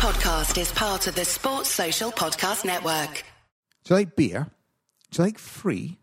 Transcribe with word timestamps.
podcast 0.00 0.58
is 0.58 0.72
part 0.72 1.06
of 1.08 1.14
the 1.14 1.26
Sports 1.26 1.68
Social 1.68 2.10
Podcast 2.10 2.64
Network. 2.64 3.22
Do 3.84 3.92
you 3.92 3.96
like 3.96 4.16
beer? 4.16 4.46
Do 5.10 5.22
you 5.22 5.26
like 5.26 5.38
free? 5.38 5.98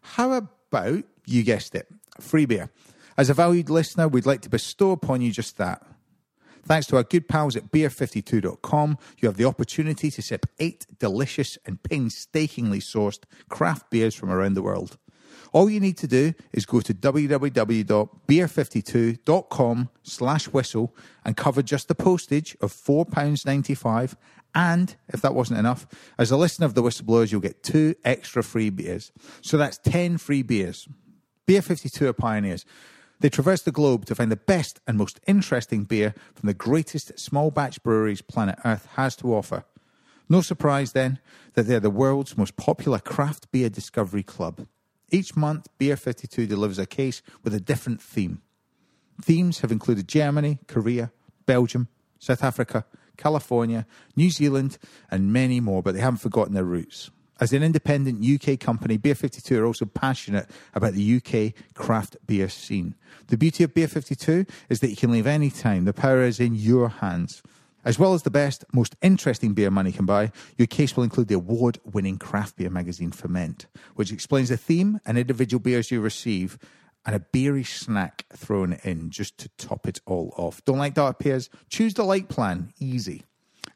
How 0.00 0.32
about, 0.32 1.04
you 1.26 1.42
guessed 1.42 1.74
it, 1.74 1.86
free 2.18 2.46
beer? 2.46 2.70
As 3.18 3.28
a 3.28 3.34
valued 3.34 3.68
listener, 3.68 4.08
we'd 4.08 4.24
like 4.24 4.40
to 4.40 4.48
bestow 4.48 4.92
upon 4.92 5.20
you 5.20 5.32
just 5.32 5.58
that. 5.58 5.86
Thanks 6.64 6.86
to 6.86 6.96
our 6.96 7.02
good 7.02 7.28
pals 7.28 7.54
at 7.54 7.70
beer52.com, 7.70 8.96
you 9.18 9.28
have 9.28 9.36
the 9.36 9.44
opportunity 9.44 10.10
to 10.10 10.22
sip 10.22 10.46
eight 10.58 10.86
delicious 10.98 11.58
and 11.66 11.82
painstakingly 11.82 12.80
sourced 12.80 13.22
craft 13.50 13.90
beers 13.90 14.14
from 14.14 14.30
around 14.30 14.54
the 14.54 14.62
world. 14.62 14.96
All 15.52 15.68
you 15.68 15.80
need 15.80 15.98
to 15.98 16.06
do 16.06 16.32
is 16.52 16.64
go 16.64 16.80
to 16.80 16.94
www.beer52.com 16.94 19.88
slash 20.02 20.46
whistle 20.46 20.96
and 21.24 21.36
cover 21.36 21.62
just 21.62 21.88
the 21.88 21.94
postage 21.94 22.56
of 22.60 22.72
£4.95. 22.72 24.14
And 24.54 24.94
if 25.08 25.22
that 25.22 25.34
wasn't 25.34 25.60
enough, 25.60 25.86
as 26.18 26.30
a 26.30 26.36
listener 26.36 26.66
of 26.66 26.74
the 26.74 26.82
whistleblowers, 26.82 27.32
you'll 27.32 27.40
get 27.40 27.62
two 27.62 27.94
extra 28.04 28.42
free 28.42 28.68
beers. 28.70 29.12
So 29.42 29.58
that's 29.58 29.78
10 29.78 30.18
free 30.18 30.42
beers. 30.42 30.88
Beer 31.46 31.62
52 31.62 32.08
are 32.08 32.12
pioneers. 32.12 32.64
They 33.20 33.28
traverse 33.28 33.62
the 33.62 33.72
globe 33.72 34.04
to 34.06 34.14
find 34.14 34.32
the 34.32 34.36
best 34.36 34.80
and 34.86 34.98
most 34.98 35.20
interesting 35.26 35.84
beer 35.84 36.14
from 36.34 36.48
the 36.48 36.54
greatest 36.54 37.18
small 37.18 37.50
batch 37.50 37.82
breweries 37.82 38.20
planet 38.20 38.58
Earth 38.64 38.88
has 38.94 39.16
to 39.16 39.34
offer. 39.34 39.64
No 40.28 40.40
surprise 40.40 40.92
then 40.92 41.18
that 41.54 41.64
they're 41.64 41.78
the 41.78 41.90
world's 41.90 42.36
most 42.36 42.56
popular 42.56 42.98
craft 42.98 43.50
beer 43.52 43.68
discovery 43.68 44.22
club. 44.22 44.66
Each 45.12 45.36
month, 45.36 45.68
Beer 45.76 45.96
52 45.96 46.46
delivers 46.46 46.78
a 46.78 46.86
case 46.86 47.20
with 47.44 47.54
a 47.54 47.60
different 47.60 48.00
theme. 48.00 48.40
Themes 49.20 49.60
have 49.60 49.70
included 49.70 50.08
Germany, 50.08 50.58
Korea, 50.66 51.12
Belgium, 51.44 51.88
South 52.18 52.42
Africa, 52.42 52.86
California, 53.18 53.86
New 54.16 54.30
Zealand, 54.30 54.78
and 55.10 55.30
many 55.30 55.60
more, 55.60 55.82
but 55.82 55.94
they 55.94 56.00
haven't 56.00 56.20
forgotten 56.20 56.54
their 56.54 56.64
roots. 56.64 57.10
As 57.40 57.52
an 57.52 57.62
independent 57.62 58.24
UK 58.24 58.58
company, 58.58 58.96
Beer 58.96 59.14
52 59.14 59.60
are 59.60 59.66
also 59.66 59.84
passionate 59.84 60.48
about 60.74 60.94
the 60.94 61.16
UK 61.16 61.52
craft 61.74 62.16
beer 62.26 62.48
scene. 62.48 62.94
The 63.26 63.36
beauty 63.36 63.64
of 63.64 63.74
Beer 63.74 63.88
52 63.88 64.46
is 64.70 64.80
that 64.80 64.88
you 64.88 64.96
can 64.96 65.10
leave 65.10 65.26
any 65.26 65.50
time. 65.50 65.84
The 65.84 65.92
power 65.92 66.22
is 66.22 66.40
in 66.40 66.54
your 66.54 66.88
hands. 66.88 67.42
As 67.84 67.98
well 67.98 68.14
as 68.14 68.22
the 68.22 68.30
best, 68.30 68.64
most 68.72 68.94
interesting 69.02 69.54
beer 69.54 69.70
money 69.70 69.92
can 69.92 70.06
buy, 70.06 70.32
your 70.56 70.66
case 70.66 70.96
will 70.96 71.04
include 71.04 71.28
the 71.28 71.34
award 71.34 71.78
winning 71.84 72.16
craft 72.16 72.56
beer 72.56 72.70
magazine 72.70 73.10
Ferment, 73.10 73.66
which 73.96 74.12
explains 74.12 74.48
the 74.50 74.56
theme 74.56 75.00
and 75.04 75.18
individual 75.18 75.60
beers 75.60 75.90
you 75.90 76.00
receive, 76.00 76.58
and 77.04 77.16
a 77.16 77.20
beery 77.20 77.64
snack 77.64 78.24
thrown 78.32 78.74
in 78.84 79.10
just 79.10 79.36
to 79.38 79.48
top 79.58 79.88
it 79.88 80.00
all 80.06 80.32
off. 80.36 80.64
Don't 80.64 80.78
like 80.78 80.94
dark 80.94 81.18
beers? 81.18 81.50
Choose 81.68 81.94
the 81.94 82.04
light 82.04 82.28
plan. 82.28 82.72
Easy. 82.78 83.24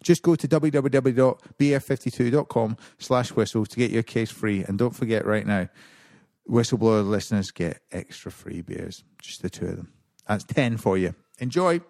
Just 0.02 0.22
go 0.22 0.34
to 0.36 0.46
www.beer52.com 0.46 2.76
slash 2.98 3.32
whistle 3.32 3.66
to 3.66 3.76
get 3.76 3.90
your 3.90 4.04
case 4.04 4.30
free. 4.30 4.62
And 4.62 4.78
don't 4.78 4.94
forget 4.94 5.26
right 5.26 5.44
now, 5.44 5.68
whistleblower 6.48 7.04
listeners 7.04 7.50
get 7.50 7.80
extra 7.90 8.30
free 8.30 8.62
beers. 8.62 9.02
Just 9.20 9.42
the 9.42 9.50
two 9.50 9.66
of 9.66 9.74
them. 9.76 9.92
That's 10.28 10.44
10 10.44 10.76
for 10.76 10.96
you. 10.96 11.16
Enjoy. 11.40 11.80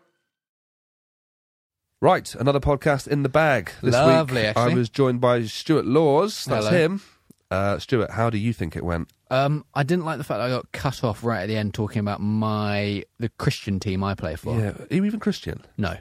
Right, 2.01 2.35
another 2.35 2.61
podcast 2.61 3.09
in 3.09 3.23
the 3.23 3.29
bag 3.31 3.71
this 3.83 3.95
Lovely, 3.95 4.37
week. 4.43 4.45
actually. 4.49 4.73
I 4.73 4.75
was 4.75 4.91
joined 4.91 5.21
by 5.21 5.43
Stuart 5.45 5.87
Laws. 5.87 6.45
That's 6.45 6.67
Hello. 6.67 6.79
him. 6.79 7.03
Uh, 7.51 7.79
Stuart, 7.79 8.11
how 8.11 8.29
do 8.29 8.37
you 8.37 8.53
think 8.53 8.77
it 8.77 8.85
went? 8.85 9.09
Um, 9.31 9.65
I 9.73 9.83
didn't 9.83 10.05
like 10.05 10.19
the 10.19 10.25
fact 10.25 10.39
that 10.39 10.47
I 10.47 10.51
got 10.51 10.71
cut 10.73 11.03
off 11.03 11.25
right 11.25 11.43
at 11.43 11.47
the 11.47 11.57
end 11.57 11.73
talking 11.75 12.01
about 12.01 12.21
my 12.21 13.05
the 13.19 13.31
Christian 13.39 13.81
team 13.81 14.05
I 14.05 14.15
play 14.15 14.37
for. 14.37 14.59
Yeah, 14.59 14.73
are 14.79 14.87
you 14.95 15.05
even 15.05 15.21
Christian? 15.21 15.63
No, 15.79 15.97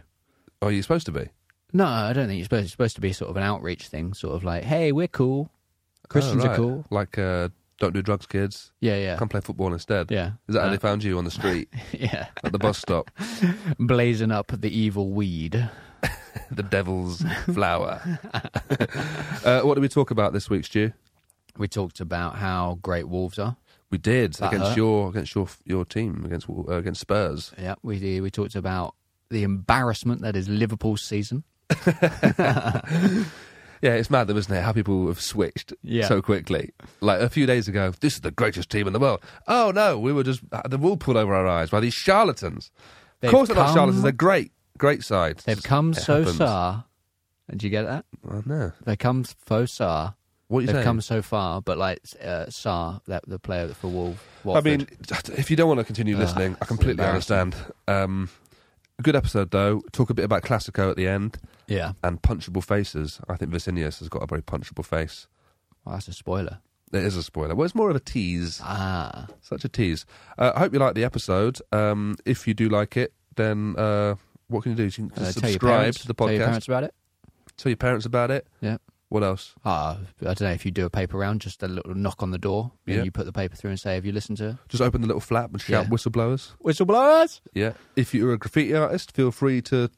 are 0.62 0.72
you 0.72 0.82
supposed 0.82 1.06
to 1.06 1.12
be? 1.14 1.30
no, 1.72 1.86
I 1.86 2.12
don't 2.14 2.28
think 2.28 2.38
you're 2.40 2.46
supposed. 2.46 2.64
It's 2.64 2.72
supposed 2.72 2.96
to 2.96 3.02
be 3.02 3.14
sort 3.14 3.30
of 3.32 3.38
an 3.38 3.44
outreach 3.44 3.88
thing, 3.88 4.14
sort 4.14 4.36
of 4.36 4.44
like, 4.44 4.64
hey, 4.64 4.92
we're 4.92 5.08
cool. 5.08 5.50
Christians 6.10 6.44
Oh, 6.44 6.50
are 6.50 6.56
cool. 6.56 6.86
Like, 6.92 7.18
uh, 7.18 7.50
don't 7.80 7.94
do 7.94 8.02
drugs, 8.02 8.26
kids. 8.26 8.72
Yeah, 8.82 8.96
yeah, 8.98 9.16
Come 9.18 9.28
play 9.30 9.42
football 9.42 9.72
instead. 9.74 10.12
yeah. 10.12 10.34
Is 10.48 10.54
that 10.56 10.62
how 10.62 10.68
Uh, 10.68 10.72
they 10.72 10.78
found 10.78 11.04
you 11.04 11.18
on 11.18 11.24
the 11.26 11.32
street 11.32 11.70
yeah, 11.92 12.28
at 12.44 12.52
the 12.52 12.60
bus 12.60 12.78
stop? 12.78 13.12
blazing 13.80 14.32
up 14.32 14.52
the 14.56 14.70
evil 14.78 15.10
weed. 15.12 15.70
the 16.52 16.64
devil's 16.64 17.22
flower. 17.54 18.02
uh, 19.46 19.62
what 19.62 19.76
did 19.76 19.82
we 19.82 19.90
talk 19.90 20.12
about 20.12 20.34
this 20.34 20.50
week, 20.50 20.66
Stu? 20.66 20.92
We 21.58 21.68
talked 21.68 22.00
about 22.00 22.36
how 22.36 22.80
great 22.82 23.08
Wolves 23.08 23.40
are. 23.40 23.56
We 23.92 23.98
did 23.98 24.34
That 24.34 24.48
against 24.54 24.70
hurt. 24.70 24.78
your 24.78 25.10
against 25.10 25.36
your 25.36 25.48
your 25.64 25.86
team 25.86 26.24
against 26.26 26.50
uh, 26.50 26.64
against 26.74 27.02
Spurs. 27.02 27.54
Yeah, 27.58 27.76
we 27.84 28.00
did. 28.00 28.22
We 28.22 28.30
talked 28.32 28.56
about 28.56 28.96
the 29.30 29.44
embarrassment 29.44 30.22
that 30.22 30.36
is 30.36 30.50
Liverpool's 30.50 31.02
season. 31.04 31.44
Yeah, 33.82 33.96
it's 33.96 34.10
mad 34.10 34.28
though, 34.28 34.38
isn't 34.38 34.56
it? 34.56 34.64
How 34.64 34.72
people 34.72 35.06
have 35.08 35.22
switched 35.22 35.74
Yeah. 35.84 36.08
so 36.08 36.22
quickly. 36.22 36.72
Like 37.02 37.20
a 37.22 37.30
few 37.30 37.46
days 37.46 37.68
ago, 37.68 37.94
this 38.00 38.16
is 38.16 38.22
the 38.22 38.32
greatest 38.32 38.70
team 38.72 38.88
in 38.88 38.94
the 38.94 39.00
world. 39.00 39.22
Oh 39.48 39.72
no, 39.76 40.00
we 40.00 40.12
were 40.12 40.24
just 40.24 40.42
the 40.68 40.78
wool 40.78 40.98
pulled 40.98 41.18
over 41.18 41.36
our 41.36 41.46
eyes 41.46 41.70
by 41.70 41.82
these 41.82 41.94
charlatans. 41.94 42.72
They've 43.20 43.30
of 43.30 43.36
course, 43.36 43.50
they're 43.50 43.58
not 43.58 43.74
charlatans. 43.76 44.02
They're 44.02 44.12
great, 44.12 44.52
great 44.78 45.04
side. 45.04 45.38
They've 45.46 45.62
come 45.62 45.92
it 45.92 45.96
so 45.98 46.20
happens. 46.20 46.38
far. 46.38 46.86
Did 47.50 47.64
you 47.64 47.70
get 47.70 47.84
that? 47.84 48.06
Oh, 48.30 48.42
no, 48.46 48.72
They 48.86 48.96
come 48.96 49.24
so 49.24 49.68
far. 49.68 50.16
what 50.48 50.62
you 50.62 50.68
They've 50.68 50.76
saying? 50.78 50.84
come 50.84 51.02
so 51.02 51.22
far, 51.22 51.62
but 51.62 51.78
like 51.78 52.00
uh, 52.24 52.46
Sarr, 52.48 53.02
that 53.06 53.24
the 53.28 53.38
player 53.40 53.68
for 53.70 53.88
Wolves. 53.88 54.20
I 54.48 54.62
mean, 54.62 54.88
if 55.38 55.50
you 55.52 55.56
don't 55.58 55.68
want 55.68 55.80
to 55.80 55.84
continue 55.84 56.16
Ugh, 56.16 56.22
listening, 56.22 56.58
I 56.62 56.66
completely 56.66 57.06
understand. 57.06 57.56
Um, 57.88 58.30
good 59.02 59.16
episode 59.16 59.52
though. 59.52 59.82
Talk 59.92 60.10
a 60.10 60.14
bit 60.16 60.26
about 60.26 60.42
Classico 60.44 60.90
at 60.90 60.96
the 60.98 61.08
end 61.08 61.38
yeah, 61.68 61.94
and 62.04 62.22
punchable 62.22 62.64
faces. 62.64 63.20
I 63.30 63.36
think 63.38 63.52
Vicinius 63.52 64.00
has 64.00 64.10
got 64.10 64.24
a 64.24 64.28
very 64.28 64.42
punchable 64.42 64.86
face. 64.86 65.28
well, 65.84 65.94
that's 65.96 66.08
a 66.08 66.14
spoiler. 66.14 66.60
It 66.94 67.04
is 67.04 67.16
a 67.18 67.24
spoiler. 67.24 67.54
Well, 67.56 67.66
it's 67.66 67.76
more 67.76 67.90
of 67.92 67.96
a 67.96 68.00
tease. 68.00 68.60
Ah, 68.64 69.28
Such 69.42 69.66
a 69.66 69.70
tease. 69.70 70.06
Uh, 70.38 70.52
I 70.56 70.60
hope 70.60 70.74
you 70.74 70.80
like 70.80 70.96
the 70.96 71.04
episode. 71.04 71.60
Um, 71.72 72.16
if 72.26 72.48
you 72.48 72.54
do 72.54 72.70
like 72.70 72.96
it, 72.98 73.14
then 73.36 73.76
uh, 73.78 74.16
what 74.48 74.64
can 74.64 74.72
you 74.72 74.76
do? 74.78 74.84
You 74.86 74.92
can 74.92 75.12
uh, 75.12 75.16
tell 75.16 75.24
your 75.24 75.32
subscribe 75.34 75.60
parents, 75.80 76.00
to 76.02 76.08
the 76.08 76.14
Tell 76.14 76.32
your 76.32 76.40
podcast. 76.42 76.46
parents 76.46 76.68
about 76.68 76.84
it. 76.84 76.94
Tell 77.58 77.70
your 77.70 77.78
parents 77.78 78.06
about 78.06 78.32
it. 78.32 78.48
Yeah. 78.62 78.78
What 79.10 79.24
else? 79.24 79.54
Ah, 79.64 79.98
I 80.22 80.24
don't 80.26 80.42
know 80.42 80.52
if 80.52 80.66
you 80.66 80.72
do 80.72 80.86
a 80.86 80.90
paper 80.90 81.18
round, 81.18 81.40
just 81.42 81.62
a 81.64 81.68
little 81.68 81.94
knock 81.94 82.24
on 82.24 82.32
the 82.32 82.38
door, 82.40 82.72
and 82.88 82.96
Yeah. 82.98 83.04
you 83.04 83.12
put 83.12 83.26
the 83.26 83.32
paper 83.32 83.56
through 83.56 83.70
and 83.70 83.80
say, 83.80 83.94
"Have 83.96 84.06
you 84.06 84.12
listened 84.12 84.40
to 84.40 84.58
Just 84.68 84.82
open 84.82 85.02
the 85.02 85.08
little 85.08 85.22
flap 85.22 85.52
and 85.52 85.62
shout 85.62 85.86
Yeah. 85.86 85.90
whistleblowers. 85.90 86.54
whistleblowers?" 86.64 87.40
Yeah. 87.54 87.74
If 87.96 88.14
you're 88.14 88.34
a 88.34 88.38
graffiti 88.38 88.74
artist, 88.74 89.12
feel 89.16 89.32
free 89.32 89.62
to 89.64 89.90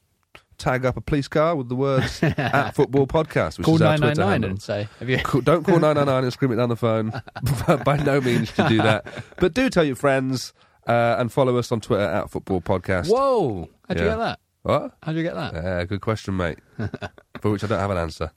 tag 0.57 0.85
up 0.85 0.97
a 0.97 1.01
police 1.01 1.27
car 1.27 1.55
with 1.55 1.69
the 1.69 1.75
words 1.75 2.19
at 2.21 2.71
football 2.75 3.07
podcast, 3.07 3.57
which 3.57 3.65
Call 3.65 3.77
nine 3.77 4.01
nine 4.01 4.17
nine 4.17 4.43
and 4.43 4.61
say, 4.61 4.87
"Have 4.99 5.09
you?" 5.09 5.19
Call- 5.19 5.41
Don't 5.41 5.63
call 5.63 5.79
999 5.79 6.23
and 6.25 6.33
scream 6.33 6.51
it 6.51 6.55
down 6.57 6.69
the 6.69 6.75
phone. 6.75 7.11
By 7.85 7.97
no 7.97 8.19
means 8.19 8.51
to 8.53 8.67
do 8.67 8.77
that. 8.77 9.05
But 9.37 9.53
do 9.53 9.69
tell 9.69 9.85
your 9.85 9.95
friends 9.95 10.53
uh, 10.87 11.15
and 11.19 11.31
follow 11.31 11.57
us 11.57 11.71
on 11.71 11.81
Twitter 11.81 12.03
at 12.03 12.29
Football 12.29 12.61
Podcast. 12.61 13.09
Whoa! 13.09 13.69
How'd 13.87 13.99
you 13.99 14.05
Yeah. 14.05 14.11
get 14.11 14.17
that? 14.17 14.39
What? 14.63 14.97
How'd 15.03 15.15
you 15.15 15.23
get 15.23 15.35
that? 15.35 15.55
Uh, 15.55 15.85
good 15.85 16.01
question, 16.01 16.35
mate. 16.37 16.59
for 17.41 17.51
which 17.51 17.63
I 17.63 17.67
don't 17.67 17.79
have 17.79 17.91
an 17.91 17.97
answer. 17.97 18.31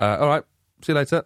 Uh, 0.00 0.18
all 0.20 0.28
right. 0.28 0.44
See 0.82 0.92
you 0.92 0.96
later. 0.98 1.24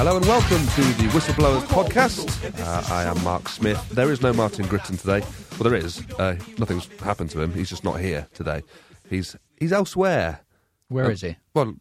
Hello 0.00 0.16
and 0.16 0.24
welcome 0.26 0.64
to 0.64 0.82
the 1.02 1.08
Whistleblowers 1.10 1.62
podcast. 1.62 2.28
Uh, 2.60 2.94
I 2.94 3.02
am 3.02 3.20
Mark 3.24 3.48
Smith. 3.48 3.88
There 3.88 4.12
is 4.12 4.22
no 4.22 4.32
Martin 4.32 4.64
Gritton 4.66 4.96
today. 5.00 5.26
Well, 5.58 5.68
there 5.68 5.74
is. 5.74 6.04
Uh, 6.20 6.36
nothing's 6.56 6.86
happened 7.00 7.30
to 7.30 7.40
him. 7.40 7.52
He's 7.52 7.68
just 7.68 7.82
not 7.82 7.98
here 7.98 8.28
today. 8.32 8.62
He's 9.10 9.34
he's 9.58 9.72
elsewhere. 9.72 10.40
Where 10.86 11.10
is 11.10 11.22
he? 11.22 11.36
Well, 11.52 11.74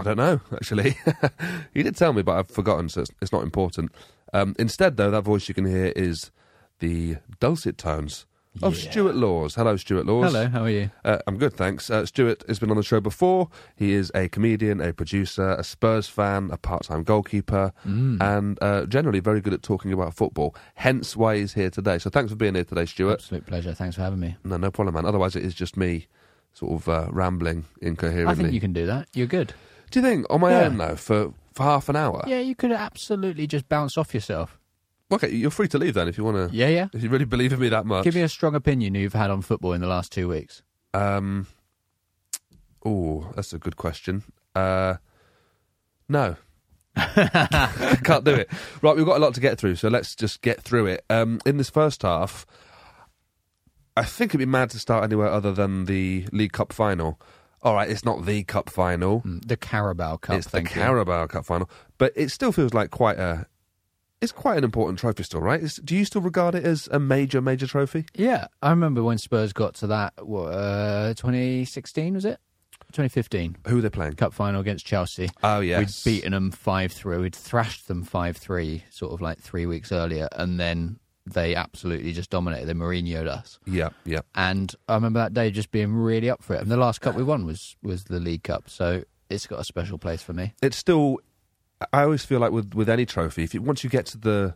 I 0.00 0.02
don't 0.02 0.16
know, 0.16 0.40
actually. 0.52 0.96
he 1.74 1.84
did 1.84 1.94
tell 1.94 2.12
me, 2.12 2.22
but 2.22 2.36
I've 2.38 2.48
forgotten, 2.50 2.88
so 2.88 3.02
it's, 3.02 3.10
it's 3.22 3.32
not 3.32 3.44
important. 3.44 3.92
Um, 4.32 4.54
instead, 4.58 4.96
though, 4.96 5.10
that 5.10 5.22
voice 5.22 5.48
you 5.48 5.54
can 5.54 5.64
hear 5.66 5.92
is 5.96 6.30
the 6.78 7.16
dulcet 7.40 7.76
tones 7.78 8.26
of 8.62 8.74
Yeah. 8.76 8.90
Stuart 8.90 9.14
Laws. 9.14 9.54
Hello, 9.54 9.76
Stuart 9.76 10.06
Laws. 10.06 10.32
Hello, 10.32 10.48
how 10.48 10.62
are 10.64 10.70
you? 10.70 10.90
Uh, 11.04 11.18
I'm 11.26 11.36
good, 11.38 11.52
thanks. 11.54 11.88
Uh, 11.90 12.04
Stuart 12.04 12.42
has 12.48 12.58
been 12.58 12.70
on 12.70 12.76
the 12.76 12.82
show 12.82 13.00
before. 13.00 13.48
He 13.76 13.92
is 13.92 14.10
a 14.14 14.28
comedian, 14.28 14.80
a 14.80 14.92
producer, 14.92 15.50
a 15.58 15.62
Spurs 15.62 16.08
fan, 16.08 16.50
a 16.52 16.56
part 16.56 16.82
time 16.84 17.02
goalkeeper, 17.04 17.72
Mm. 17.86 18.20
and 18.20 18.58
uh, 18.60 18.86
generally 18.86 19.20
very 19.20 19.40
good 19.40 19.52
at 19.54 19.62
talking 19.62 19.92
about 19.92 20.14
football. 20.14 20.54
Hence 20.74 21.16
why 21.16 21.36
he's 21.36 21.54
here 21.54 21.70
today. 21.70 21.98
So 21.98 22.10
thanks 22.10 22.32
for 22.32 22.36
being 22.36 22.54
here 22.56 22.64
today, 22.64 22.86
Stuart. 22.86 23.14
Absolute 23.20 23.46
pleasure. 23.46 23.72
Thanks 23.74 23.94
for 23.96 24.02
having 24.02 24.18
me. 24.20 24.36
No, 24.42 24.56
no 24.56 24.70
problem, 24.70 24.94
man. 24.94 25.06
Otherwise, 25.06 25.36
it 25.36 25.44
is 25.44 25.54
just 25.54 25.76
me 25.76 26.08
sort 26.52 26.72
of 26.72 26.88
uh, 26.88 27.06
rambling 27.12 27.66
incoherently. 27.80 28.32
I 28.32 28.34
think 28.34 28.52
you 28.52 28.60
can 28.60 28.72
do 28.72 28.84
that. 28.86 29.06
You're 29.14 29.28
good. 29.28 29.54
Do 29.92 30.00
you 30.00 30.04
think 30.06 30.26
on 30.28 30.40
my 30.40 30.50
Yeah. 30.50 30.66
own 30.66 30.76
though 30.78 30.96
for 30.96 31.32
for 31.52 31.62
half 31.64 31.88
an 31.88 31.96
hour? 31.96 32.24
Yeah, 32.26 32.40
you 32.40 32.54
could 32.54 32.72
absolutely 32.72 33.46
just 33.46 33.68
bounce 33.68 33.96
off 33.98 34.14
yourself. 34.14 34.58
Okay, 35.12 35.30
you're 35.30 35.50
free 35.50 35.68
to 35.68 35.78
leave 35.78 35.94
then 35.94 36.06
if 36.08 36.16
you 36.16 36.24
want 36.24 36.50
to. 36.50 36.56
Yeah, 36.56 36.68
yeah. 36.68 36.88
If 36.92 37.02
you 37.02 37.08
really 37.08 37.24
believe 37.24 37.52
in 37.52 37.58
me 37.58 37.68
that 37.68 37.84
much. 37.84 38.04
Give 38.04 38.14
me 38.14 38.22
a 38.22 38.28
strong 38.28 38.54
opinion 38.54 38.94
you've 38.94 39.12
had 39.12 39.30
on 39.30 39.42
football 39.42 39.72
in 39.72 39.80
the 39.80 39.88
last 39.88 40.12
two 40.12 40.28
weeks. 40.28 40.62
Um. 40.94 41.46
Oh, 42.84 43.30
that's 43.34 43.52
a 43.52 43.58
good 43.58 43.76
question. 43.76 44.22
Uh, 44.54 44.96
no, 46.08 46.36
can't 46.96 48.24
do 48.24 48.34
it. 48.34 48.50
Right, 48.82 48.96
we've 48.96 49.06
got 49.06 49.16
a 49.16 49.20
lot 49.20 49.34
to 49.34 49.40
get 49.40 49.58
through, 49.58 49.76
so 49.76 49.88
let's 49.88 50.14
just 50.14 50.42
get 50.42 50.60
through 50.60 50.86
it. 50.86 51.04
Um, 51.10 51.40
in 51.46 51.56
this 51.56 51.70
first 51.70 52.02
half, 52.02 52.46
I 53.96 54.04
think 54.04 54.30
it'd 54.30 54.38
be 54.38 54.46
mad 54.46 54.70
to 54.70 54.78
start 54.78 55.04
anywhere 55.04 55.28
other 55.28 55.52
than 55.52 55.84
the 55.84 56.26
League 56.32 56.52
Cup 56.52 56.72
final. 56.72 57.20
All 57.62 57.74
right, 57.74 57.88
it's 57.90 58.04
not 58.04 58.24
the 58.26 58.42
Cup 58.44 58.70
final. 58.70 59.20
Mm, 59.22 59.46
The 59.46 59.56
Carabao 59.56 60.16
Cup. 60.16 60.36
it's 60.36 60.48
the 60.48 60.60
you. 60.60 60.64
Carabao 60.66 61.26
Cup 61.26 61.44
final, 61.44 61.68
but 61.98 62.12
it 62.16 62.30
still 62.30 62.52
feels 62.52 62.72
like 62.74 62.90
quite 62.90 63.18
a. 63.18 63.46
It's 64.22 64.32
quite 64.32 64.58
an 64.58 64.64
important 64.64 64.98
trophy 64.98 65.22
still, 65.22 65.40
right? 65.40 65.62
It's, 65.62 65.76
do 65.76 65.96
you 65.96 66.04
still 66.04 66.20
regard 66.20 66.54
it 66.54 66.62
as 66.64 66.88
a 66.92 66.98
major, 67.00 67.40
major 67.40 67.66
trophy? 67.66 68.04
Yeah, 68.14 68.48
I 68.60 68.68
remember 68.68 69.02
when 69.02 69.16
Spurs 69.16 69.54
got 69.54 69.74
to 69.76 69.86
that. 69.86 70.12
What, 70.26 70.48
uh, 70.52 71.14
2016 71.14 72.14
was 72.14 72.26
it? 72.26 72.38
2015 72.92 73.56
Who 73.68 73.80
they 73.80 73.88
playing? 73.88 74.14
cup 74.14 74.34
final 74.34 74.60
against 74.60 74.84
Chelsea. 74.84 75.30
Oh 75.42 75.60
yes, 75.60 76.04
We'd 76.04 76.12
beaten 76.12 76.32
them 76.32 76.50
five 76.50 76.92
three. 76.92 77.16
We'd 77.18 77.34
thrashed 77.36 77.88
them 77.88 78.02
five 78.02 78.36
three, 78.36 78.84
sort 78.90 79.12
of 79.12 79.20
like 79.22 79.38
three 79.38 79.64
weeks 79.64 79.90
earlier, 79.90 80.28
and 80.32 80.58
then 80.60 80.98
they 81.26 81.54
absolutely 81.54 82.12
just 82.12 82.30
dominated. 82.30 82.66
They 82.66 82.74
Mourinho'd 82.74 83.26
us, 83.28 83.58
Yeah, 83.66 83.90
yeah. 84.04 84.20
and 84.34 84.74
I 84.88 84.94
remember 84.94 85.20
that 85.20 85.34
day 85.34 85.50
just 85.50 85.70
being 85.70 85.92
really 85.94 86.30
up 86.30 86.42
for 86.42 86.54
it. 86.54 86.62
And 86.62 86.70
the 86.70 86.76
last 86.76 87.00
cup 87.00 87.14
we 87.14 87.22
won 87.22 87.46
was 87.46 87.76
was 87.82 88.04
the 88.04 88.20
League 88.20 88.42
Cup, 88.44 88.68
so 88.70 89.04
it's 89.28 89.46
got 89.46 89.60
a 89.60 89.64
special 89.64 89.98
place 89.98 90.22
for 90.22 90.32
me. 90.32 90.54
It's 90.62 90.76
still. 90.76 91.18
I 91.92 92.02
always 92.02 92.24
feel 92.24 92.40
like 92.40 92.52
with 92.52 92.74
with 92.74 92.88
any 92.88 93.06
trophy, 93.06 93.42
if 93.44 93.54
you, 93.54 93.62
once 93.62 93.82
you 93.84 93.90
get 93.90 94.06
to 94.06 94.18
the 94.18 94.54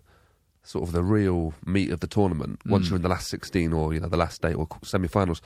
sort 0.63 0.85
of 0.85 0.93
the 0.93 1.03
real 1.03 1.53
meat 1.67 1.91
of 1.91 2.01
the 2.01 2.07
tournament, 2.07 2.61
once 2.67 2.87
Mm. 2.87 2.91
you're 2.91 2.97
in 2.97 3.03
the 3.03 3.09
last 3.09 3.29
sixteen 3.29 3.73
or 3.73 3.93
you 3.95 4.01
know 4.01 4.09
the 4.09 4.17
last 4.17 4.45
eight 4.45 4.55
or 4.55 4.67
semi-finals, 4.83 5.41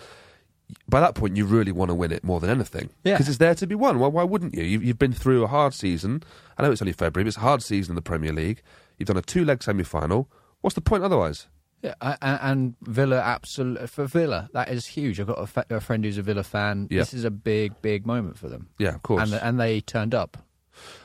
by 0.88 1.00
that 1.00 1.14
point 1.14 1.36
you 1.36 1.44
really 1.44 1.72
want 1.72 1.88
to 1.90 1.94
win 1.94 2.12
it 2.12 2.22
more 2.24 2.40
than 2.40 2.50
anything 2.50 2.90
Yeah. 3.04 3.14
because 3.14 3.28
it's 3.28 3.38
there 3.38 3.54
to 3.56 3.66
be 3.66 3.74
won. 3.74 3.98
Well, 3.98 4.10
why 4.10 4.24
wouldn't 4.24 4.54
you? 4.54 4.62
You've, 4.64 4.84
you've 4.84 4.98
been 4.98 5.12
through 5.12 5.42
a 5.44 5.46
hard 5.48 5.74
season. 5.74 6.22
I 6.56 6.62
know 6.62 6.70
it's 6.72 6.82
only 6.82 6.92
February, 6.92 7.24
but 7.24 7.28
it's 7.28 7.36
a 7.36 7.40
hard 7.40 7.62
season 7.62 7.92
in 7.92 7.96
the 7.96 8.02
Premier 8.02 8.32
League. 8.32 8.62
You've 8.98 9.06
done 9.08 9.16
a 9.16 9.22
two-leg 9.22 9.62
semi-final. 9.62 10.28
What's 10.60 10.74
the 10.74 10.80
point 10.80 11.04
otherwise? 11.04 11.46
Yeah, 11.82 11.94
and 12.20 12.74
Villa, 12.82 13.18
absolutely 13.20 13.86
for 13.86 14.06
Villa, 14.06 14.48
that 14.52 14.68
is 14.68 14.84
huge. 14.86 15.20
I've 15.20 15.28
got 15.28 15.34
a, 15.38 15.46
fa- 15.46 15.66
a 15.70 15.80
friend 15.80 16.04
who's 16.04 16.18
a 16.18 16.22
Villa 16.22 16.42
fan. 16.42 16.88
Yeah. 16.90 16.98
This 16.98 17.14
is 17.14 17.22
a 17.24 17.30
big, 17.30 17.80
big 17.82 18.04
moment 18.04 18.36
for 18.36 18.48
them, 18.48 18.68
Yeah, 18.78 18.96
of 18.96 19.02
course. 19.04 19.22
and 19.30 19.40
and 19.40 19.60
they 19.60 19.80
turned 19.80 20.12
up. 20.12 20.36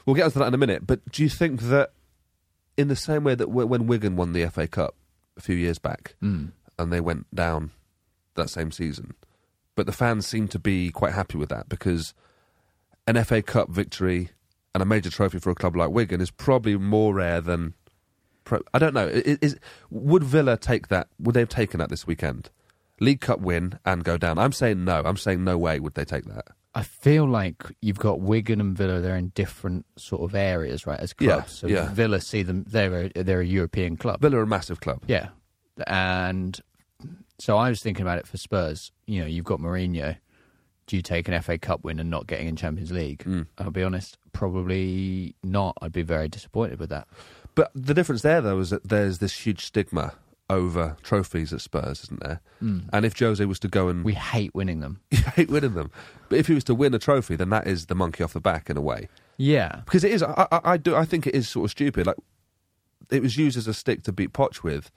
We'll 0.05 0.15
get 0.15 0.25
onto 0.25 0.39
that 0.39 0.47
in 0.47 0.53
a 0.55 0.57
minute. 0.57 0.87
But 0.87 1.07
do 1.11 1.21
you 1.21 1.29
think 1.29 1.61
that, 1.63 1.91
in 2.75 2.87
the 2.87 2.95
same 2.95 3.23
way 3.23 3.35
that 3.35 3.49
when 3.51 3.85
Wigan 3.85 4.15
won 4.15 4.33
the 4.33 4.47
FA 4.49 4.67
Cup 4.67 4.95
a 5.37 5.41
few 5.41 5.55
years 5.55 5.77
back, 5.77 6.15
Mm. 6.23 6.53
and 6.79 6.91
they 6.91 7.01
went 7.01 7.27
down 7.35 7.69
that 8.33 8.49
same 8.49 8.71
season, 8.71 9.13
but 9.75 9.85
the 9.85 9.91
fans 9.91 10.25
seem 10.25 10.47
to 10.47 10.59
be 10.59 10.89
quite 10.89 11.13
happy 11.13 11.37
with 11.37 11.49
that 11.49 11.69
because 11.69 12.15
an 13.05 13.23
FA 13.23 13.43
Cup 13.43 13.69
victory 13.69 14.29
and 14.73 14.81
a 14.81 14.85
major 14.87 15.11
trophy 15.11 15.37
for 15.37 15.51
a 15.51 15.55
club 15.55 15.75
like 15.75 15.91
Wigan 15.91 16.19
is 16.19 16.31
probably 16.31 16.75
more 16.77 17.13
rare 17.13 17.41
than. 17.41 17.75
Pro- 18.43 18.61
I 18.73 18.79
don't 18.79 18.93
know. 18.93 19.07
I- 19.07 19.37
Is, 19.41 19.57
would 19.89 20.23
Villa 20.23 20.57
take 20.57 20.87
that? 20.89 21.07
Would 21.19 21.33
they 21.35 21.39
have 21.41 21.49
taken 21.49 21.79
that 21.79 21.89
this 21.89 22.05
weekend? 22.07 22.49
League 22.99 23.21
Cup 23.21 23.39
win 23.39 23.79
and 23.85 24.03
go 24.03 24.17
down. 24.17 24.37
I'm 24.37 24.51
saying 24.51 24.83
no. 24.85 25.01
I'm 25.03 25.17
saying 25.17 25.43
no 25.43 25.57
way 25.57 25.79
would 25.79 25.95
they 25.95 26.05
take 26.05 26.25
that. 26.25 26.47
I 26.75 26.81
feel 26.83 27.25
like 27.27 27.63
you've 27.81 27.99
got 27.99 28.19
Wigan 28.19 28.59
and 28.59 28.75
Villa. 28.77 28.99
They're 28.99 29.15
in 29.17 29.29
different 29.29 29.85
sort 29.97 30.21
of 30.23 30.33
areas, 30.35 30.87
right? 30.87 30.99
As 30.99 31.13
Yeah, 31.19 31.33
clubs, 31.35 31.51
so 31.51 31.67
yeah. 31.67 31.89
Villa 31.93 32.19
see 32.21 32.41
them. 32.43 32.65
They're 32.67 33.11
a, 33.15 33.23
they're 33.23 33.41
a 33.41 33.45
European 33.45 33.95
club. 33.97 34.21
Villa 34.21 34.37
are 34.37 34.43
a 34.43 34.47
massive 34.47 34.79
club. 34.81 35.03
Yeah, 35.07 35.29
and 35.87 36.59
so 37.39 37.57
I 37.57 37.69
was 37.69 37.81
thinking 37.81 38.01
about 38.03 38.17
it 38.19 38.27
for 38.27 38.37
Spurs. 38.37 38.91
You 39.05 39.21
know, 39.21 39.27
you've 39.27 39.45
got 39.45 39.59
Mourinho. 39.59 40.17
Do 40.87 40.95
you 40.95 41.01
take 41.01 41.27
an 41.27 41.39
FA 41.41 41.57
Cup 41.57 41.83
win 41.83 41.99
and 41.99 42.09
not 42.09 42.27
getting 42.27 42.47
in 42.47 42.55
Champions 42.55 42.91
League? 42.91 43.23
Mm. 43.23 43.47
I'll 43.57 43.71
be 43.71 43.83
honest, 43.83 44.17
probably 44.33 45.35
not. 45.43 45.77
I'd 45.81 45.91
be 45.93 46.01
very 46.01 46.27
disappointed 46.27 46.79
with 46.79 46.89
that. 46.89 47.07
But 47.55 47.71
the 47.75 47.93
difference 47.93 48.21
there, 48.21 48.41
though, 48.41 48.59
is 48.59 48.69
that 48.71 48.87
there's 48.87 49.19
this 49.19 49.45
huge 49.45 49.65
stigma 49.65 50.13
over 50.49 50.97
trophies 51.03 51.53
at 51.53 51.61
Spurs, 51.61 52.03
isn't 52.03 52.19
there? 52.21 52.41
Hmm. 52.59 52.79
And 52.91 53.05
if 53.05 53.17
Jose 53.17 53.43
was 53.45 53.59
to 53.59 53.67
go 53.67 53.87
and 53.87 54.03
We 54.03 54.13
hate 54.13 54.53
winning 54.53 54.79
them. 54.81 54.99
you 55.11 55.19
hate 55.19 55.49
winning 55.49 55.73
them, 55.73 55.91
but 56.29 56.39
if 56.39 56.47
he 56.47 56.53
was 56.53 56.63
to 56.65 56.75
win 56.75 56.93
a 56.93 56.99
trophy, 56.99 57.35
then 57.35 57.49
that 57.49 57.67
is 57.67 57.87
the 57.87 57.95
monkey 57.95 58.23
off 58.23 58.33
the 58.33 58.41
back 58.41 58.69
in 58.69 58.77
a 58.77 58.81
way. 58.81 59.07
Yeah, 59.37 59.81
Because 59.85 60.03
it 60.03 60.11
is, 60.11 60.21
I, 60.21 60.47
I, 60.51 60.59
I 60.63 60.77
do, 60.77 60.95
I 60.95 61.05
think 61.05 61.25
it 61.25 61.33
is 61.33 61.49
sort 61.49 61.65
of 61.65 61.71
stupid. 61.71 62.05
Like 62.05 62.17
it 63.09 63.21
was 63.21 63.37
used 63.37 63.57
as 63.57 63.67
a 63.67 63.73
stick 63.73 64.03
to 64.03 64.11
beat 64.11 64.31
Poch 64.33 64.63
with, 64.63 64.91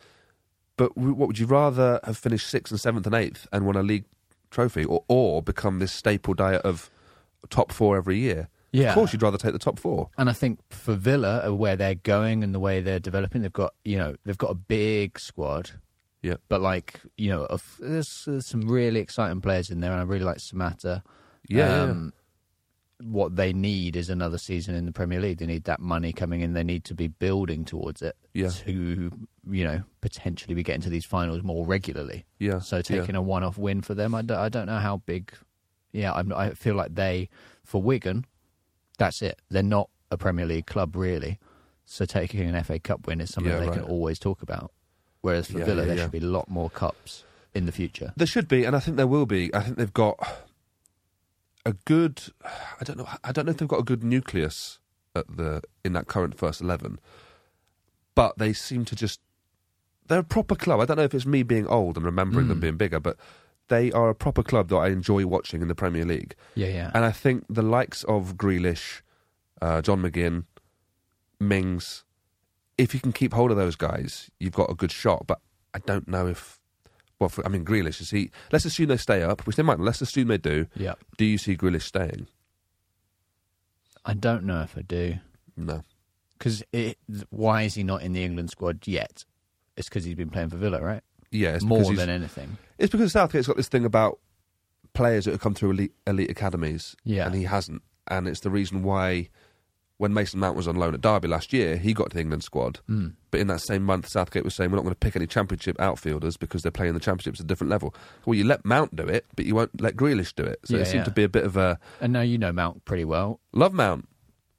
but 0.77 0.97
what 0.97 1.27
would 1.29 1.39
you 1.39 1.47
rather 1.47 2.01
have 2.05 2.19
finished 2.19 2.49
sixth 2.49 2.71
and 2.71 2.81
seventh 2.81 3.07
and 3.07 3.15
eighth 3.15 3.47
and 3.51 3.65
won 3.65 3.77
a 3.77 3.83
league 3.83 4.05
trophy, 4.51 4.85
or 4.85 5.05
or 5.09 5.43
become 5.43 5.79
this 5.79 5.93
staple 5.93 6.35
diet 6.35 6.63
of 6.63 6.91
top 7.49 7.73
four 7.73 7.97
every 7.97 8.19
year? 8.19 8.49
Yeah. 8.73 8.89
of 8.91 8.95
course 8.95 9.13
you'd 9.13 9.23
rather 9.23 9.39
take 9.39 9.53
the 9.53 9.59
top 9.59 9.79
four. 9.79 10.11
And 10.19 10.29
I 10.29 10.33
think 10.33 10.59
for 10.71 10.95
Villa, 10.95 11.47
uh, 11.49 11.55
where 11.55 11.77
they're 11.77 11.95
going 11.95 12.43
and 12.45 12.55
the 12.55 12.61
way 12.61 12.81
they're 12.81 13.01
developing, 13.01 13.43
they've 13.43 13.53
got 13.53 13.75
you 13.85 13.97
know 13.97 14.17
they've 14.25 14.37
got 14.39 14.51
a 14.51 14.55
big 14.55 15.19
squad. 15.19 15.71
Yeah. 16.23 16.37
But 16.49 16.61
like 16.61 17.01
you 17.17 17.31
know, 17.31 17.45
of, 17.47 17.77
there's, 17.81 18.25
there's 18.27 18.47
some 18.47 18.63
really 18.69 19.01
exciting 19.01 19.41
players 19.41 19.71
in 19.71 19.81
there, 19.81 19.93
and 19.93 20.01
I 20.01 20.05
really 20.05 20.25
like 20.25 20.39
Samatta. 20.39 21.03
Yeah, 21.49 21.67
yeah, 21.69 21.77
yeah. 21.77 21.83
Um, 21.91 22.13
What 23.03 23.37
they 23.37 23.53
need 23.53 23.95
is 23.95 24.09
another 24.11 24.39
season 24.39 24.75
in 24.75 24.87
the 24.87 24.93
Premier 24.93 25.21
League. 25.21 25.39
They 25.39 25.47
need 25.47 25.65
that 25.65 25.81
money 25.81 26.13
coming 26.13 26.41
in. 26.41 26.55
They 26.55 26.65
need 26.65 26.83
to 26.85 26.95
be 26.95 27.09
building 27.09 27.65
towards 27.65 28.01
it 28.03 28.17
Yeah. 28.35 28.49
to 28.65 29.13
you 29.49 29.65
know 29.65 29.83
potentially 30.01 30.55
be 30.55 30.63
getting 30.65 30.81
to 30.83 30.91
these 30.91 31.05
finals 31.05 31.43
more 31.43 31.65
regularly. 31.67 32.25
yeah. 32.41 32.59
So 32.59 32.77
yeah. 32.77 32.83
taking 32.83 33.15
a 33.15 33.23
one-off 33.23 33.59
win 33.59 33.81
for 33.83 33.95
them, 33.95 34.15
I 34.15 34.23
don't, 34.23 34.39
I 34.39 34.49
don't 34.49 34.67
know 34.67 34.79
how 34.79 34.97
big. 35.07 35.33
Yeah, 35.93 36.13
I'm, 36.15 36.33
I 36.33 36.51
feel 36.51 36.75
like 36.75 36.95
they, 36.95 37.29
for 37.65 37.81
Wigan, 37.81 38.25
that's 38.99 39.23
it. 39.23 39.41
They're 39.51 39.63
not 39.63 39.91
a 40.11 40.17
Premier 40.17 40.47
League 40.47 40.67
club 40.67 40.97
really. 40.97 41.39
So 41.85 42.05
taking 42.05 42.41
an 42.41 42.63
FA 42.65 42.79
Cup 42.79 43.07
win 43.07 43.21
is 43.21 43.33
something 43.33 43.53
Yeah, 43.53 43.61
they 43.61 43.67
right. 43.67 43.75
can 43.79 43.85
always 43.85 44.19
talk 44.19 44.43
about. 44.43 44.73
Whereas 45.21 45.49
for 45.51 45.59
Yeah, 45.59 45.65
Villa, 45.65 45.83
yeah, 45.83 45.89
there 45.95 45.99
should 46.05 46.13
be 46.13 46.19
a 46.19 46.23
lot 46.23 46.49
more 46.49 46.71
cups 46.71 47.25
in 47.55 47.67
the 47.67 47.73
future. 47.73 48.13
There 48.17 48.27
should 48.27 48.49
be, 48.49 48.65
and 48.65 48.75
I 48.77 48.81
think 48.81 48.97
there 48.97 49.07
will 49.07 49.27
be. 49.27 49.53
I 49.55 49.61
think 49.61 49.77
they've 49.77 49.93
got 49.93 50.19
a 51.65 51.73
good. 51.85 52.23
I 52.45 52.85
don't 52.85 52.99
know. 52.99 53.09
I 53.25 53.33
don't 53.33 53.47
know 53.47 53.51
if 53.53 53.59
they've 53.59 53.69
got 53.69 53.81
a 53.81 53.85
good 53.85 54.05
nucleus 54.05 54.79
at 55.15 55.27
the 55.37 55.63
in 55.85 55.93
that 55.95 56.07
current 56.07 56.37
first 56.39 56.61
eleven, 56.61 56.99
but 58.15 58.37
they 58.39 58.53
seem 58.53 58.85
to 58.87 58.97
just. 58.97 59.21
They're 60.09 60.21
a 60.21 60.25
proper 60.25 60.55
club. 60.55 60.81
I 60.81 60.85
don't 60.85 60.97
know 60.99 61.03
if 61.05 61.15
it's 61.15 61.27
me 61.27 61.43
being 61.43 61.67
old 61.67 61.97
and 61.97 62.07
remembering 62.07 62.47
them 62.49 62.59
Mm. 62.59 62.63
being 62.63 62.77
bigger, 62.77 63.01
but 63.01 63.17
they 63.69 63.91
are 63.93 64.09
a 64.09 64.15
proper 64.15 64.43
club 64.43 64.69
that 64.69 64.77
I 64.77 64.89
enjoy 64.89 65.27
watching 65.27 65.63
in 65.63 65.69
the 65.69 65.75
Premier 65.75 66.05
League. 66.05 66.35
Yeah, 66.55 66.69
yeah. 66.69 66.91
And 66.95 67.05
I 67.05 67.13
think 67.13 67.45
the 67.49 67.63
likes 67.63 68.05
of 68.05 68.37
Grealish, 68.37 69.03
uh, 69.61 69.83
John 69.83 70.03
McGinn, 70.03 70.45
Mings, 71.41 72.05
if 72.79 72.95
you 72.95 73.01
can 73.01 73.13
keep 73.13 73.33
hold 73.33 73.51
of 73.51 73.57
those 73.57 73.77
guys, 73.77 74.31
you've 74.39 74.53
got 74.53 74.71
a 74.71 74.75
good 74.75 74.93
shot. 74.93 75.27
But 75.27 75.41
I 75.75 75.79
don't 75.81 76.09
know 76.09 76.27
if. 76.27 76.61
Well, 77.19 77.31
for, 77.31 77.45
I 77.47 77.49
mean, 77.49 77.65
Grealish 77.65 78.01
is 78.01 78.11
he? 78.11 78.31
Let's 78.53 78.67
assume 78.67 78.89
they 78.89 78.99
stay 78.99 79.23
up, 79.23 79.47
which 79.47 79.57
they 79.57 79.63
might. 79.63 79.81
Let's 79.81 80.03
assume 80.03 80.29
they 80.29 80.37
do. 80.39 80.67
yeah. 80.77 80.95
Do 81.17 81.25
you 81.25 81.39
see 81.39 81.57
Grealish 81.57 81.83
staying? 81.83 82.29
I 84.05 84.15
don't 84.15 84.45
know 84.45 84.61
if 84.61 84.77
I 84.77 84.83
do. 84.83 85.17
No. 85.57 85.83
Because 86.39 86.63
why 87.31 87.63
is 87.63 87.75
he 87.75 87.83
not 87.83 88.03
in 88.03 88.13
the 88.13 88.23
England 88.23 88.51
squad 88.51 88.87
yet? 88.87 89.25
It's 89.77 89.89
because 89.89 90.05
he's 90.05 90.15
been 90.15 90.31
playing 90.31 90.51
for 90.51 90.57
Villa, 90.57 90.83
right? 90.83 91.03
Yeah, 91.31 91.59
More 91.63 91.95
than 91.95 92.09
anything. 92.11 92.57
it's 92.79 92.91
because 92.93 93.13
Southgate's 93.13 93.47
got 93.47 93.57
this 93.57 93.69
thing 93.69 93.85
about 93.85 94.19
players 94.95 95.25
that 95.27 95.33
have 95.33 95.41
come 95.41 95.55
through 95.55 95.73
elite, 95.73 95.93
elite 96.07 96.31
academies, 96.31 96.97
Yeah. 97.05 97.27
and 97.27 97.35
he 97.35 97.43
hasn't, 97.45 97.83
and 98.09 98.27
it's 98.29 98.41
the 98.41 98.51
reason 98.51 98.83
why. 98.83 99.29
When 99.99 100.13
Mason 100.13 100.39
Mount 100.39 100.59
was 100.59 100.69
on 100.69 100.77
loan 100.77 100.93
at 100.93 101.01
Derby 101.01 101.27
last 101.27 101.55
year, 101.55 101.79
he 101.79 101.95
got 101.95 102.11
to 102.11 102.15
the 102.17 102.21
England 102.21 102.45
squad. 102.45 102.81
Mm. 102.87 103.15
But 103.31 103.41
in 103.41 103.47
that 103.47 103.63
same 103.63 103.83
month, 103.83 104.09
Southgate 104.09 104.45
was 104.45 104.55
saying 104.55 104.71
we're 104.71 104.77
not 104.77 104.83
going 104.83 104.93
to 104.93 104.99
pick 104.99 105.17
any 105.17 105.27
Championship 105.27 105.81
outfielders 105.81 106.37
because 106.37 106.61
they're 106.63 106.71
playing 106.71 106.93
the 106.93 107.01
Championships 107.01 107.41
at 107.41 107.45
a 107.45 107.47
different 107.47 107.71
level. 107.71 107.95
Well, 108.27 108.35
you 108.35 108.45
let 108.45 108.63
Mount 108.67 108.95
do 108.95 109.05
it, 109.05 109.25
but 109.37 109.47
you 109.47 109.55
won't 109.55 109.81
let 109.81 109.97
Grealish 109.97 110.35
do 110.35 110.43
it. 110.45 110.61
So 110.67 110.77
Yeah, 110.77 110.83
it 110.83 110.85
seemed 110.85 110.97
yeah. 110.99 111.05
to 111.05 111.11
be 111.13 111.23
a 111.25 111.31
bit 111.31 111.45
of 111.45 111.57
a 111.57 111.79
And 112.03 112.13
now 112.13 112.21
you 112.21 112.37
know 112.37 112.53
Mount 112.53 112.85
pretty 112.85 113.07
well, 113.07 113.41
love 113.55 113.73
Mount. 113.73 114.07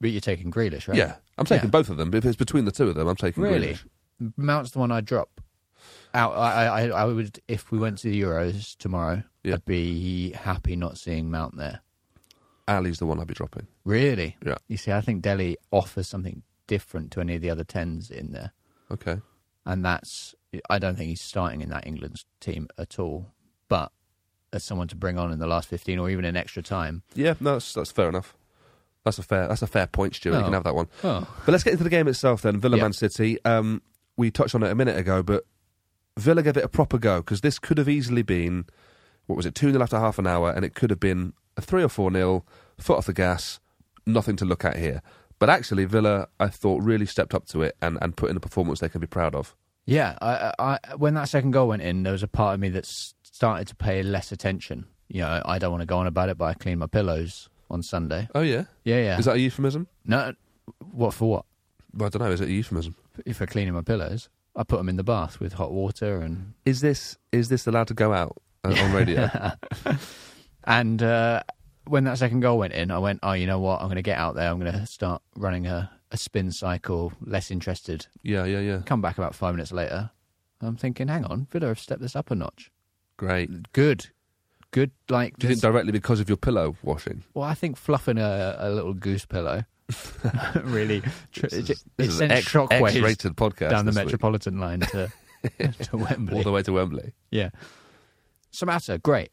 but 0.01 0.09
you're 0.09 0.21
taking 0.21 0.49
Grealish, 0.49 0.87
right? 0.87 0.97
Yeah, 0.97 1.17
I'm 1.37 1.45
taking 1.45 1.67
Yeah. 1.67 1.69
both 1.71 1.89
of 1.91 1.97
them. 1.97 2.09
But 2.09 2.17
if 2.17 2.25
it's 2.25 2.35
between 2.35 2.65
the 2.65 2.71
two 2.71 2.87
of 2.89 2.95
them, 2.95 3.07
I'm 3.07 3.15
taking 3.15 3.43
Really? 3.43 3.75
Grealish. 4.19 4.33
Mount's 4.37 4.71
the 4.71 4.79
one 4.79 4.91
I'd 4.91 5.05
drop. 5.05 5.39
Out, 6.13 6.33
I, 6.35 6.65
I, 6.65 6.87
I 6.87 7.05
would 7.05 7.39
if 7.47 7.71
we 7.71 7.77
went 7.77 7.97
to 7.99 8.09
the 8.09 8.21
Euros 8.21 8.75
tomorrow. 8.77 9.23
Yeah. 9.43 9.55
I'd 9.55 9.65
be 9.65 10.31
happy 10.31 10.75
not 10.75 10.97
seeing 10.97 11.29
Mount 11.31 11.57
there. 11.57 11.81
Alli's 12.67 12.99
the 12.99 13.05
one 13.05 13.19
I'd 13.19 13.27
be 13.27 13.33
dropping. 13.33 13.67
Really? 13.85 14.35
Yeah. 14.45 14.57
You 14.67 14.77
see, 14.77 14.91
I 14.91 14.99
think 15.01 15.21
Dele 15.21 15.57
offers 15.71 16.07
something 16.07 16.43
different 16.67 17.11
to 17.11 17.21
any 17.21 17.35
of 17.35 17.41
the 17.41 17.49
other 17.49 17.63
tens 17.63 18.11
in 18.11 18.31
there, 18.33 18.51
Okay. 18.91 19.21
and 19.65 19.85
that's 19.85 20.35
I 20.69 20.79
don't 20.79 20.95
think 20.97 21.09
he's 21.09 21.21
starting 21.21 21.61
in 21.61 21.69
that 21.69 21.87
England 21.87 22.23
team 22.41 22.67
at 22.77 22.99
all. 22.99 23.27
But 23.69 23.91
as 24.51 24.63
someone 24.63 24.87
to 24.89 24.95
bring 24.95 25.17
on 25.17 25.31
in 25.31 25.39
the 25.39 25.47
last 25.47 25.69
fifteen 25.69 25.99
or 25.99 26.09
even 26.09 26.25
in 26.25 26.35
extra 26.35 26.61
time. 26.63 27.03
Yeah, 27.15 27.35
no, 27.39 27.53
that's, 27.53 27.73
that's 27.73 27.91
fair 27.91 28.09
enough. 28.09 28.35
That's 29.05 29.19
a 29.19 29.23
fair. 29.23 29.47
That's 29.47 29.61
a 29.61 29.67
fair 29.67 29.87
point, 29.87 30.15
Stuart. 30.15 30.33
You 30.33 30.39
Oh. 30.39 30.43
can 30.43 30.53
have 30.53 30.63
that 30.65 30.75
one. 30.75 30.87
Oh, 31.03 31.25
But 31.45 31.51
let's 31.53 31.63
get 31.63 31.71
into 31.71 31.85
the 31.85 31.89
game 31.89 32.07
itself 32.09 32.41
then. 32.41 32.59
Villa 32.59 32.75
Yeah. 32.77 32.83
Man 32.83 32.93
City. 32.93 33.37
Um, 33.45 33.81
we 34.17 34.31
touched 34.31 34.55
on 34.55 34.63
it 34.63 34.71
a 34.71 34.75
minute 34.75 34.97
ago, 34.97 35.23
but 35.23 35.45
Villa 36.17 36.43
gave 36.43 36.57
it 36.57 36.63
a 36.63 36.69
proper 36.69 36.97
go 36.97 37.17
because 37.17 37.41
this 37.41 37.59
could 37.59 37.77
have 37.77 37.89
easily 37.89 38.21
been 38.21 38.65
what 39.27 39.35
was 39.35 39.45
it, 39.45 39.53
two 39.53 39.71
0 39.71 39.83
after 39.83 39.99
half 39.99 40.17
an 40.17 40.25
hour, 40.25 40.51
and 40.51 40.65
it 40.65 40.73
could 40.73 40.89
have 40.89 40.99
been 40.99 41.33
a 41.55 41.61
three 41.61 41.83
or 41.83 41.89
four 41.89 42.11
0 42.11 42.43
foot 42.77 42.97
off 42.97 43.05
the 43.05 43.13
gas, 43.13 43.59
nothing 44.05 44.35
to 44.37 44.45
look 44.45 44.65
at 44.65 44.77
here. 44.77 45.01
But 45.39 45.49
actually, 45.49 45.85
Villa, 45.85 46.27
I 46.39 46.47
thought, 46.47 46.81
really 46.81 47.05
stepped 47.05 47.35
up 47.35 47.45
to 47.47 47.61
it 47.61 47.75
and, 47.81 47.99
and 48.01 48.17
put 48.17 48.31
in 48.31 48.37
a 48.37 48.39
performance 48.39 48.79
they 48.79 48.89
can 48.89 49.01
be 49.01 49.07
proud 49.07 49.35
of. 49.35 49.55
Yeah, 49.85 50.17
I, 50.21 50.53
I, 50.57 50.95
when 50.95 51.13
that 51.13 51.29
second 51.29 51.51
goal 51.51 51.67
went 51.69 51.81
in, 51.81 52.03
there 52.03 52.11
was 52.11 52.23
a 52.23 52.27
part 52.27 52.55
of 52.55 52.59
me 52.59 52.69
that 52.69 52.85
started 52.85 53.67
to 53.67 53.75
pay 53.75 54.01
less 54.01 54.31
attention. 54.31 54.85
You 55.07 55.21
know, 55.21 55.41
I 55.45 55.59
don't 55.59 55.71
want 55.71 55.81
to 55.81 55.85
go 55.85 55.97
on 55.97 56.07
about 56.07 56.29
it, 56.29 56.37
but 56.37 56.45
I 56.45 56.53
clean 56.55 56.79
my 56.79 56.87
pillows 56.87 57.49
on 57.69 57.83
Sunday. 57.83 58.27
Oh 58.33 58.41
yeah. 58.41 58.63
Yeah, 58.83 59.01
yeah. 59.01 59.19
Is 59.19 59.25
that 59.25 59.35
a 59.35 59.39
euphemism? 59.39 59.87
no? 60.05 60.33
What 60.91 61.13
for? 61.13 61.29
What? 61.29 61.45
Well, 61.93 62.07
I 62.07 62.09
don't 62.09 62.21
know. 62.21 62.31
Is 62.31 62.41
it 62.41 62.49
a 62.49 62.51
euphemism? 62.51 62.95
If 63.25 63.39
I'm 63.39 63.47
cleaning 63.47 63.73
my 63.73 63.81
pillows, 63.81 64.27
I 64.57 64.63
put 64.63 64.77
them 64.77 64.89
in 64.89 64.97
the 64.97 65.03
bath 65.03 65.39
with 65.39 65.53
hot 65.53 65.71
water 65.71 66.19
and 66.19 66.53
Is 66.65 66.81
this 66.81 67.15
is 67.31 67.49
this 67.49 67.67
allowed 67.67 67.87
to 67.87 67.93
go 67.93 68.11
out 68.11 68.41
uh, 68.63 68.75
on 68.77 68.91
radio? 68.91 69.29
and 70.63 71.01
uh, 71.01 71.43
when 71.85 72.05
that 72.05 72.17
second 72.17 72.39
goal 72.39 72.57
went 72.57 72.73
in, 72.73 72.89
I 72.89 72.97
went, 72.97 73.19
oh, 73.21 73.33
you 73.33 73.45
know 73.45 73.59
what? 73.59 73.79
I'm 73.81 73.87
going 73.87 73.97
to 73.97 74.01
get 74.01 74.17
out 74.17 74.35
there. 74.35 74.49
I'm 74.49 74.59
going 74.59 74.73
to 74.73 74.85
start 74.87 75.21
running 75.35 75.67
a, 75.67 75.91
a 76.11 76.17
spin 76.17 76.51
cycle. 76.51 77.13
Less 77.21 77.51
interested. 77.51 78.07
yeah, 78.23 78.45
yeah, 78.45 78.59
yeah. 78.59 78.81
Come 78.85 78.99
back 79.01 79.17
about 79.19 79.35
five 79.35 79.53
minutes 79.53 79.71
later. 79.71 80.09
I'm 80.59 80.75
thinking, 80.75 81.07
hang 81.07 81.23
on, 81.25 81.47
Villa 81.51 81.67
have 81.67 81.79
stepped 81.79 82.01
this 82.01 82.15
up 82.15 82.31
a 82.31 82.35
notch. 82.35 82.71
Great. 83.15 83.71
Good, 83.73 84.07
good. 84.71 84.89
Like, 85.07 85.35
you 85.41 85.49
think 85.49 85.61
directly 85.61 85.91
because 85.91 86.19
of 86.19 86.27
your 86.27 86.37
pillow 86.37 86.75
washing? 86.81 87.23
well, 87.35 87.45
I 87.45 87.53
think 87.53 87.77
fluffing 87.77 88.17
a, 88.17 88.55
a 88.57 88.71
little 88.71 88.95
goose 88.95 89.25
pillow 89.25 89.65
really 90.63 91.01
This 91.39 91.53
is, 91.53 91.69
it, 91.69 91.79
it 91.97 92.05
is 92.05 92.21
X, 92.21 92.47
shockwaves 92.47 92.95
X-rated 92.95 93.35
podcast 93.35 93.69
down 93.69 93.85
the 93.85 93.91
this 93.91 93.97
week. 93.99 94.05
Metropolitan 94.05 94.59
line 94.59 94.81
to 94.81 95.11
to 95.59 95.97
Wembley. 95.97 96.35
all 96.37 96.43
the 96.43 96.51
way 96.51 96.61
to 96.63 96.73
Wembley. 96.73 97.13
Yeah. 97.31 97.49
Samatta, 98.51 99.01
great. 99.01 99.29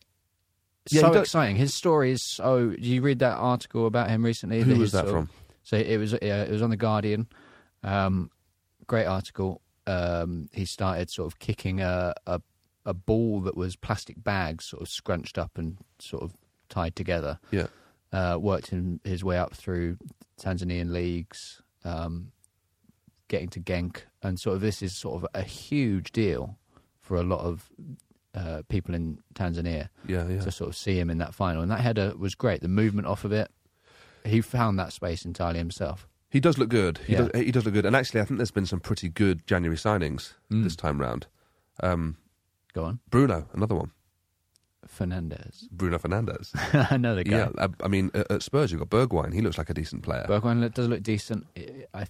Yeah, 0.90 1.00
so 1.00 1.12
exciting. 1.14 1.56
His 1.56 1.74
story 1.74 2.12
is 2.12 2.22
so. 2.22 2.70
Did 2.70 2.84
you 2.84 3.00
read 3.00 3.20
that 3.20 3.36
article 3.36 3.86
about 3.86 4.10
him 4.10 4.22
recently? 4.24 4.60
Who 4.60 4.74
That 4.74 4.78
was 4.78 4.92
that 4.92 5.06
sort 5.06 5.18
of- 5.18 5.28
from? 5.28 5.36
So 5.62 5.76
it 5.78 5.96
was. 5.96 6.12
Uh, 6.12 6.18
it 6.20 6.50
was 6.50 6.60
on 6.60 6.68
the 6.68 6.76
Guardian. 6.76 7.26
Um, 7.82 8.30
great 8.86 9.06
article. 9.06 9.62
Um, 9.86 10.48
he 10.52 10.66
started 10.66 11.10
sort 11.10 11.32
of 11.32 11.38
kicking 11.38 11.80
a, 11.80 12.12
a 12.26 12.42
a 12.84 12.92
ball 12.92 13.40
that 13.40 13.56
was 13.56 13.76
plastic 13.76 14.22
bags, 14.22 14.66
sort 14.66 14.82
of 14.82 14.88
scrunched 14.90 15.38
up 15.38 15.52
and 15.56 15.78
sort 15.98 16.22
of 16.22 16.34
tied 16.68 16.94
together. 16.94 17.38
Yeah. 17.50 17.68
Uh, 18.12 18.36
worked 18.38 18.72
in, 18.74 19.00
his 19.04 19.24
way 19.24 19.38
up 19.38 19.54
through 19.54 19.96
Tanzanian 20.40 20.90
leagues, 20.92 21.62
um, 21.84 22.32
getting 23.28 23.48
to 23.50 23.60
Genk, 23.60 24.02
and 24.22 24.38
sort 24.38 24.56
of 24.56 24.60
this 24.60 24.82
is 24.82 24.94
sort 24.94 25.22
of 25.22 25.28
a 25.34 25.42
huge 25.42 26.12
deal 26.12 26.58
for 27.00 27.16
a 27.16 27.22
lot 27.22 27.40
of 27.40 27.70
uh, 28.34 28.62
people 28.68 28.94
in 28.94 29.18
Tanzania 29.34 29.88
Yeah, 30.06 30.26
yeah. 30.28 30.40
to 30.40 30.50
sort 30.50 30.68
of 30.68 30.76
see 30.76 30.98
him 30.98 31.10
in 31.10 31.18
that 31.18 31.34
final. 31.34 31.62
And 31.62 31.70
that 31.70 31.80
header 31.80 32.14
was 32.18 32.34
great. 32.34 32.62
The 32.62 32.68
movement 32.68 33.06
off 33.06 33.24
of 33.24 33.32
it, 33.32 33.50
he 34.24 34.40
found 34.40 34.78
that 34.78 34.92
space 34.92 35.24
entirely 35.24 35.58
himself. 35.58 36.08
He 36.30 36.40
does 36.40 36.58
look 36.58 36.68
good. 36.68 36.98
He, 37.06 37.12
Yeah. 37.12 37.28
does, 37.32 37.42
he 37.44 37.52
does 37.52 37.64
look 37.64 37.74
good. 37.74 37.86
And 37.86 37.94
actually, 37.94 38.20
I 38.20 38.24
think 38.24 38.38
there's 38.38 38.50
been 38.50 38.66
some 38.66 38.80
pretty 38.80 39.08
good 39.08 39.46
January 39.46 39.76
signings 39.76 40.32
Mm. 40.50 40.64
this 40.64 40.74
time 40.74 41.00
round. 41.00 41.26
Um, 41.80 42.16
Go 42.72 42.84
on, 42.84 42.98
Bruno, 43.08 43.46
another 43.52 43.76
one. 43.76 43.92
Fernandes. 44.88 45.68
Bruno 45.70 45.98
Fernandes. 45.98 46.50
I 46.92 46.96
know 46.96 47.14
the 47.14 47.24
guy. 47.24 47.36
Yeah, 47.36 47.48
I, 47.58 47.68
I 47.82 47.88
mean, 47.88 48.10
at, 48.14 48.30
at 48.30 48.42
Spurs, 48.42 48.70
you've 48.72 48.80
got 48.80 48.90
Bergwijn. 48.90 49.32
He 49.34 49.40
looks 49.40 49.58
like 49.58 49.70
a 49.70 49.74
decent 49.74 50.02
player. 50.02 50.26
Bergwijn 50.28 50.72
does 50.72 50.88
look 50.88 51.02
decent. 51.02 51.46
I, 51.56 52.04
th- 52.04 52.08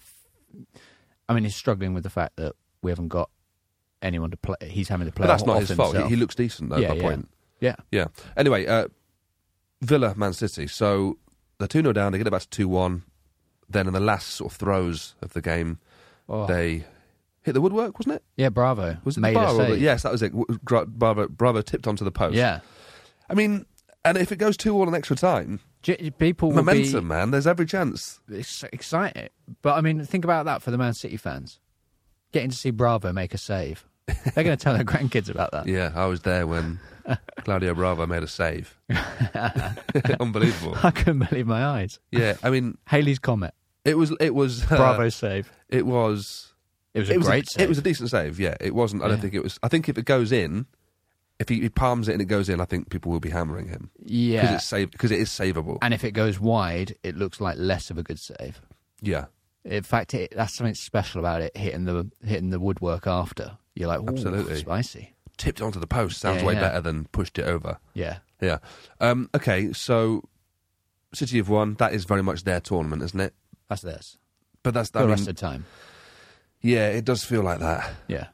I 1.29 1.35
mean, 1.35 1.45
he's 1.45 1.57
struggling 1.57 1.95
with 1.95 2.03
the 2.03 2.11
fact 2.11 2.37
that 2.37 2.55
we 2.83 2.91
haven't 2.91 3.09
got 3.09 3.31
anyone 4.03 4.31
to 4.31 4.37
play. 4.37 4.57
He's 4.63 4.89
having 4.89 5.07
to 5.07 5.13
play. 5.13 5.25
but 5.27 5.33
that's 5.33 5.47
not 5.47 5.61
his 5.61 5.71
fault. 5.73 5.97
He, 5.97 6.03
he 6.11 6.17
looks 6.17 6.35
decent, 6.35 6.71
though, 6.71 6.77
Yeah, 6.79 6.89
my 6.89 6.95
yeah. 6.95 7.03
point. 7.03 7.29
Yeah, 7.61 7.77
Yeah. 7.91 8.07
Anyway, 8.37 8.67
uh, 8.67 8.89
Villa, 9.81 10.15
Man 10.17 10.33
City. 10.33 10.67
So 10.67 11.19
they're 11.59 11.69
2 11.69 11.81
0 11.81 11.93
down. 11.93 12.13
They 12.13 12.19
get 12.19 12.27
it 12.27 12.31
back 12.31 12.43
to 12.43 12.49
2 12.49 12.69
1. 12.69 13.03
Then 13.69 13.87
in 13.87 13.93
the 13.95 14.01
last 14.01 14.29
sort 14.29 14.53
of 14.53 14.59
throws 14.59 15.15
of 15.23 15.33
the 15.33 15.41
game, 15.41 15.79
oh. 16.29 16.47
they 16.47 16.85
hit 17.45 17.53
the 17.53 17.61
woodwork, 17.61 17.99
wasn't 17.99 18.17
it? 18.17 18.23
yeah. 18.37 18.49
Bravo 18.49 18.97
Was 19.05 19.17
it 19.17 19.21
made 19.21 19.35
bar? 19.35 19.61
a 19.61 19.67
the- 19.71 19.79
yes, 19.79 20.03
that 20.03 20.13
was 20.13 20.23
it. 20.23 20.33
Bravo, 20.65 21.29
Bravo 21.29 21.63
tipped 21.63 21.87
onto 21.87 22.05
the 22.05 22.11
post. 22.11 22.35
yeah. 22.35 22.61
I 23.31 23.35
mean, 23.35 23.65
and 24.05 24.19
if 24.19 24.33
it 24.33 24.37
goes 24.37 24.57
2 24.57 24.75
all 24.75 24.87
in 24.89 24.95
extra 24.95 25.17
time, 25.17 25.61
people 26.19 26.49
will 26.51 26.57
momentum, 26.57 27.07
man, 27.09 27.31
there's 27.31 27.47
every 27.47 27.65
chance. 27.67 28.21
It's 28.29 28.63
exciting. 28.73 29.29
But 29.63 29.77
I 29.79 29.81
mean, 29.81 30.05
think 30.05 30.25
about 30.25 30.45
that 30.47 30.61
for 30.63 30.71
the 30.71 30.77
Man 30.79 30.93
City 30.95 31.17
fans, 31.17 31.59
getting 32.33 32.51
to 32.51 32.57
see 32.57 32.71
Bravo 32.71 33.13
make 33.13 33.33
a 33.33 33.39
save. 33.39 33.87
They're 34.07 34.45
going 34.45 34.57
to 34.57 34.63
tell 34.63 34.75
their 34.75 34.85
grandkids 34.93 35.31
about 35.31 35.53
that. 35.53 35.67
Yeah, 35.67 35.91
I 35.95 36.05
was 36.07 36.21
there 36.21 36.47
when 36.47 36.79
Claudio 37.45 37.73
Bravo 37.75 38.07
made 38.07 38.23
a 38.23 38.29
save. 38.29 38.79
Unbelievable. 40.21 40.77
I 40.83 40.91
couldn't 40.91 41.27
believe 41.31 41.47
my 41.47 41.65
eyes. 41.65 41.99
Yeah, 42.11 42.37
I 42.43 42.51
mean, 42.51 42.77
Halley's 42.87 43.19
comet, 43.19 43.55
it 43.85 43.97
was, 43.97 44.13
it 44.21 44.35
was, 44.35 44.65
uh, 44.71 44.77
Bravo's 44.77 45.15
save. 45.15 45.51
it 45.69 45.87
was, 45.87 46.53
It 46.95 47.01
was 47.01 47.11
a 47.11 47.13
it 47.15 47.19
was 47.19 47.27
great 47.27 47.45
a, 47.49 47.51
save. 47.51 47.65
It 47.65 47.69
was 47.69 47.79
a 47.79 47.83
decent 47.83 48.11
save. 48.11 48.39
Yeah, 48.41 48.55
it 48.61 48.75
wasn't. 48.75 49.03
I 49.03 49.09
don't 49.09 49.17
Yeah. 49.19 49.23
think 49.23 49.35
it 49.35 49.43
was. 49.43 49.59
I 49.63 49.69
think 49.69 49.89
if 49.89 49.99
it 49.99 50.05
goes 50.05 50.31
in, 50.33 50.67
if 51.41 51.49
he, 51.49 51.61
he 51.61 51.69
palms 51.69 52.09
it 52.09 52.13
and 52.13 52.23
it 52.23 52.27
goes 52.27 52.49
in, 52.49 52.61
I 52.61 52.65
think 52.65 52.89
people 52.91 53.11
will 53.11 53.21
be 53.21 53.31
hammering 53.31 53.69
him 53.69 53.91
Yeah. 54.05 54.43
because 54.43 54.55
it's 54.57 54.65
save 54.67 54.91
because 54.93 55.11
it 55.11 55.19
is 55.19 55.29
savable. 55.29 55.79
And 55.83 55.93
if 55.93 56.05
it 56.05 56.13
goes 56.13 56.39
wide, 56.39 56.95
it 57.03 57.17
looks 57.17 57.41
like 57.41 57.57
less 57.59 57.91
of 57.91 57.99
a 57.99 58.03
good 58.05 58.21
save. 58.21 58.61
yeah, 59.01 59.27
In 59.65 59.83
fact, 59.83 60.15
it, 60.15 60.33
that's 60.37 60.55
something 60.55 60.75
special 60.75 61.19
about 61.21 61.43
it 61.43 61.57
hitting 61.57 61.85
the 61.85 62.09
hitting 62.25 62.51
the 62.51 62.61
woodwork 62.61 63.07
after. 63.07 63.59
You're 63.75 63.89
like, 63.89 64.01
Absolutely. 64.07 64.57
spicy. 64.57 65.15
tipped 65.37 65.61
onto 65.61 65.81
the 65.81 65.87
post 65.89 66.21
sounds 66.21 66.43
Yeah, 66.43 66.47
way 66.47 66.55
yeah. 66.55 66.61
better 66.61 66.81
than 66.81 67.07
pushed 67.07 67.41
it 67.41 67.47
over. 67.47 67.79
Yeah, 67.95 68.19
Yeah. 68.41 68.59
Um, 69.01 69.29
okay, 69.35 69.73
so 69.73 70.23
City 71.13 71.39
have 71.39 71.49
won. 71.49 71.75
That 71.75 71.93
is 71.93 72.05
very 72.05 72.23
much 72.23 72.45
their 72.45 72.61
tournament, 72.61 73.03
isn't 73.03 73.19
it? 73.19 73.35
that's 73.69 73.83
theirs. 73.83 74.17
But 74.63 74.75
that's 74.75 74.91
I 74.95 75.01
the 75.01 75.07
mean, 75.07 75.11
rest 75.11 75.29
of 75.29 75.35
the 75.35 75.41
time. 75.41 75.65
Yeah, 76.65 76.89
it 76.89 77.05
does 77.05 77.23
feel 77.25 77.43
like 77.43 77.61
that. 77.61 77.93
Yeah. 78.09 78.27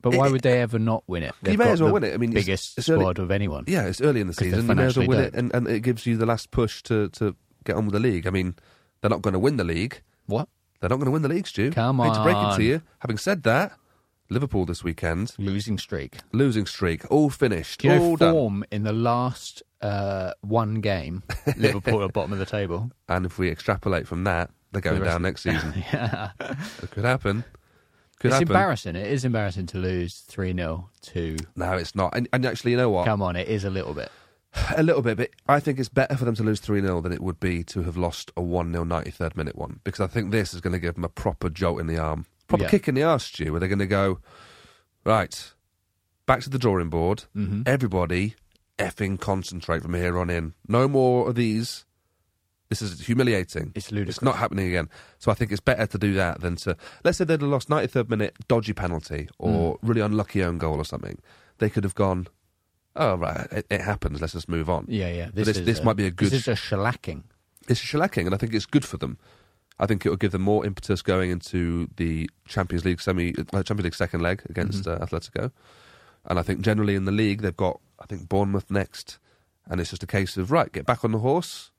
But 0.00 0.14
why 0.14 0.26
It- 0.28 0.32
would 0.32 0.40
they 0.42 0.60
ever 0.60 0.78
not 0.78 1.02
win 1.06 1.22
it? 1.24 1.34
You 1.42 1.50
They've 1.50 1.58
may 1.58 1.64
got 1.66 1.72
as 1.72 1.80
well 1.80 1.88
the 1.88 1.94
win 1.94 2.04
it. 2.04 2.14
I 2.14 2.16
mean, 2.18 2.30
it's- 2.30 2.44
biggest 2.44 2.78
it's 2.78 2.88
early- 2.88 3.00
squad 3.02 3.18
of 3.18 3.30
anyone. 3.30 3.64
Yeah, 3.66 3.86
it's 3.86 4.00
early 4.00 4.20
in 4.20 4.26
the 4.28 4.32
'Cause 4.34 4.46
season. 4.46 4.66
You 4.68 4.74
may 4.74 4.84
as 4.84 4.96
well 4.96 5.06
win 5.08 5.20
it, 5.20 5.34
and, 5.34 5.52
and 5.54 5.66
it 5.68 5.80
gives 5.80 6.06
you 6.06 6.16
the 6.16 6.26
last 6.26 6.50
push 6.50 6.82
to, 6.84 7.08
to 7.10 7.34
get 7.64 7.76
on 7.76 7.84
with 7.86 7.92
the 7.94 8.00
league. 8.00 8.26
I 8.26 8.30
mean, 8.30 8.54
they're 9.00 9.10
not 9.10 9.22
going 9.22 9.32
to 9.34 9.38
win 9.40 9.56
the 9.56 9.64
league. 9.64 10.00
What? 10.26 10.48
They're 10.80 10.88
not 10.90 10.96
going 10.96 11.06
to 11.06 11.10
win 11.10 11.22
the 11.22 11.28
league, 11.28 11.46
Stu. 11.48 11.70
Come 11.72 11.98
Hate 11.98 12.14
to 12.14 12.22
break 12.22 12.36
it 12.36 12.42
on. 12.44 12.56
to 12.58 12.62
you. 12.64 12.82
Having 13.00 13.18
said 13.18 13.42
that, 13.42 13.72
Liverpool 14.30 14.64
this 14.66 14.84
weekend, 14.84 15.32
Losing 15.38 15.78
streak. 15.78 16.18
losing 16.32 16.66
streak, 16.66 17.10
all 17.10 17.30
finished, 17.30 17.80
Do 17.80 17.88
you 17.88 17.94
know 17.96 18.02
all 18.02 18.16
done. 18.16 18.32
form 18.34 18.64
in 18.70 18.84
the 18.84 18.92
last 18.92 19.62
uh, 19.80 20.32
one 20.42 20.76
game? 20.80 21.22
Liverpool 21.56 22.02
are 22.04 22.08
bottom 22.08 22.32
of 22.32 22.38
the 22.38 22.46
table. 22.46 22.90
And 23.08 23.26
if 23.26 23.38
we 23.38 23.48
extrapolate 23.50 24.06
from 24.06 24.24
that, 24.24 24.50
they're 24.70 24.82
going 24.82 25.02
down 25.02 25.22
next 25.22 25.42
season. 25.42 25.72
yeah. 25.92 26.30
it 26.40 26.90
could 26.92 27.04
happen. 27.04 27.42
Could 28.20 28.28
it's 28.28 28.34
happen. 28.34 28.48
embarrassing. 28.48 28.96
It 28.96 29.06
is 29.06 29.24
embarrassing 29.24 29.66
to 29.66 29.78
lose 29.78 30.18
3 30.28 30.52
0 30.54 30.90
to. 31.02 31.36
No, 31.56 31.72
it's 31.74 31.94
not. 31.94 32.16
And, 32.16 32.28
and 32.32 32.44
actually, 32.44 32.72
you 32.72 32.76
know 32.76 32.90
what? 32.90 33.04
Come 33.06 33.22
on, 33.22 33.36
it 33.36 33.48
is 33.48 33.64
a 33.64 33.70
little 33.70 33.94
bit. 33.94 34.10
A 34.76 34.82
little 34.82 35.02
bit, 35.02 35.18
but 35.18 35.30
I 35.46 35.60
think 35.60 35.78
it's 35.78 35.90
better 35.90 36.16
for 36.16 36.24
them 36.24 36.34
to 36.36 36.42
lose 36.42 36.58
3 36.60 36.80
0 36.80 37.00
than 37.02 37.12
it 37.12 37.20
would 37.22 37.38
be 37.38 37.62
to 37.64 37.82
have 37.82 37.96
lost 37.96 38.32
a 38.36 38.42
1 38.42 38.72
0 38.72 38.84
93rd 38.84 39.36
minute 39.36 39.56
one. 39.56 39.80
Because 39.84 40.00
I 40.00 40.06
think 40.06 40.30
this 40.30 40.54
is 40.54 40.60
going 40.60 40.72
to 40.72 40.78
give 40.78 40.94
them 40.94 41.04
a 41.04 41.08
proper 41.08 41.50
jolt 41.50 41.80
in 41.80 41.86
the 41.86 41.98
arm. 41.98 42.26
Proper 42.48 42.64
Yeah. 42.64 42.70
kick 42.70 42.88
in 42.88 42.94
the 42.94 43.02
arse, 43.02 43.24
Stu, 43.24 43.52
where 43.52 43.60
they're 43.60 43.68
going 43.68 43.78
to 43.78 43.86
go, 43.86 44.20
right, 45.04 45.52
back 46.26 46.40
to 46.40 46.50
the 46.50 46.58
drawing 46.58 46.88
board. 46.88 47.24
Mm-hmm. 47.36 47.62
Everybody 47.66 48.34
effing 48.78 49.20
concentrate 49.20 49.82
from 49.82 49.94
here 49.94 50.18
on 50.18 50.30
in. 50.30 50.54
No 50.66 50.88
more 50.88 51.28
of 51.28 51.34
these. 51.34 51.84
This 52.68 52.82
is 52.82 53.00
humiliating. 53.06 53.72
It's 53.74 53.90
ludicrous. 53.90 54.16
It's 54.16 54.22
not 54.22 54.36
happening 54.36 54.66
again. 54.68 54.88
So 55.18 55.30
I 55.30 55.34
think 55.34 55.52
it's 55.52 55.60
better 55.60 55.86
to 55.86 55.98
do 55.98 56.12
that 56.14 56.40
than 56.42 56.56
to. 56.56 56.76
Let's 57.02 57.16
say 57.18 57.24
they'd 57.24 57.40
have 57.40 57.48
lost 57.50 57.68
93rd 57.70 58.10
minute 58.10 58.36
dodgy 58.46 58.74
penalty 58.74 59.28
or 59.38 59.76
Mm. 59.76 59.78
really 59.82 60.00
unlucky 60.02 60.42
own 60.44 60.58
goal 60.58 60.76
or 60.76 60.84
something. 60.84 61.18
They 61.58 61.70
could 61.70 61.84
have 61.84 61.94
gone, 61.94 62.28
oh, 62.94 63.16
right, 63.16 63.46
it, 63.50 63.66
it 63.70 63.80
happens. 63.80 64.20
Let's 64.20 64.34
just 64.34 64.48
move 64.50 64.68
on. 64.68 64.84
Yeah, 64.88 65.08
yeah. 65.10 65.30
this- 65.32 65.48
is 65.48 65.64
this 65.64 65.82
might 65.82 65.96
be 65.96 66.06
a 66.06 66.10
good- 66.10 66.30
This 66.30 66.46
is 66.46 66.48
a 66.48 66.52
shellacking. 66.52 67.22
It's 67.68 67.82
a 67.82 67.86
shellacking, 67.86 68.26
and 68.26 68.34
I 68.34 68.38
think 68.38 68.52
it's 68.54 68.66
good 68.66 68.84
for 68.84 68.96
them. 68.98 69.16
I 69.78 69.86
think 69.86 70.04
it 70.04 70.08
will 70.10 70.16
give 70.16 70.32
them 70.32 70.42
more 70.42 70.66
impetus 70.66 71.02
going 71.02 71.30
into 71.30 71.88
the 71.96 72.28
Champions 72.48 72.84
League 72.84 73.00
semi, 73.00 73.32
uh, 73.52 73.62
Champions 73.62 73.84
League 73.84 73.94
second 73.94 74.20
leg 74.22 74.42
against 74.50 74.84
Mm-hmm. 74.84 75.02
uh, 75.02 75.06
Atletico, 75.06 75.52
and 76.26 76.38
I 76.38 76.42
think 76.42 76.60
generally 76.62 76.96
in 76.96 77.04
the 77.06 77.12
league 77.12 77.40
they've 77.42 77.56
got 77.56 77.80
I 78.00 78.06
think 78.06 78.28
Bournemouth 78.28 78.70
next, 78.70 79.18
and 79.66 79.80
it's 79.80 79.90
just 79.90 80.02
a 80.02 80.06
case 80.06 80.36
of 80.36 80.50
right, 80.50 80.70
get 80.72 80.84
back 80.86 81.02
on 81.04 81.12
the 81.12 81.18
horse. 81.20 81.70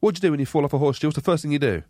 What 0.00 0.14
do 0.14 0.18
you 0.18 0.28
do 0.28 0.30
when 0.32 0.40
you 0.40 0.46
fall 0.46 0.64
off 0.64 0.72
a 0.72 0.78
horse? 0.78 1.02
What's 1.02 1.16
the 1.16 1.22
first 1.22 1.42
thing 1.42 1.52
you 1.52 1.58
do? 1.58 1.82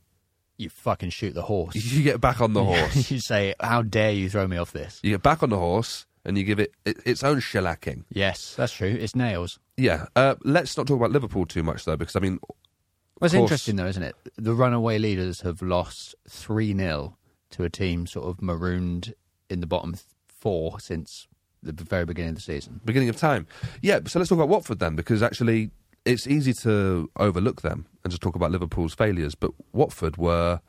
You 0.58 0.70
fucking 0.70 1.10
shoot 1.10 1.34
the 1.34 1.42
horse. 1.42 1.75
You 1.75 2.02
get 2.02 2.20
back 2.20 2.40
on 2.40 2.52
the 2.54 2.64
horse. 2.72 3.10
you 3.10 3.18
say, 3.32 3.54
"How 3.60 3.82
dare 3.82 4.12
you 4.12 4.28
throw 4.30 4.46
me 4.46 4.56
off 4.56 4.72
this?" 4.72 5.00
you 5.02 5.10
get 5.12 5.22
back 5.22 5.42
on 5.42 5.50
the 5.50 5.58
horse, 5.58 6.06
and 6.25 6.38
you 6.38 6.44
give 6.44 6.58
it, 6.60 6.72
it 6.84 6.96
its 7.04 7.22
own 7.22 7.40
shellacking. 7.40 8.04
Yes, 8.10 8.54
that's 8.56 8.72
true. 8.72 8.88
It's 8.88 9.14
nails. 9.14 9.58
Yeah. 9.76 10.06
Uh, 10.16 10.36
let's 10.44 10.76
not 10.76 10.86
talk 10.86 10.96
about 10.96 11.10
Liverpool 11.10 11.44
too 11.46 11.62
much 11.62 11.84
though, 11.84 11.96
because 11.96 12.16
I 12.16 12.20
mean, 12.20 12.38
Well, 12.42 13.26
it's 13.26 13.34
course. 13.34 13.42
interesting 13.42 13.76
though, 13.76 13.86
isn't 13.86 14.02
it? 14.02 14.14
The 14.36 14.54
runaway 14.54 14.98
leaders 14.98 15.42
have 15.42 15.60
lost 15.60 16.14
three 16.28 16.75
0 16.75 17.16
to 17.50 17.64
a 17.64 17.68
team 17.70 18.06
sort 18.06 18.26
of 18.26 18.40
marooned 18.40 19.14
in 19.50 19.60
the 19.60 19.66
bottom 19.66 19.92
th- 19.92 20.04
four 20.26 20.80
since 20.80 21.28
the 21.62 21.72
very 21.84 22.04
beginning 22.06 22.30
of 22.30 22.34
the 22.36 22.40
season. 22.40 22.80
beginning 22.84 23.08
of 23.10 23.16
time. 23.16 23.46
Yeah, 23.82 24.00
so 24.06 24.18
let's 24.18 24.28
talk 24.30 24.36
about 24.38 24.48
Watford 24.48 24.78
then, 24.78 24.96
because 24.96 25.22
actually 25.22 25.70
it's 26.06 26.26
easy 26.26 26.52
to 26.54 27.10
overlook 27.16 27.62
them 27.62 27.86
and 28.04 28.10
just 28.10 28.22
talk 28.22 28.36
about 28.36 28.52
Liverpool's 28.52 28.94
failures. 28.94 29.34
But 29.34 29.50
Watford 29.72 30.16
were. 30.16 30.60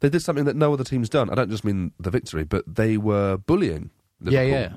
They 0.00 0.08
did 0.08 0.22
something 0.22 0.44
that 0.44 0.56
no 0.56 0.72
other 0.72 0.84
team's 0.84 1.10
done. 1.10 1.28
I 1.28 1.34
don't 1.34 1.50
just 1.50 1.64
mean 1.64 1.92
the 2.00 2.10
victory, 2.10 2.44
but 2.44 2.64
they 2.66 2.96
were 2.96 3.36
bullying 3.36 3.90
Liverpool. 4.20 4.48
Yeah, 4.48 4.58
yeah. 4.58 4.72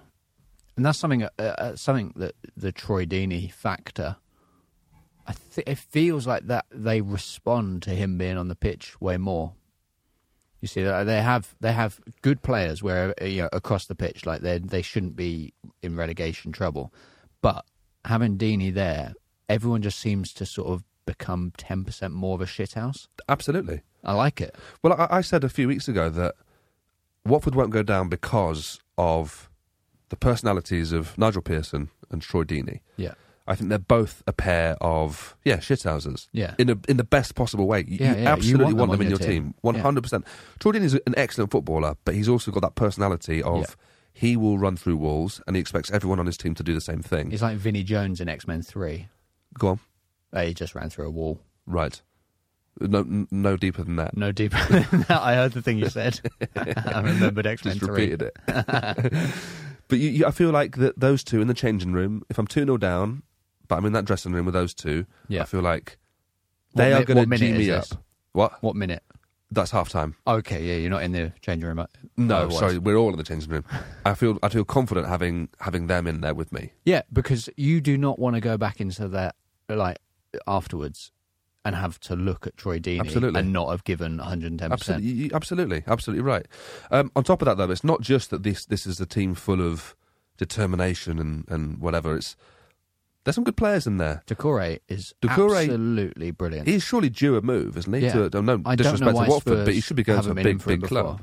and 0.75 0.85
that's 0.85 0.99
something 0.99 1.23
uh, 1.23 1.29
uh, 1.39 1.75
something 1.75 2.13
that 2.17 2.35
the 2.57 2.71
Troy 2.71 3.05
Deeney 3.05 3.51
factor. 3.51 4.17
I 5.25 5.31
think 5.31 5.69
it 5.69 5.77
feels 5.77 6.27
like 6.27 6.47
that 6.47 6.65
they 6.69 6.99
respond 6.99 7.83
to 7.83 7.91
him 7.91 8.17
being 8.17 8.37
on 8.37 8.49
the 8.49 8.55
pitch 8.55 8.99
way 8.99 9.15
more. 9.15 9.53
You 10.59 10.67
see, 10.67 10.85
uh, 10.85 11.05
they 11.05 11.21
have 11.21 11.55
they 11.61 11.71
have 11.71 11.99
good 12.21 12.41
players 12.41 12.83
where 12.83 13.13
uh, 13.21 13.25
you 13.25 13.43
know 13.43 13.49
across 13.53 13.85
the 13.85 13.95
pitch, 13.95 14.25
like 14.25 14.41
they 14.41 14.57
they 14.59 14.81
shouldn't 14.81 15.15
be 15.15 15.53
in 15.81 15.95
relegation 15.95 16.51
trouble, 16.51 16.93
but 17.41 17.65
having 18.05 18.37
Deeney 18.37 18.73
there, 18.73 19.13
everyone 19.49 19.81
just 19.81 19.99
seems 19.99 20.33
to 20.33 20.45
sort 20.45 20.69
of 20.69 20.83
become 21.05 21.51
ten 21.57 21.83
percent 21.83 22.13
more 22.13 22.35
of 22.35 22.41
a 22.41 22.45
shithouse. 22.45 23.07
Absolutely. 23.27 23.81
I 24.03 24.13
like 24.13 24.41
it. 24.41 24.55
Well, 24.81 24.93
I, 24.93 25.17
I 25.17 25.21
said 25.21 25.43
a 25.43 25.49
few 25.49 25.67
weeks 25.67 25.87
ago 25.87 26.09
that 26.09 26.35
Watford 27.25 27.55
won't 27.55 27.71
go 27.71 27.83
down 27.83 28.09
because 28.09 28.79
of 28.97 29.49
the 30.09 30.15
personalities 30.15 30.91
of 30.91 31.17
Nigel 31.17 31.41
Pearson 31.41 31.89
and 32.11 32.21
Troy 32.21 32.43
Deeney. 32.43 32.81
Yeah. 32.97 33.13
I 33.45 33.55
think 33.55 33.69
they're 33.69 33.79
both 33.79 34.23
a 34.25 34.31
pair 34.31 34.77
of 34.79 35.35
yeah 35.43 35.57
shithouses. 35.57 36.27
Yeah. 36.31 36.55
in 36.57 36.69
a, 36.69 36.77
in 36.87 36.95
the 36.97 37.03
best 37.03 37.35
possible 37.35 37.67
way. 37.67 37.83
You, 37.87 37.97
Yeah, 37.99 38.11
you 38.11 38.15
yeah, 38.15 38.21
you 38.21 38.27
absolutely 38.27 38.65
want 38.65 38.77
them 38.77 38.77
want 38.77 38.91
them 38.91 39.01
in 39.01 39.09
your 39.09 39.19
team. 39.19 39.53
One 39.61 39.75
hundred 39.75 40.03
percent. 40.03 40.25
Troy 40.59 40.71
Deeney's 40.71 40.93
an 40.93 41.13
excellent 41.17 41.51
footballer, 41.51 41.95
but 42.05 42.15
he's 42.15 42.29
also 42.29 42.51
got 42.51 42.61
that 42.61 42.75
personality 42.75 43.43
of 43.43 43.59
Yeah. 43.59 43.65
he 44.13 44.37
will 44.37 44.57
run 44.57 44.77
through 44.77 44.95
walls, 44.97 45.41
and 45.45 45.57
he 45.57 45.59
expects 45.61 45.91
everyone 45.91 46.19
on 46.19 46.25
his 46.25 46.37
team 46.37 46.55
to 46.55 46.63
do 46.63 46.73
the 46.73 46.79
same 46.81 47.01
thing. 47.01 47.31
He's 47.31 47.41
like 47.41 47.57
Vinnie 47.57 47.83
Jones 47.83 48.21
in 48.21 48.29
X 48.29 48.47
Men 48.47 48.61
Three. 48.61 49.07
Go 49.57 49.67
on, 49.69 49.79
Uh, 50.31 50.41
he 50.43 50.53
just 50.53 50.75
ran 50.75 50.89
through 50.89 51.07
a 51.07 51.11
wall. 51.11 51.39
right? 51.65 52.01
No, 52.79 53.05
no 53.29 53.55
deeper 53.55 53.83
than 53.83 53.97
that. 53.97 54.17
No 54.17 54.31
deeper 54.31 54.57
than 54.69 55.01
that. 55.01 55.21
I 55.21 55.35
heard 55.35 55.51
the 55.51 55.61
thing 55.61 55.77
you 55.77 55.89
said. 55.89 56.19
I 56.55 57.01
remembered 57.01 57.45
X 57.45 57.63
Men 57.65 57.77
Just 57.77 57.87
repeated 57.91 58.23
it. 58.23 58.35
but 59.87 59.99
you, 59.99 60.09
you, 60.09 60.25
I 60.25 60.31
feel 60.31 60.49
like 60.49 60.77
that 60.77 60.99
those 60.99 61.23
two 61.23 61.39
in 61.41 61.47
the 61.47 61.53
changing 61.53 61.93
room. 61.93 62.23
If 62.29 62.39
I'm 62.39 62.47
two 62.47 62.61
0 62.65 62.77
down, 62.77 63.21
but 63.67 63.75
I'm 63.75 63.85
in 63.85 63.93
that 63.93 64.05
dressing 64.05 64.31
room 64.33 64.45
with 64.45 64.53
those 64.55 64.73
two, 64.73 65.05
Yeah. 65.27 65.43
I 65.43 65.45
feel 65.45 65.61
like 65.61 65.97
they 66.75 66.89
mi- 66.89 66.93
are 66.95 67.03
going 67.03 67.29
to 67.29 67.37
g 67.37 67.51
me 67.53 67.69
up. 67.71 67.85
What? 68.31 68.53
What 68.63 68.75
minute? 68.75 69.03
That's 69.51 69.69
half 69.69 69.89
time. 69.89 70.15
Okay, 70.25 70.65
yeah, 70.65 70.75
you're 70.77 70.89
not 70.89 71.03
in 71.03 71.11
the 71.11 71.31
changing 71.41 71.67
room. 71.67 71.77
uh, 71.77 71.85
No, 72.17 72.37
otherwise. 72.37 72.57
sorry, 72.57 72.77
we're 72.79 72.95
all 72.95 73.11
in 73.11 73.17
the 73.17 73.23
changing 73.23 73.51
room. 73.51 73.63
I 74.03 74.15
feel 74.15 74.39
I 74.41 74.49
feel 74.49 74.65
confident 74.65 75.05
having 75.07 75.49
having 75.59 75.85
them 75.85 76.07
in 76.07 76.21
there 76.21 76.33
with 76.33 76.51
me. 76.51 76.71
Yeah, 76.85 77.03
because 77.13 77.49
you 77.55 77.79
do 77.81 77.99
not 77.99 78.17
want 78.17 78.33
to 78.35 78.41
go 78.41 78.57
back 78.57 78.81
into 78.81 79.07
that 79.09 79.35
like 79.75 79.97
afterwards 80.47 81.11
and 81.65 81.75
have 81.75 81.97
to 82.01 82.15
look 82.15 82.45
at 82.45 82.57
Troy 82.57 82.77
Deeney 82.79 82.99
Absolutely. 82.99 83.39
and 83.39 83.53
not 83.53 83.69
have 83.69 83.83
given 83.85 84.17
110. 84.17 84.71
Absolutely, 84.71 84.77
percent 84.77 85.03
you- 85.17 85.23
you- 85.25 85.31
absolutely, 85.33 85.83
absolutely 85.87 86.21
right. 86.23 86.45
Um, 86.91 87.11
on 87.15 87.23
top 87.23 87.41
of 87.41 87.45
that, 87.45 87.57
though, 87.57 87.71
it's 87.71 87.83
not 87.85 88.01
just 88.01 88.29
that 88.31 88.43
this 88.43 88.65
this 88.65 88.85
is 88.85 88.99
a 88.99 89.05
team 89.05 89.33
full 89.35 89.61
of 89.61 89.95
determination 90.37 91.19
and, 91.19 91.45
and 91.47 91.77
whatever. 91.79 92.15
It's 92.17 92.35
there's 93.23 93.35
some 93.35 93.45
good 93.45 93.55
players 93.55 93.87
in 93.87 93.97
there. 93.97 94.23
Doucouré 94.27 94.79
is 94.89 95.13
Doucouré- 95.21 95.61
absolutely 95.63 96.31
brilliant. 96.31 96.67
He's 96.67 96.83
surely 96.83 97.09
due 97.09 97.37
a 97.37 97.41
move, 97.41 97.77
isn't 97.77 97.93
he? 97.93 98.01
Yeah. 98.01 98.27
To, 98.29 98.41
no 98.41 98.53
I 98.65 98.75
don't 98.75 98.77
disrespect 98.77 99.01
know 99.01 99.11
to 99.11 99.15
why 99.15 99.27
Watford, 99.29 99.53
Spurs 99.53 99.65
but 99.65 99.73
he 99.73 99.79
should 99.79 99.95
be 99.95 100.03
going 100.03 100.17
to 100.21 100.25
a 100.25 100.29
haven't 100.29 100.43
been 100.43 100.47
in 100.51 100.57
big, 100.57 100.67
big 100.67 100.81
before. 100.81 101.03
club. 101.03 101.21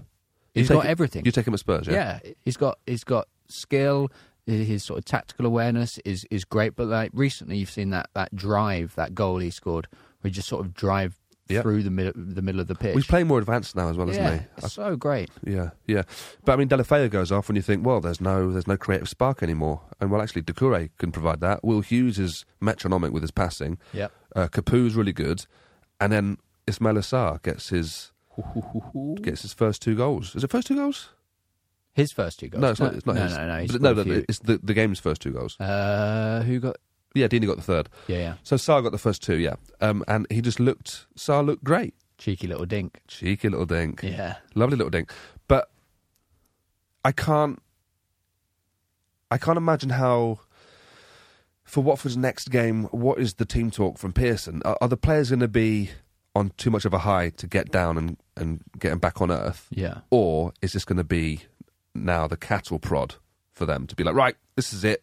He's 0.55 0.71
You 0.71 0.77
got 0.77 0.87
everything. 0.87 1.25
You 1.27 1.33
take 1.33 1.47
him 1.47 1.53
at 1.55 1.61
Spurs, 1.61 1.87
yeah. 1.87 2.21
yeah, 2.25 2.33
he's 2.45 2.57
got 2.57 2.79
he's 2.87 3.05
got 3.05 3.29
skill. 3.49 4.11
His 4.51 4.83
sort 4.85 4.99
of 4.99 5.05
tactical 5.05 5.47
awareness 5.47 5.99
is 6.05 6.27
is 6.31 6.45
great. 6.45 6.77
But 6.77 6.89
like 6.89 7.11
recently, 7.15 7.57
you've 7.59 7.71
seen 7.71 7.91
that 7.91 8.11
that 8.15 8.35
drive, 8.35 8.95
that 8.97 9.15
goal 9.15 9.39
he 9.39 9.51
scored, 9.51 9.87
where 10.21 10.29
he 10.29 10.31
just 10.31 10.49
sort 10.49 10.65
of 10.65 10.75
drive 10.75 11.17
Yep. 11.49 11.63
through 11.65 11.83
the 11.83 11.91
middle 11.91 12.13
the 12.15 12.43
middle 12.43 12.61
of 12.61 12.69
the 12.69 12.77
pitch. 12.77 12.95
He's 12.95 13.09
playing 13.09 13.27
more 13.27 13.41
advanced 13.41 13.75
now 13.75 13.89
as 13.89 13.97
well, 13.97 14.07
yeah, 14.09 14.13
isn't 14.13 14.39
he? 14.39 14.47
it's 14.59 14.73
so 14.75 14.95
great. 14.95 15.31
Yeah, 15.45 15.71
yeah. 15.85 16.03
But 16.45 16.53
I 16.53 16.57
mean, 16.57 16.69
Deulofeu 16.69 17.11
goes 17.11 17.33
off, 17.33 17.49
and 17.49 17.57
you 17.57 17.63
think, 17.63 17.85
well, 17.85 18.01
there's 18.01 18.21
no, 18.21 18.53
there's 18.53 18.69
no 18.69 18.77
creative 18.77 19.09
spark 19.09 19.43
anymore. 19.43 19.81
And 20.01 20.13
well, 20.13 20.23
actually, 20.23 20.43
Doucouré 20.43 20.91
can 20.99 21.11
provide 21.11 21.41
that. 21.41 21.65
Will 21.65 21.81
Hughes 21.81 22.21
is 22.21 22.45
metronomic 22.61 23.11
with 23.13 23.25
his 23.25 23.33
passing. 23.33 23.79
Yeah. 23.93 24.09
Uh, 24.37 24.47
Capoue's 24.47 24.95
really 24.95 25.13
good, 25.13 25.47
and 26.01 26.13
then 26.13 26.39
Ismaila 26.69 27.01
Sarr 27.03 27.43
gets 27.43 27.71
his 27.71 28.13
gets 29.23 29.43
his 29.43 29.53
first 29.53 29.83
two 29.83 29.97
goals. 29.97 30.37
Is 30.37 30.45
it 30.45 30.51
first 30.53 30.69
two 30.69 30.77
goals? 30.77 31.09
His 32.01 32.13
first 32.13 32.41
two 32.41 32.49
goals. 32.49 32.61
No, 32.63 32.71
it's 32.71 32.81
not. 32.81 32.95
It's 32.95 33.07
not 33.07 33.17
no, 33.17 33.23
his. 33.23 33.37
no, 33.37 33.47
no. 33.47 33.59
he's 33.61 33.73
But 33.73 33.81
no, 33.83 33.93
scored 33.93 34.07
a 34.07 34.09
no, 34.11 34.15
few. 34.17 34.25
it's 34.29 34.39
the, 34.41 34.61
the 34.63 34.75
game's 34.75 34.99
first 34.99 35.21
two 35.23 35.31
goals. 35.33 35.59
Uh, 35.61 36.43
who 36.43 36.61
got? 36.61 36.77
Yeah, 37.15 37.27
Deeney 37.27 37.47
got 37.47 37.57
the 37.57 37.63
third. 37.63 37.89
Yeah, 38.07 38.19
yeah. 38.19 38.35
So 38.43 38.57
Sarr 38.57 38.83
got 38.83 38.93
the 38.93 38.99
first 38.99 39.23
two. 39.23 39.37
Yeah, 39.37 39.57
um, 39.81 40.05
and 40.09 40.27
he 40.31 40.41
just 40.41 40.61
looked. 40.61 41.07
Sarr 41.17 41.45
looked 41.45 41.65
great. 41.65 41.95
Cheeky 42.19 42.47
little 42.47 42.67
dink. 42.67 43.01
Cheeky 43.09 43.49
little 43.49 43.67
dink. 43.67 44.03
Yeah. 44.03 44.37
Lovely 44.55 44.77
little 44.77 44.91
dink. 44.91 45.11
But 45.49 45.71
I 47.05 47.13
can't 47.13 47.61
I 49.31 49.39
can't 49.39 49.57
imagine 49.57 49.91
how 49.91 50.41
for 51.65 51.83
Watford's 51.85 52.17
next 52.17 52.51
game, 52.51 52.85
what 52.87 53.19
is 53.21 53.35
the 53.35 53.45
team 53.45 53.71
talk 53.71 53.97
from 53.97 54.13
Pearson? 54.13 54.61
Are, 54.65 54.77
are 54.81 54.89
the 54.89 54.97
players 54.97 55.31
going 55.31 55.41
to 55.41 55.49
be 55.49 55.91
on 56.35 56.51
too 56.57 56.69
much 56.71 56.85
of 56.85 56.93
a 56.93 56.99
high 56.99 57.31
to 57.31 57.47
get 57.47 57.71
down 57.71 57.97
and, 57.97 58.17
and 58.37 58.61
get 58.79 58.91
them 58.91 58.99
back 58.99 59.21
on 59.23 59.31
earth? 59.31 59.69
Yeah. 59.71 59.99
Or 60.11 60.53
is 60.63 60.73
this 60.73 60.85
going 60.85 60.97
to 60.99 61.05
be 61.05 61.43
now 61.95 62.27
the 62.27 62.37
cattle 62.37 62.79
prod 62.79 63.17
for 63.53 63.67
them 63.67 63.87
to 63.87 63.95
be 63.97 64.05
like, 64.05 64.15
right, 64.15 64.37
this 64.57 64.73
is 64.73 64.85
it. 64.85 65.03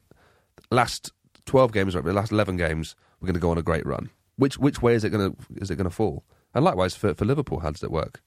Last 0.71 1.11
12 1.45 1.71
games, 1.71 1.95
right, 1.95 2.03
the 2.03 2.13
last 2.13 2.31
11 2.31 2.57
games, 2.57 2.95
we're 3.19 3.27
going 3.27 3.33
to 3.35 3.39
go 3.39 3.51
on 3.51 3.57
a 3.57 3.61
great 3.63 3.85
run. 3.85 4.09
Which 4.37 4.57
which 4.57 4.81
way 4.81 4.93
is 4.93 5.03
it 5.03 5.09
going 5.09 5.31
to 5.31 5.37
is 5.55 5.71
it 5.71 5.75
going 5.77 5.89
to 5.89 5.95
fall? 5.95 6.23
And 6.53 6.63
likewise 6.63 6.95
for, 6.95 7.13
for 7.13 7.25
Liverpool, 7.25 7.59
how 7.59 7.71
does 7.71 7.83
it 7.83 7.91
work? 7.91 8.21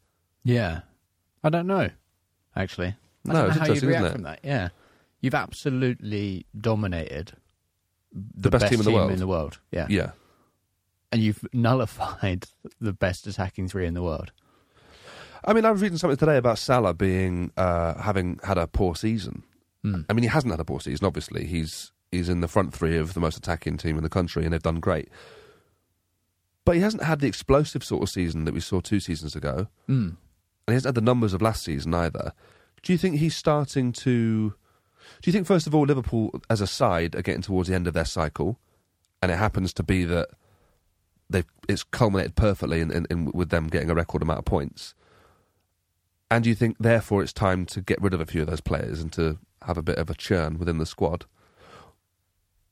Yeah. 0.44 0.80
I 1.44 1.48
don't 1.50 1.66
know, 1.66 1.90
actually. 2.56 2.88
I 3.28 3.32
No, 3.32 3.32
don't 3.34 3.46
it's 3.50 3.54
how 3.58 3.64
interesting, 3.64 3.88
react 3.88 4.04
isn't 4.04 4.10
it? 4.10 4.12
from 4.14 4.22
that. 4.24 4.40
Yeah. 4.42 4.68
You've 5.20 5.34
absolutely 5.34 6.46
dominated 6.58 7.32
The, 8.12 8.50
best, 8.50 8.68
team 8.68 8.80
in 8.80 8.84
the 8.84 8.90
world. 8.92 9.10
in 9.12 9.18
the 9.18 9.26
world. 9.26 9.58
Yeah. 9.70 9.86
Yeah. 9.88 10.12
And 11.12 11.22
you've 11.22 11.44
nullified 11.52 12.46
the 12.80 12.92
best 12.92 13.26
attacking 13.26 13.68
three 13.68 13.86
in 13.86 13.94
the 13.94 14.02
world. 14.02 14.32
I 15.44 15.52
mean, 15.52 15.64
I 15.64 15.70
was 15.70 15.80
reading 15.82 15.98
something 15.98 16.16
today 16.16 16.36
about 16.36 16.58
Salah 16.58 16.94
being 16.94 17.50
uh, 17.56 18.00
having 18.00 18.38
had 18.44 18.58
a 18.58 18.66
poor 18.66 18.94
season. 18.94 19.42
Hmm. 19.82 20.02
I 20.08 20.12
mean, 20.12 20.22
he 20.22 20.28
hasn't 20.28 20.52
had 20.52 20.60
a 20.60 20.64
poor 20.64 20.80
season. 20.80 21.06
Obviously, 21.06 21.46
he's 21.46 21.92
he's 22.12 22.28
in 22.28 22.40
the 22.40 22.48
front 22.48 22.74
three 22.74 22.98
of 22.98 23.14
the 23.14 23.20
most 23.20 23.36
attacking 23.36 23.76
team 23.78 23.96
in 23.96 24.02
the 24.02 24.10
country, 24.10 24.44
and 24.44 24.52
they've 24.52 24.62
done 24.62 24.80
great. 24.80 25.08
But 26.64 26.76
he 26.76 26.82
hasn't 26.82 27.02
had 27.04 27.20
the 27.20 27.26
explosive 27.26 27.82
sort 27.82 28.02
of 28.02 28.10
season 28.10 28.44
that 28.44 28.54
we 28.54 28.60
saw 28.60 28.80
two 28.80 29.00
seasons 29.00 29.34
ago, 29.34 29.68
Mm. 29.88 30.08
and 30.08 30.16
he 30.68 30.74
hasn't 30.74 30.88
had 30.94 31.02
the 31.02 31.10
numbers 31.10 31.32
of 31.32 31.40
last 31.42 31.64
season 31.64 31.94
either. 31.94 32.32
Do 32.82 32.92
you 32.92 32.98
think 32.98 33.16
he's 33.16 33.34
starting 33.36 33.92
to? 33.92 34.50
Do 34.50 35.28
you 35.28 35.32
think 35.32 35.46
first 35.46 35.66
of 35.66 35.74
all 35.74 35.84
Liverpool 35.86 36.40
as 36.50 36.60
a 36.60 36.66
side 36.66 37.14
are 37.16 37.22
getting 37.22 37.42
towards 37.42 37.68
the 37.68 37.74
end 37.74 37.86
of 37.86 37.94
their 37.94 38.04
cycle, 38.04 38.58
and 39.22 39.32
it 39.32 39.36
happens 39.38 39.72
to 39.74 39.82
be 39.82 40.04
that 40.04 40.28
they 41.30 41.44
it's 41.68 41.82
culminated 41.82 42.36
perfectly 42.36 42.80
in, 42.80 42.90
in, 42.90 43.06
in 43.10 43.30
with 43.32 43.48
them 43.48 43.68
getting 43.68 43.88
a 43.90 43.94
record 43.94 44.20
amount 44.22 44.40
of 44.40 44.44
points? 44.44 44.94
And 46.30 46.44
do 46.44 46.50
you 46.50 46.54
think, 46.54 46.76
therefore, 46.78 47.22
it's 47.22 47.32
time 47.32 47.66
to 47.66 47.80
get 47.80 48.00
rid 48.00 48.14
of 48.14 48.20
a 48.20 48.26
few 48.26 48.42
of 48.42 48.46
those 48.46 48.60
players 48.60 49.00
and 49.00 49.12
to 49.14 49.38
have 49.62 49.76
a 49.76 49.82
bit 49.82 49.98
of 49.98 50.08
a 50.08 50.14
churn 50.14 50.58
within 50.58 50.78
the 50.78 50.86
squad? 50.86 51.24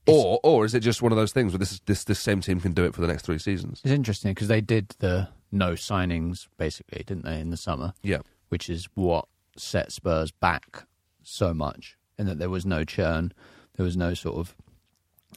Or, 0.07 0.40
or 0.42 0.64
is 0.64 0.75
it 0.75 0.81
just 0.81 1.03
one 1.03 1.12
of 1.12 1.18
those 1.18 1.33
things 1.33 1.53
where 1.53 1.59
this 1.59 1.81
this 1.85 2.05
this 2.05 2.18
same 2.18 2.40
team 2.40 2.61
can 2.61 2.73
do 2.73 2.85
it 2.87 2.94
for 2.94 3.03
the 3.03 3.07
next 3.07 3.27
three 3.27 3.38
seasons? 3.38 3.83
It's 3.85 3.92
interesting 3.92 4.33
because 4.33 4.49
they 4.49 4.62
did 4.62 4.94
the 5.01 5.29
no 5.53 5.73
signings, 5.73 6.49
basically, 6.57 7.03
didn't 7.05 7.25
they, 7.25 7.38
in 7.40 7.51
the 7.51 7.59
summer? 7.59 7.92
Yeah, 8.03 8.21
which 8.49 8.71
is 8.71 8.88
what 8.94 9.27
set 9.57 9.92
Spurs 9.92 10.31
back 10.31 10.85
so 11.23 11.53
much, 11.53 11.99
in 12.16 12.27
that 12.27 12.38
there 12.38 12.49
was 12.49 12.64
no 12.64 12.85
churn, 12.85 13.33
there 13.77 13.85
was 13.85 13.97
no 13.97 14.14
sort 14.14 14.37
of. 14.37 14.57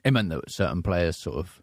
It 0.05 0.11
meant 0.11 0.29
that 0.29 0.49
certain 0.49 0.81
players 0.81 1.17
sort 1.17 1.35
of 1.35 1.61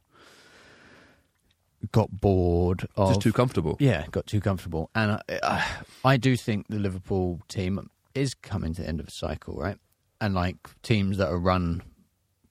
got 1.93 2.11
bored 2.11 2.89
of 2.97 3.11
just 3.11 3.21
too 3.23 3.33
comfortable. 3.33 3.77
yeah, 3.81 4.07
got 4.11 4.27
too 4.27 4.41
comfortable, 4.41 4.91
and 4.95 5.13
I, 5.13 5.21
I, 5.43 5.67
I 6.05 6.17
do 6.17 6.37
think 6.37 6.67
the 6.69 6.79
Liverpool 6.79 7.41
team 7.49 7.89
is 8.15 8.35
coming 8.35 8.75
to 8.75 8.83
the 8.83 8.89
end 8.89 9.01
of 9.01 9.09
a 9.09 9.11
cycle, 9.11 9.57
right? 9.57 9.79
And 10.21 10.35
like 10.35 10.57
teams 10.83 11.19
that 11.19 11.29
are 11.29 11.39
run 11.39 11.83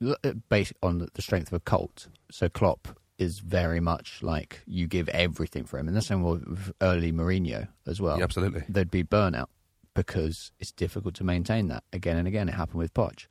uh, 0.05 0.33
based 0.49 0.73
on 0.81 1.09
the 1.13 1.21
strength 1.21 1.47
of 1.47 1.53
a 1.53 1.59
cult, 1.59 2.07
so 2.31 2.47
Klopp 2.49 2.97
is 3.17 3.39
very 3.39 3.79
much 3.79 4.21
like 4.21 4.61
you 4.65 4.87
give 4.87 5.09
everything 5.09 5.65
for 5.65 5.77
him, 5.79 5.87
and 5.87 5.97
the 5.97 6.01
same 6.01 6.23
with 6.23 6.71
early 6.81 7.11
Mourinho 7.11 7.67
as 7.85 7.99
well. 7.99 8.17
Yeah, 8.17 8.23
absolutely. 8.23 8.63
there'd 8.69 8.91
be 8.91 9.03
burnout 9.03 9.47
because 9.93 10.51
it's 10.59 10.71
difficult 10.71 11.15
to 11.15 11.23
maintain 11.23 11.67
that 11.67 11.83
again 11.91 12.17
and 12.17 12.27
again. 12.27 12.47
It 12.47 12.53
happened 12.53 12.79
with 12.79 12.93
Poch. 12.93 13.27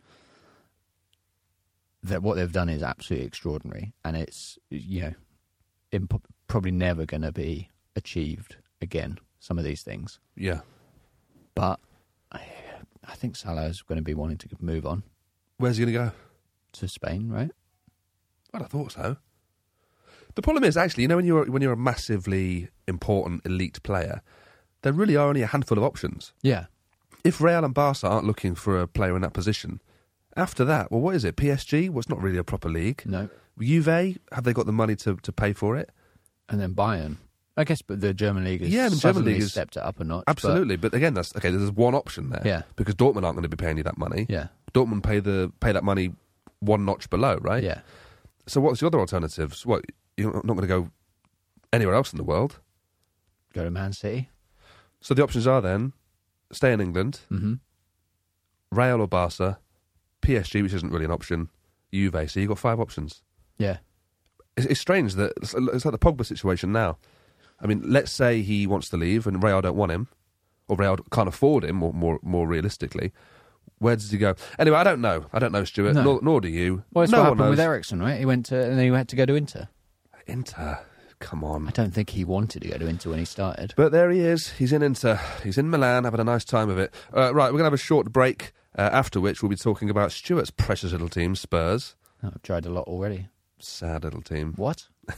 That 2.03 2.23
what 2.23 2.37
they've 2.37 2.53
done 2.53 2.69
is 2.69 2.83
absolutely 2.83 3.27
extraordinary, 3.27 3.95
and 4.05 4.17
it's 4.17 4.59
you 4.69 5.01
know 5.01 5.15
imp- 5.92 6.27
probably 6.49 6.70
never 6.70 7.05
going 7.07 7.22
to 7.22 7.33
be 7.33 7.70
achieved 7.94 8.57
again. 8.81 9.18
Some 9.38 9.59
of 9.59 9.64
these 9.64 9.83
things, 9.83 10.18
Yeah. 10.35 10.61
but 11.55 11.79
I, 12.33 12.40
I 13.07 13.14
think 13.14 13.37
Salah 13.37 13.66
is 13.66 13.83
going 13.83 13.96
to 13.96 14.03
be 14.03 14.14
wanting 14.14 14.38
to 14.38 14.49
move 14.61 14.85
on 14.87 15.05
Where's 15.59 15.77
he 15.77 15.85
going 15.85 15.94
to 15.94 15.99
go? 16.11 16.12
to 16.72 16.88
Spain, 16.88 17.29
right? 17.31 17.51
Well, 18.53 18.61
I'd 18.61 18.62
have 18.62 18.70
thought 18.70 18.92
so. 18.92 19.16
The 20.35 20.42
problem 20.42 20.64
is 20.64 20.77
actually, 20.77 21.03
you 21.05 21.09
know, 21.09 21.16
when 21.16 21.25
you're 21.25 21.46
when 21.46 21.62
you're 21.62 21.72
a 21.72 21.77
massively 21.77 22.68
important 22.87 23.46
elite 23.46 23.83
player, 23.83 24.20
there 24.83 24.92
really 24.92 25.16
are 25.16 25.29
only 25.29 25.42
a 25.42 25.46
handful 25.46 25.79
of 25.79 25.85
options. 25.85 26.33
Yeah, 26.42 26.66
If 27.25 27.40
Real 27.40 27.64
and 27.64 27.72
Barca 27.72 28.07
aren't 28.09 28.27
looking 28.27 28.55
for 28.55 28.79
a 28.81 28.87
player 28.88 29.16
in 29.16 29.22
that 29.22 29.33
position, 29.33 29.81
After 30.37 30.64
that, 30.66 30.90
well, 30.90 31.01
what 31.01 31.14
is 31.14 31.25
it? 31.25 31.37
PSG? 31.37 31.88
Well, 31.88 32.01
it's 32.01 32.09
not 32.11 32.20
really 32.20 32.37
a 32.38 32.44
proper 32.44 32.68
league. 32.68 33.03
No. 33.07 33.31
Juve, 33.61 34.19
have 34.33 34.45
they 34.45 34.53
got 34.53 34.66
the 34.66 34.73
money 34.73 34.97
to, 34.97 35.16
to 35.16 35.33
pay 35.33 35.53
for 35.53 35.77
it? 35.77 35.90
And 36.49 36.61
then 36.61 36.75
Bayern. 36.75 37.16
I 37.57 37.64
guess, 37.64 37.81
but 37.81 38.01
the 38.03 38.12
German 38.12 38.45
league 38.45 38.61
has 38.61 38.69
Yeah, 38.69 38.88
the 38.90 38.97
German 38.97 39.25
league 39.25 39.38
is- 39.40 39.51
stepped 39.53 39.77
it 39.79 39.83
up 39.83 39.99
a 39.99 40.05
notch. 40.05 40.25
Absolutely, 40.27 40.77
but, 40.77 40.92
again, 40.92 41.14
that's 41.14 41.35
okay. 41.37 41.51
There's 41.51 41.73
one 41.73 41.95
option 41.95 42.29
there, 42.29 42.42
Yeah. 42.45 42.62
because 42.77 42.95
Dortmund 42.95 43.25
aren't 43.25 43.37
going 43.37 43.42
to 43.45 43.49
be 43.49 43.57
paying 43.57 43.79
you 43.79 43.83
that 43.85 43.97
money. 43.97 44.27
yeah, 44.29 44.49
Dortmund 44.75 45.03
pay 45.03 45.21
the 45.21 45.51
pay 45.61 45.73
that 45.73 45.83
money 45.85 46.12
one 46.61 46.85
notch 46.85 47.09
below, 47.09 47.38
right? 47.40 47.62
yeah. 47.62 47.81
So 48.47 48.61
what's 48.61 48.81
the 48.81 48.87
other 48.87 49.01
alternatives? 49.01 49.64
What 49.64 49.85
you're 50.19 50.33
not 50.35 50.47
going 50.47 50.61
to 50.61 50.66
go 50.66 50.90
anywhere 51.73 51.95
else 51.95 52.12
in 52.12 52.19
the 52.19 52.25
world? 52.25 52.61
Go 53.55 53.64
to 53.64 53.71
Man 53.71 53.92
City. 53.95 54.29
So 55.01 55.14
the 55.14 55.23
options 55.23 55.47
are 55.47 55.61
then 55.62 55.95
stay 56.53 56.73
in 56.75 56.81
England, 56.83 57.21
mm-hmm. 57.33 57.55
Real 58.71 59.01
or 59.01 59.09
Barca, 59.09 59.59
PSG, 60.23 60.62
which 60.62 60.75
isn't 60.75 60.92
really 60.92 61.05
an 61.07 61.11
option, 61.11 61.49
Juve. 61.92 62.31
So 62.31 62.38
you've 62.40 62.49
got 62.51 62.59
five 62.59 62.81
options. 62.81 63.23
Yeah, 63.59 63.79
It's, 64.57 64.66
it's 64.66 64.81
strange 64.81 65.14
that 65.14 65.33
it's, 65.40 65.55
it's 65.55 65.85
like 65.85 65.92
the 65.92 65.99
Pogba 65.99 66.25
situation 66.27 66.73
now. 66.73 66.99
I 67.61 67.66
mean, 67.66 67.83
let's 67.85 68.12
say 68.12 68.42
he 68.42 68.66
wants 68.66 68.88
to 68.90 68.97
leave 68.97 69.27
and 69.27 69.42
Real 69.42 69.62
don't 69.62 69.77
want 69.77 69.92
him, 69.92 70.09
or 70.69 70.77
Real 70.77 70.97
can't 71.11 71.29
afford 71.29 71.64
him, 71.64 71.83
or 71.83 71.92
more 71.92 72.19
more 72.23 72.47
realistically. 72.47 73.12
Where 73.79 73.97
does 73.97 74.11
he 74.11 74.19
go? 74.19 74.35
Anyway, 74.59 74.77
I 74.79 74.85
don't 74.85 75.01
know. 75.01 75.27
I 75.33 75.38
don't 75.38 75.53
know, 75.53 75.64
Stuart. 75.64 75.95
No. 75.95 76.03
Nor, 76.03 76.21
nor 76.23 76.40
do 76.40 76.49
you. 76.49 76.85
well, 76.92 77.03
it's 77.03 77.12
no 77.12 77.19
what 77.19 77.25
happened 77.25 77.40
knows. 77.40 77.51
with 77.51 77.61
Eriksen, 77.61 78.01
right? 78.01 78.19
He 78.19 78.25
went 78.25 78.47
to, 78.47 78.59
and 78.62 78.79
then 78.79 78.87
he 78.87 78.90
had 78.90 79.09
to 79.09 79.16
go 79.16 79.27
to 79.27 79.35
Inter. 79.35 79.69
Inter. 80.27 80.79
Come 81.19 81.42
on. 81.45 81.66
I 81.66 81.71
don't 81.71 81.92
think 81.95 82.11
he 82.11 82.25
wanted 82.25 82.62
to 82.62 82.69
go 82.69 82.77
to 82.79 82.87
Inter 82.87 83.11
when 83.11 83.19
he 83.19 83.25
started. 83.25 83.73
But 83.77 83.90
there 83.92 84.11
he 84.11 84.21
is. 84.21 84.51
He's 84.53 84.73
in 84.73 84.83
Inter. 84.83 85.19
He's 85.42 85.57
in 85.57 85.71
Milan, 85.71 86.05
having 86.05 86.21
a 86.21 86.25
nice 86.25 86.45
time 86.45 86.69
of 86.69 86.79
it. 86.79 86.92
Uh, 87.14 87.35
right, 87.35 87.47
we're 87.47 87.53
going 87.53 87.61
to 87.61 87.64
have 87.64 87.73
a 87.73 87.79
short 87.79 88.12
break, 88.12 88.53
uh, 88.77 88.83
after 88.92 89.19
which 89.21 89.42
we'll 89.42 89.49
be 89.49 89.57
talking 89.57 89.88
about 89.88 90.12
Stuart's 90.12 90.51
precious 90.51 90.92
little 90.92 91.09
team, 91.09 91.35
Spurs. 91.35 91.97
Oh, 92.23 92.29
I've 92.35 92.42
tried 92.42 92.66
a 92.66 92.71
lot 92.71 92.87
already. 92.87 93.29
Sad 93.59 94.05
little 94.05 94.23
team. 94.23 94.55
What? 94.57 94.88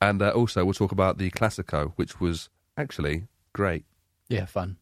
And 0.00 0.20
uh, 0.20 0.30
also, 0.30 0.62
we'll 0.64 0.74
talk 0.74 0.92
about 0.92 1.16
the 1.18 1.30
Classico, 1.30 1.92
which 1.96 2.20
was 2.20 2.50
actually 2.76 3.28
great. 3.54 3.84
Yeah, 4.28 4.44
fun. 4.44 4.76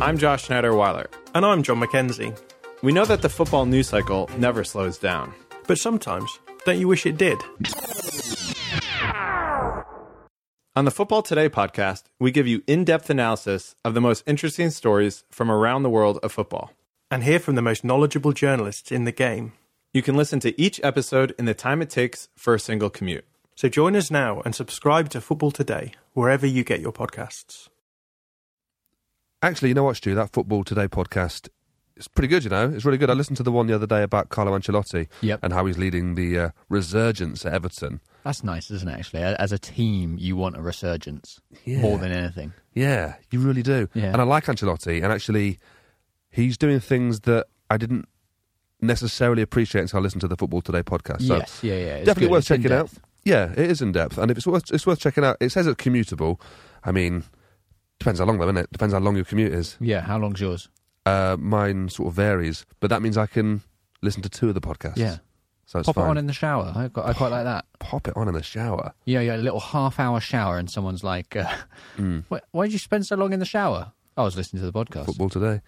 I'm 0.00 0.16
Josh 0.16 0.44
Schneider 0.44 0.74
Weiler. 0.74 1.08
And 1.34 1.44
I'm 1.44 1.62
John 1.62 1.78
Mackenzie. 1.78 2.32
We 2.82 2.92
know 2.92 3.04
that 3.04 3.22
the 3.22 3.28
football 3.28 3.66
news 3.66 3.88
cycle 3.88 4.30
never 4.38 4.62
slows 4.62 4.98
down. 4.98 5.34
But 5.66 5.78
sometimes, 5.78 6.30
don't 6.64 6.78
you 6.78 6.88
wish 6.88 7.04
it 7.06 7.18
did? 7.18 7.38
On 10.78 10.84
the 10.84 10.92
Football 10.92 11.22
Today 11.22 11.48
podcast, 11.48 12.04
we 12.20 12.30
give 12.30 12.46
you 12.46 12.62
in 12.68 12.84
depth 12.84 13.10
analysis 13.10 13.74
of 13.84 13.94
the 13.94 14.00
most 14.00 14.22
interesting 14.28 14.70
stories 14.70 15.24
from 15.28 15.50
around 15.50 15.82
the 15.82 15.90
world 15.90 16.20
of 16.22 16.30
football. 16.30 16.70
And 17.10 17.24
hear 17.24 17.40
from 17.40 17.56
the 17.56 17.62
most 17.62 17.82
knowledgeable 17.82 18.30
journalists 18.30 18.92
in 18.92 19.02
the 19.02 19.10
game. 19.10 19.54
You 19.92 20.02
can 20.02 20.14
listen 20.14 20.38
to 20.38 20.54
each 20.56 20.80
episode 20.84 21.34
in 21.36 21.46
the 21.46 21.52
time 21.52 21.82
it 21.82 21.90
takes 21.90 22.28
for 22.36 22.54
a 22.54 22.60
single 22.60 22.90
commute. 22.90 23.24
So 23.56 23.68
join 23.68 23.96
us 23.96 24.08
now 24.08 24.40
and 24.44 24.54
subscribe 24.54 25.08
to 25.08 25.20
Football 25.20 25.50
Today, 25.50 25.94
wherever 26.12 26.46
you 26.46 26.62
get 26.62 26.78
your 26.78 26.92
podcasts. 26.92 27.68
Actually, 29.42 29.70
you 29.70 29.74
know 29.74 29.82
what, 29.82 29.96
Stu? 29.96 30.14
That 30.14 30.32
Football 30.32 30.62
Today 30.62 30.86
podcast 30.86 31.48
is 31.98 32.08
pretty 32.08 32.28
good, 32.28 32.44
you 32.44 32.50
know? 32.50 32.70
It's 32.74 32.84
really 32.84 32.98
good. 32.98 33.10
I 33.10 33.14
listened 33.14 33.36
to 33.38 33.42
the 33.42 33.52
one 33.52 33.66
the 33.66 33.74
other 33.74 33.86
day 33.86 34.02
about 34.02 34.28
Carlo 34.28 34.56
Ancelotti 34.58 35.08
Yep. 35.20 35.40
and 35.42 35.52
how 35.52 35.66
he's 35.66 35.78
leading 35.78 36.14
the 36.14 36.38
uh, 36.38 36.50
resurgence 36.68 37.44
at 37.44 37.52
Everton. 37.54 38.00
That's 38.24 38.42
nice, 38.44 38.70
isn't 38.70 38.88
it? 38.88 38.98
Actually, 38.98 39.22
as 39.22 39.52
a 39.52 39.58
team, 39.58 40.16
you 40.18 40.36
want 40.36 40.56
a 40.56 40.62
resurgence 40.62 41.40
Yeah. 41.64 41.80
more 41.80 41.98
than 41.98 42.12
anything. 42.12 42.52
Yeah, 42.74 43.14
you 43.30 43.40
really 43.40 43.62
do. 43.62 43.88
Yeah. 43.94 44.12
And 44.12 44.16
I 44.20 44.24
like 44.24 44.44
Ancelotti, 44.46 45.02
and 45.02 45.12
actually, 45.12 45.58
he's 46.30 46.56
doing 46.58 46.78
things 46.80 47.20
that 47.20 47.46
I 47.70 47.76
didn't 47.76 48.06
necessarily 48.80 49.42
appreciate 49.42 49.82
until 49.82 50.00
I 50.00 50.02
listened 50.02 50.20
to 50.22 50.28
the 50.28 50.36
Football 50.36 50.60
Today 50.62 50.82
podcast. 50.82 51.22
So 51.26 51.36
yes, 51.36 51.60
yeah, 51.62 51.74
yeah. 51.74 51.78
It's 51.96 52.06
definitely 52.06 52.26
good. 52.26 52.32
worth 52.32 52.38
It's 52.40 52.48
checking 52.48 52.72
out. 52.72 52.90
Yeah, 53.24 53.50
it 53.52 53.70
is 53.70 53.82
in 53.82 53.92
depth, 53.92 54.16
and 54.18 54.30
if 54.30 54.36
it's 54.38 54.46
worth, 54.46 54.72
it's 54.72 54.86
worth 54.86 55.00
checking 55.00 55.24
out. 55.24 55.36
It 55.40 55.50
says 55.50 55.66
it's 55.66 55.82
commutable. 55.82 56.40
I 56.84 56.92
mean, 56.92 57.24
depends 57.98 58.20
how 58.20 58.26
long 58.26 58.38
though, 58.38 58.44
isn't 58.44 58.56
it? 58.56 58.72
Depends 58.72 58.94
how 58.94 59.00
long 59.00 59.16
your 59.16 59.24
commute 59.24 59.52
is. 59.52 59.76
Yeah, 59.80 60.00
how 60.00 60.18
long's 60.18 60.40
yours? 60.40 60.68
Uh, 61.08 61.36
mine 61.38 61.88
sort 61.88 62.08
of 62.08 62.14
varies, 62.14 62.66
but 62.80 62.90
that 62.90 63.02
means 63.02 63.16
I 63.16 63.26
can 63.26 63.62
listen 64.02 64.22
to 64.22 64.28
two 64.28 64.48
of 64.48 64.54
the 64.54 64.60
podcasts. 64.60 64.96
Yeah. 64.96 65.18
so 65.66 65.78
it's 65.78 65.86
Pop 65.86 65.94
fine. 65.96 66.06
it 66.06 66.10
on 66.10 66.18
in 66.18 66.26
the 66.26 66.32
shower. 66.32 66.72
I, 66.74 66.88
got, 66.88 67.06
I 67.06 67.12
quite 67.12 67.30
like 67.30 67.44
that. 67.44 67.64
Pop 67.78 68.08
it 68.08 68.16
on 68.16 68.28
in 68.28 68.34
the 68.34 68.42
shower. 68.42 68.92
Yeah, 69.04 69.20
yeah, 69.20 69.36
a 69.36 69.38
little 69.38 69.60
half 69.60 69.98
hour 69.98 70.20
shower, 70.20 70.58
and 70.58 70.70
someone's 70.70 71.02
like, 71.04 71.34
uh, 71.36 71.52
Mm. 71.98 72.24
why, 72.28 72.40
why 72.52 72.66
did 72.66 72.72
you 72.72 72.78
spend 72.78 73.06
so 73.06 73.16
long 73.16 73.32
in 73.32 73.40
the 73.40 73.46
shower? 73.46 73.92
I 74.16 74.22
was 74.22 74.36
listening 74.36 74.62
to 74.62 74.70
the 74.70 74.72
podcast. 74.84 75.06
Football 75.06 75.28
today. 75.30 75.60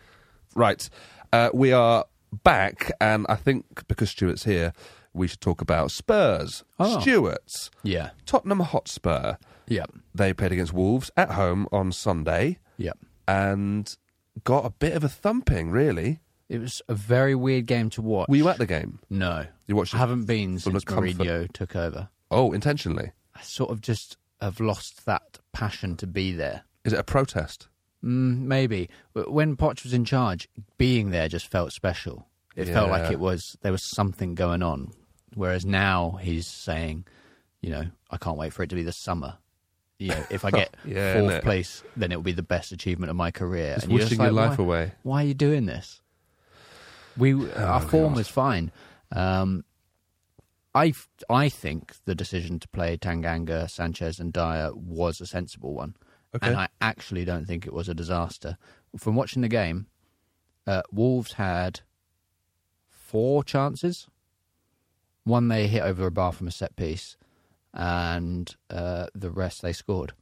Right, 0.54 0.88
uh, 1.32 1.50
we 1.54 1.72
are 1.72 2.04
back, 2.42 2.90
and 3.00 3.26
I 3.28 3.36
think 3.36 3.86
because 3.88 4.10
Stuart's 4.10 4.44
here, 4.44 4.72
we 5.12 5.26
should 5.28 5.40
talk 5.40 5.60
about 5.60 5.90
Spurs. 5.90 6.64
Oh. 6.78 7.00
Stuart's 7.00 7.70
Yeah, 7.82 8.10
Tottenham 8.26 8.60
Hotspur. 8.60 9.34
yep, 9.68 9.90
They 10.14 10.32
played 10.32 10.52
against 10.52 10.72
Wolves 10.72 11.10
at 11.16 11.32
home 11.32 11.66
on 11.72 11.92
Sunday 11.92 12.58
yep. 12.78 12.98
and 13.28 13.96
got 14.44 14.64
a 14.64 14.70
bit 14.70 14.94
of 14.94 15.04
a 15.04 15.08
thumping. 15.08 15.70
Really, 15.70 16.20
It 16.48 16.58
was 16.60 16.82
a 16.88 16.94
very 16.94 17.34
weird 17.34 17.66
game 17.66 17.90
to 17.90 18.02
watch. 18.02 18.28
were 18.28 18.36
you 18.36 18.48
at 18.48 18.58
the 18.58 18.66
game? 18.66 18.98
No, 19.08 19.46
You 19.66 19.76
watched 19.76 19.94
I 19.94 19.98
it 19.98 20.00
haven't 20.00 20.24
been 20.24 20.58
from 20.58 20.72
since 20.72 20.84
comfort- 20.84 21.16
Mourinho 21.16 21.52
took 21.52 21.76
over. 21.76 22.08
Oh, 22.30 22.52
intentionally. 22.52 23.12
I 23.34 23.42
sort 23.42 23.70
of 23.70 23.80
just 23.80 24.16
have 24.40 24.60
lost 24.60 25.04
that 25.06 25.38
passion 25.52 25.96
to 25.98 26.06
be 26.06 26.32
there. 26.32 26.62
Is 26.84 26.92
it 26.92 26.98
a 26.98 27.04
protest? 27.04 27.68
Mm, 28.04 28.38
maybe 28.42 28.88
But 29.12 29.30
when 29.32 29.56
Poch 29.56 29.82
was 29.84 29.92
in 29.92 30.04
charge, 30.04 30.48
being 30.78 31.10
there 31.10 31.28
just 31.28 31.46
felt 31.48 31.72
special. 31.72 32.26
It 32.56 32.66
felt 32.66 32.88
like 32.90 33.04
Yeah. 33.04 33.12
it 33.12 33.20
was 33.20 33.56
there 33.62 33.72
was 33.72 33.82
something 33.82 34.34
going 34.34 34.62
on. 34.62 34.92
Whereas 35.34 35.64
now 35.64 36.18
he's 36.22 36.46
saying, 36.46 37.04
you 37.60 37.70
know, 37.70 37.84
I 38.10 38.16
can't 38.16 38.38
wait 38.38 38.52
for 38.52 38.62
it 38.62 38.70
to 38.70 38.74
be 38.74 38.82
the 38.82 38.92
summer. 38.92 39.36
You 40.00 40.08
know, 40.08 40.24
if 40.30 40.44
I 40.44 40.50
get 40.60 40.74
Yeah, 40.84 41.20
fourth 41.20 41.42
place, 41.42 41.84
then 41.96 42.10
it 42.10 42.16
will 42.16 42.22
be 42.22 42.32
the 42.32 42.42
best 42.42 42.72
achievement 42.72 43.10
of 43.10 43.16
my 43.16 43.30
career. 43.30 43.74
Just 43.74 43.84
And 43.86 43.94
wishing 43.94 44.18
like, 44.18 44.26
your 44.26 44.32
life 44.32 44.58
why, 44.58 44.64
away. 44.64 44.92
Why 45.02 45.22
are 45.22 45.26
you 45.26 45.34
doing 45.34 45.66
this? 45.66 46.00
We 47.16 47.52
our 47.52 47.80
form 47.80 48.14
was 48.14 48.28
fine. 48.28 48.72
Um, 49.12 49.64
I 50.74 50.94
I 51.28 51.48
think 51.48 51.94
the 52.04 52.14
decision 52.14 52.58
to 52.60 52.68
play 52.68 52.96
Tanganga, 52.96 53.68
Sanchez, 53.68 54.18
and 54.20 54.32
Dier 54.32 54.70
was 54.74 55.20
a 55.20 55.26
sensible 55.26 55.74
one, 55.74 55.96
Okay. 56.34 56.46
and 56.48 56.56
I 56.56 56.68
actually 56.80 57.24
don't 57.24 57.44
think 57.46 57.66
it 57.66 57.72
was 57.72 57.88
a 57.88 57.94
disaster. 57.94 58.56
From 58.96 59.16
watching 59.16 59.42
the 59.42 59.48
game, 59.48 59.86
uh, 60.66 60.82
Wolves 60.92 61.34
had 61.34 61.80
four 62.88 63.42
chances. 63.44 64.06
One 65.24 65.48
they 65.48 65.66
hit 65.66 65.82
over 65.82 66.06
a 66.06 66.10
bar 66.10 66.32
from 66.32 66.46
a 66.48 66.52
set 66.52 66.74
piece, 66.76 67.16
and 67.74 68.54
uh, 68.70 69.06
the 69.14 69.30
rest 69.30 69.62
they 69.62 69.72
scored. 69.72 70.12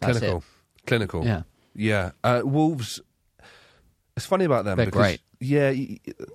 That's 0.00 0.18
Clinical. 0.18 0.38
it. 0.38 0.86
Clinical. 0.86 1.24
Yeah. 1.24 1.42
Yeah. 1.74 2.10
Uh, 2.24 2.42
Wolves. 2.44 3.00
It's 4.16 4.26
funny 4.26 4.44
about 4.44 4.64
them 4.64 4.76
They're 4.76 4.86
because 4.86 5.18
great. 5.18 5.20
yeah, 5.40 5.72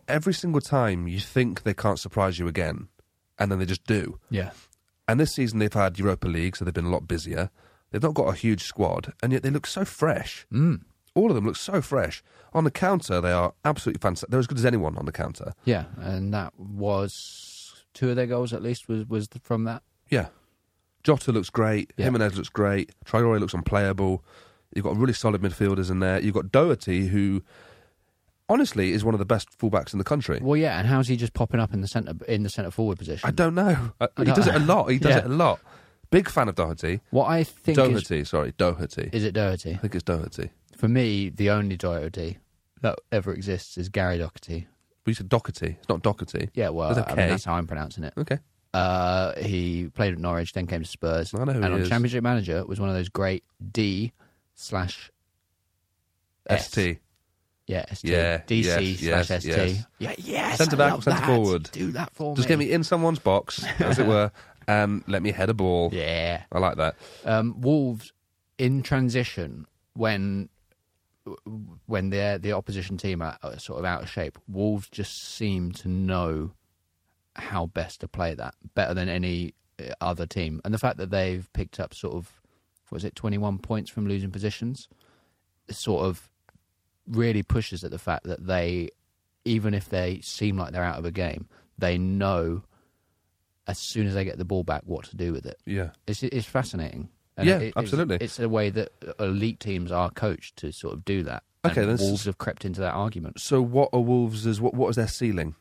every 0.08 0.34
single 0.34 0.62
time 0.62 1.08
you 1.08 1.20
think 1.20 1.64
they 1.64 1.74
can't 1.74 2.00
surprise 2.00 2.40
you 2.40 2.48
again, 2.48 2.88
and 3.38 3.52
then 3.52 3.60
they 3.60 3.66
just 3.66 3.86
do. 3.86 4.20
Yeah. 4.30 4.52
And 5.08 5.20
this 5.20 5.34
season 5.34 5.60
they've 5.60 5.72
had 5.72 6.00
Europa 6.00 6.28
League, 6.28 6.56
so 6.56 6.66
they've 6.66 6.74
been 6.74 6.86
a 6.86 6.90
lot 6.90 7.08
busier. 7.08 7.52
They've 7.92 8.02
not 8.02 8.16
got 8.16 8.28
a 8.28 8.34
huge 8.34 8.64
squad, 8.64 9.14
and 9.22 9.32
yet 9.32 9.44
they 9.44 9.52
look 9.52 9.68
so 9.68 9.86
fresh. 9.86 10.48
Mm. 10.52 10.82
All 11.14 11.30
of 11.30 11.36
them 11.36 11.46
look 11.46 11.56
so 11.58 11.82
fresh. 11.82 12.24
On 12.54 12.64
the 12.64 12.72
counter, 12.72 13.22
they 13.22 13.32
are 13.32 13.54
absolutely 13.64 14.00
fantastic. 14.00 14.30
They're 14.30 14.40
as 14.40 14.48
good 14.48 14.58
as 14.58 14.66
anyone 14.66 14.98
on 14.98 15.06
the 15.06 15.12
counter. 15.12 15.54
Yeah, 15.66 15.86
and 15.98 16.34
that 16.34 16.54
was 16.60 17.84
two 17.94 18.10
of 18.10 18.16
their 18.16 18.26
goals 18.28 18.52
at 18.52 18.64
least 18.64 18.88
was 18.90 19.06
was 19.08 19.30
from 19.44 19.66
that. 19.66 19.84
Yeah. 20.10 20.28
Jota 21.04 21.32
looks 21.32 21.50
great. 21.50 21.94
Yeah. 21.98 22.06
Jimenez 22.06 22.36
looks 22.36 22.50
great. 22.50 22.92
Traore 23.06 23.40
looks 23.40 23.54
unplayable. 23.54 24.24
You've 24.76 24.86
got 24.86 24.98
really 24.98 25.14
solid 25.14 25.42
midfielders 25.42 25.90
in 25.92 26.00
there. 26.00 26.20
You've 26.20 26.34
got 26.34 26.52
Doherty, 26.52 27.08
who 27.08 27.44
honestly 28.50 28.92
is 28.92 29.04
one 29.04 29.14
of 29.14 29.20
the 29.20 29.26
best 29.26 29.58
fullbacks 29.58 29.94
in 29.94 30.00
the 30.00 30.04
country. 30.06 30.40
Well, 30.42 30.58
yeah, 30.58 30.78
and 30.80 30.88
how's 30.88 31.08
he 31.08 31.16
just 31.16 31.34
popping 31.34 31.60
up 31.60 31.74
in 31.74 31.82
the 31.82 31.88
centre 31.88 32.14
in 32.28 32.44
the 32.44 32.50
centre 32.50 32.72
forward 32.72 32.98
position? 32.98 33.28
I 33.28 33.32
don't 33.32 33.56
know. 33.56 33.92
Uh, 34.00 34.08
I 34.18 34.24
he 34.26 34.32
does 34.32 34.48
it 34.48 34.56
a 34.56 34.60
lot. 34.60 34.88
He 34.92 34.98
does 35.00 35.12
Yeah. 35.12 35.18
it 35.20 35.26
a 35.26 35.30
lot. 35.30 35.60
Big 36.12 36.30
fan 36.30 36.48
of 36.48 36.56
Doherty. 36.56 37.02
What 37.10 37.26
I 37.28 37.44
think 37.44 37.78
is, 37.78 38.30
sorry, 38.30 38.54
Doherty. 38.58 39.10
is 39.12 39.24
it 39.24 39.34
Doherty. 39.34 39.74
I 39.74 39.78
think 39.78 39.96
it's 39.96 40.04
Doherty. 40.04 40.52
For 40.78 40.88
me, 40.88 41.30
the 41.30 41.50
only 41.50 41.78
Doherty 41.78 42.38
that 42.82 43.00
ever 43.12 43.34
exists 43.34 43.78
is 43.78 43.90
Gary 43.90 44.18
Doherty. 44.20 44.68
We 45.06 45.14
said 45.14 45.30
Doherty. 45.30 45.78
It's 45.80 45.90
not 45.90 46.02
Doherty. 46.04 46.50
Yeah, 46.54 46.70
well, 46.70 46.92
I 47.08 47.16
mean, 47.16 47.30
that's 47.30 47.46
how 47.46 47.56
I'm 47.56 47.68
pronouncing 47.68 48.04
it. 48.04 48.14
Okay. 48.18 48.40
Uh, 48.76 49.34
he 49.42 49.88
played 49.94 50.12
at 50.12 50.20
Norwich, 50.20 50.52
then 50.52 50.68
came 50.68 50.84
to 50.84 50.90
Spurs, 50.90 51.34
I 51.34 51.38
know 51.46 51.54
who 51.54 51.62
and 51.62 51.66
he 51.68 51.72
on 51.72 51.82
is. 51.82 51.88
Championship 51.90 52.24
Manager 52.24 52.66
was 52.66 52.78
one 52.78 52.90
of 52.90 52.96
those 52.96 53.08
great 53.08 53.46
D 53.72 54.12
slash 54.54 55.12
S. 56.50 56.68
ST. 56.68 57.00
Yeah, 57.68 57.86
ST. 57.94 58.12
Yeah, 58.12 58.40
DC 58.40 59.02
yes, 59.02 59.28
slash 59.28 59.30
yes, 59.30 59.44
ST. 59.44 59.56
yes. 59.56 59.86
Yeah, 59.98 60.14
yes. 60.18 60.58
Centre 60.58 60.76
I 60.76 60.78
back, 60.78 60.92
love 60.94 61.04
centre 61.06 61.20
that. 61.22 61.26
forward. 61.26 61.70
Do 61.72 61.92
that 61.94 62.14
for 62.14 62.36
Just 62.36 62.50
me. 62.50 62.52
get 62.52 62.60
me 62.60 62.72
in 62.74 62.84
someone's 62.84 63.20
box, 63.20 63.64
as 63.80 63.98
it 63.98 64.08
were, 64.14 64.30
and 64.68 65.04
let 65.08 65.24
me 65.24 65.32
head 65.32 65.50
a 65.50 65.54
ball. 65.54 65.90
Yeah. 65.94 66.44
I 66.52 66.60
like 66.60 66.76
that. 66.76 66.96
Um, 67.24 67.62
Wolves 67.62 68.12
in 68.58 68.84
transition 68.84 69.68
when 69.94 70.50
when 71.86 72.10
the 72.10 72.40
the 72.42 72.52
opposition 72.52 72.98
team 72.98 73.22
are 73.22 73.38
are 73.42 73.58
sort 73.58 73.80
of 73.80 73.86
out 73.86 74.04
of 74.04 74.10
shape. 74.10 74.38
Wolves 74.50 74.90
just 74.90 75.34
seem 75.36 75.72
to 75.72 75.88
know 75.88 76.52
how 77.36 77.68
best 77.68 78.02
to 78.02 78.08
play 78.08 78.34
that 78.34 78.56
better 78.76 78.94
than 78.94 79.10
any 79.10 79.54
uh, 79.80 79.94
other 80.02 80.26
team, 80.26 80.62
and 80.64 80.74
the 80.74 80.78
fact 80.78 80.98
that 80.98 81.10
they've 81.12 81.52
picked 81.54 81.80
up 81.80 81.94
sort 81.94 82.14
of 82.16 82.42
what 82.90 82.98
was 82.98 83.06
it 83.06 83.16
twenty 83.16 83.38
one 83.38 83.58
points 83.58 83.90
from 83.90 84.08
losing 84.08 84.32
positions, 84.32 84.88
sort 85.70 86.06
of 86.06 86.30
really 87.08 87.44
pushes 87.44 87.84
at 87.84 87.92
the 87.92 88.00
fact 88.00 88.24
that 88.26 88.46
they, 88.48 88.90
even 89.44 89.74
if 89.74 89.90
they 89.90 90.20
seem 90.22 90.58
like 90.58 90.72
they're 90.72 90.84
out 90.84 90.98
of 91.00 91.06
a 91.06 91.12
game, 91.12 91.48
they 91.78 91.98
know 91.98 92.64
as 93.68 93.78
soon 93.80 94.08
as 94.08 94.14
they 94.14 94.24
get 94.24 94.38
the 94.38 94.46
ball 94.46 94.64
back 94.64 94.82
what 94.86 95.06
to 95.06 95.16
do 95.16 95.32
with 95.34 95.46
it. 95.46 95.60
Yeah. 95.66 95.90
It's 96.08 96.22
it's 96.24 96.46
fascinating. 96.48 97.10
And 97.38 97.48
Yeah, 97.48 97.56
it- 97.58 97.64
it's- 97.70 97.74
absolutely. 97.84 98.18
It's, 98.22 98.40
a 98.40 98.48
way 98.48 98.70
that 98.70 98.92
elite 99.20 99.60
teams 99.60 99.92
are 99.92 100.10
coached 100.10 100.56
to 100.58 100.72
sort 100.72 100.94
of 100.94 101.04
do 101.04 101.24
that. 101.24 101.44
Okay, 101.66 101.82
and 101.84 102.00
Wolves 102.00 102.26
have 102.26 102.38
crept 102.38 102.64
into 102.64 102.80
that 102.82 102.94
argument. 102.94 103.42
So, 103.42 103.60
what 103.62 103.90
are 103.92 104.00
Wolves' 104.00 104.46
as 104.46 104.62
what? 104.62 104.76
What 104.76 104.88
is 104.90 104.96
their 104.98 105.08
ceiling? 105.08 105.56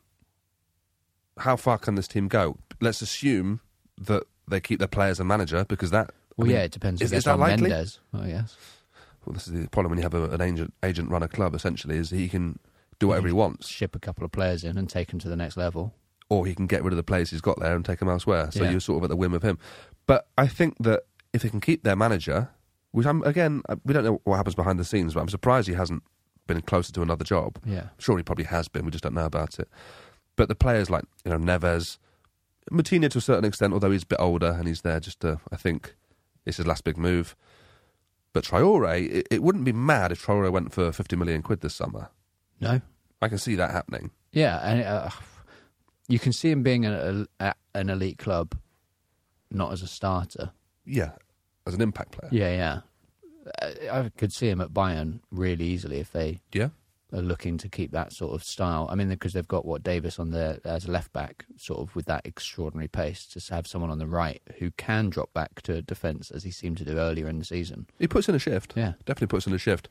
How 1.39 1.55
far 1.55 1.77
can 1.77 1.95
this 1.95 2.07
team 2.07 2.27
go? 2.27 2.57
Let's 2.81 3.01
assume 3.01 3.59
that 3.97 4.23
they 4.47 4.59
keep 4.59 4.79
their 4.79 4.87
players 4.87 5.19
and 5.19 5.27
manager 5.27 5.65
because 5.65 5.91
that. 5.91 6.09
I 6.09 6.13
Well, 6.37 6.47
mean, 6.47 6.55
yeah, 6.57 6.63
it 6.63 6.71
depends. 6.71 7.01
Is, 7.01 7.11
is 7.13 7.23
that 7.25 7.39
likely? 7.39 7.69
Mendes. 7.69 7.99
Oh 8.13 8.25
yes, 8.25 8.55
Well, 9.25 9.33
this 9.33 9.47
is 9.47 9.53
the 9.53 9.67
problem 9.69 9.91
when 9.91 9.99
you 9.99 10.03
have 10.03 10.13
a, 10.13 10.25
an 10.31 10.41
agent 10.41 10.73
agent 10.83 11.09
run 11.09 11.23
a 11.23 11.27
club. 11.27 11.55
Essentially, 11.55 11.97
is 11.97 12.09
he 12.09 12.27
can 12.29 12.59
do 12.99 13.07
whatever 13.09 13.27
he 13.27 13.33
wants, 13.33 13.67
ship 13.67 13.95
a 13.95 13.99
couple 13.99 14.23
of 14.23 14.31
players 14.31 14.63
in 14.63 14.77
and 14.77 14.89
take 14.89 15.09
them 15.09 15.19
to 15.19 15.27
the 15.29 15.35
next 15.35 15.57
level. 15.57 15.93
or 16.29 16.45
he 16.47 16.55
can 16.55 16.65
get 16.67 16.83
rid 16.83 16.91
of 16.91 16.97
the 16.97 17.03
players 17.03 17.29
he's 17.29 17.41
got 17.41 17.59
there 17.59 17.75
and 17.75 17.85
take 17.85 17.99
them 17.99 18.09
elsewhere. 18.09 18.49
So 18.51 18.63
Yeah. 18.63 18.71
you're 18.71 18.79
sort 18.79 18.97
of 18.97 19.03
at 19.03 19.09
the 19.09 19.15
whim 19.15 19.33
of 19.33 19.43
him. 19.43 19.59
But 20.07 20.27
I 20.37 20.47
think 20.47 20.75
that 20.79 21.03
if 21.33 21.43
they 21.43 21.49
can 21.49 21.61
keep 21.61 21.83
their 21.83 21.95
manager, 21.95 22.49
which 22.91 23.05
I'm 23.05 23.21
again, 23.23 23.61
uh, 23.69 23.75
we 23.85 23.93
don't 23.93 24.03
know 24.05 24.21
what 24.23 24.37
happens 24.37 24.55
behind 24.55 24.79
the 24.79 24.85
scenes, 24.85 25.13
but 25.13 25.19
I'm 25.19 25.29
surprised 25.29 25.67
he 25.67 25.73
hasn't 25.75 26.01
been 26.47 26.61
closer 26.61 26.91
to 26.93 27.01
another 27.01 27.23
job. 27.25 27.59
Yeah, 27.65 27.89
sure 27.99 28.17
he 28.17 28.23
probably 28.23 28.45
has 28.45 28.67
been. 28.67 28.85
We 28.85 28.91
just 28.91 29.03
don't 29.03 29.13
know 29.13 29.25
about 29.25 29.59
it. 29.59 29.67
But 30.35 30.49
the 30.49 30.55
players 30.55 30.89
like 30.89 31.03
you 31.23 31.31
know 31.31 31.37
Neves, 31.37 31.97
Moutinho 32.71 33.09
to 33.09 33.17
a 33.17 33.21
certain 33.21 33.45
extent, 33.45 33.73
although 33.73 33.91
he's 33.91 34.03
a 34.03 34.07
bit 34.07 34.19
older 34.19 34.51
and 34.51 34.67
he's 34.67 34.81
there 34.81 34.99
just 34.99 35.19
to, 35.21 35.39
I 35.51 35.55
think, 35.55 35.95
it's 36.45 36.57
his 36.57 36.67
last 36.67 36.83
big 36.83 36.97
move. 36.97 37.35
But 38.33 38.43
Traore, 38.43 39.01
it, 39.09 39.27
it 39.31 39.41
wouldn't 39.43 39.63
be 39.63 39.71
mad 39.71 40.11
if 40.11 40.25
Traore 40.25 40.51
went 40.51 40.73
for 40.73 40.91
50 40.91 41.15
million 41.15 41.41
quid 41.41 41.61
this 41.61 41.73
summer. 41.75 42.09
no, 42.59 42.81
I 43.21 43.27
can 43.29 43.37
see 43.37 43.55
that 43.55 43.71
happening. 43.71 44.11
yeah, 44.33 44.57
and 44.59 44.81
uh, 44.83 45.09
you 46.09 46.19
can 46.19 46.33
see 46.33 46.51
him 46.51 46.61
being 46.61 46.85
an, 46.85 47.27
a, 47.39 47.53
an 47.73 47.89
elite 47.89 48.17
club, 48.17 48.57
not 49.49 49.71
as 49.71 49.81
a 49.81 49.87
starter. 49.87 50.51
Yeah, 50.85 51.11
as 51.65 51.73
an 51.73 51.81
impact 51.81 52.11
player. 52.11 52.29
Yeah, 52.31 52.51
yeah. 52.53 52.81
I, 53.91 53.99
I 53.99 54.09
could 54.17 54.33
see 54.33 54.49
him 54.49 54.59
at 54.59 54.71
Bayern 54.73 55.19
really 55.31 55.65
easily 55.65 55.99
if 55.99 56.11
they 56.11 56.39
Yeah. 56.51 56.69
Are 57.15 57.21
looking 57.21 57.57
to 57.59 57.69
keep 57.69 57.91
that 57.91 58.11
sort 58.11 58.33
of 58.33 58.43
style. 58.43 58.89
I 58.91 58.95
mean, 58.95 59.07
because 59.07 59.31
they've 59.31 59.47
got 59.47 59.65
what 59.65 59.83
Davies 59.83 60.19
on 60.19 60.31
there 60.31 60.59
as 60.65 60.85
a 60.85 60.91
left 60.91 61.13
back, 61.13 61.45
sort 61.55 61.79
of 61.79 61.95
with 61.95 62.07
that 62.07 62.25
extraordinary 62.25 62.89
pace. 62.89 63.25
Just 63.25 63.49
have 63.49 63.67
someone 63.67 63.89
on 63.89 63.99
the 63.99 64.07
right 64.07 64.41
who 64.59 64.71
can 64.71 65.09
drop 65.09 65.33
back 65.33 65.61
to 65.61 65.81
defence 65.81 66.29
as 66.29 66.43
he 66.43 66.51
seemed 66.51 66.77
to 66.79 66.83
do 66.83 66.97
earlier 66.97 67.29
in 67.29 67.39
the 67.39 67.45
season. 67.45 67.87
He 67.99 68.07
puts 68.07 68.27
in 68.27 68.35
a 68.35 68.39
shift. 68.39 68.73
Yeah. 68.75 68.93
Definitely 69.05 69.27
puts 69.27 69.47
in 69.47 69.53
a 69.53 69.57
shift. 69.57 69.87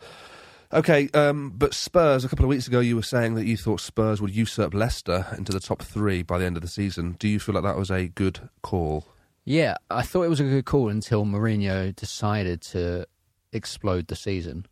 Okay, 0.72 1.08
um, 1.14 1.52
but 1.56 1.72
Spurs, 1.72 2.24
a 2.24 2.28
couple 2.28 2.44
of 2.44 2.48
weeks 2.48 2.66
ago, 2.66 2.80
you 2.80 2.96
were 2.96 3.02
saying 3.02 3.36
that 3.36 3.46
you 3.46 3.56
thought 3.56 3.80
Spurs 3.80 4.20
would 4.20 4.34
usurp 4.34 4.74
Leicester 4.74 5.26
into 5.36 5.52
the 5.52 5.60
top 5.60 5.82
three 5.82 6.22
by 6.22 6.36
the 6.36 6.44
end 6.44 6.56
of 6.56 6.62
the 6.62 6.68
season. 6.68 7.16
Do 7.18 7.28
you 7.28 7.38
feel 7.40 7.54
like 7.54 7.64
that 7.64 7.76
was 7.78 7.90
a 7.90 8.08
good 8.08 8.50
call? 8.62 9.06
Yeah, 9.44 9.76
I 9.90 10.02
thought 10.02 10.24
it 10.24 10.30
was 10.30 10.40
a 10.40 10.44
good 10.44 10.64
call 10.64 10.88
until 10.88 11.24
Mourinho 11.24 11.94
decided 11.94 12.60
to 12.62 13.06
explode 13.52 14.08
the 14.08 14.16
season. 14.16 14.66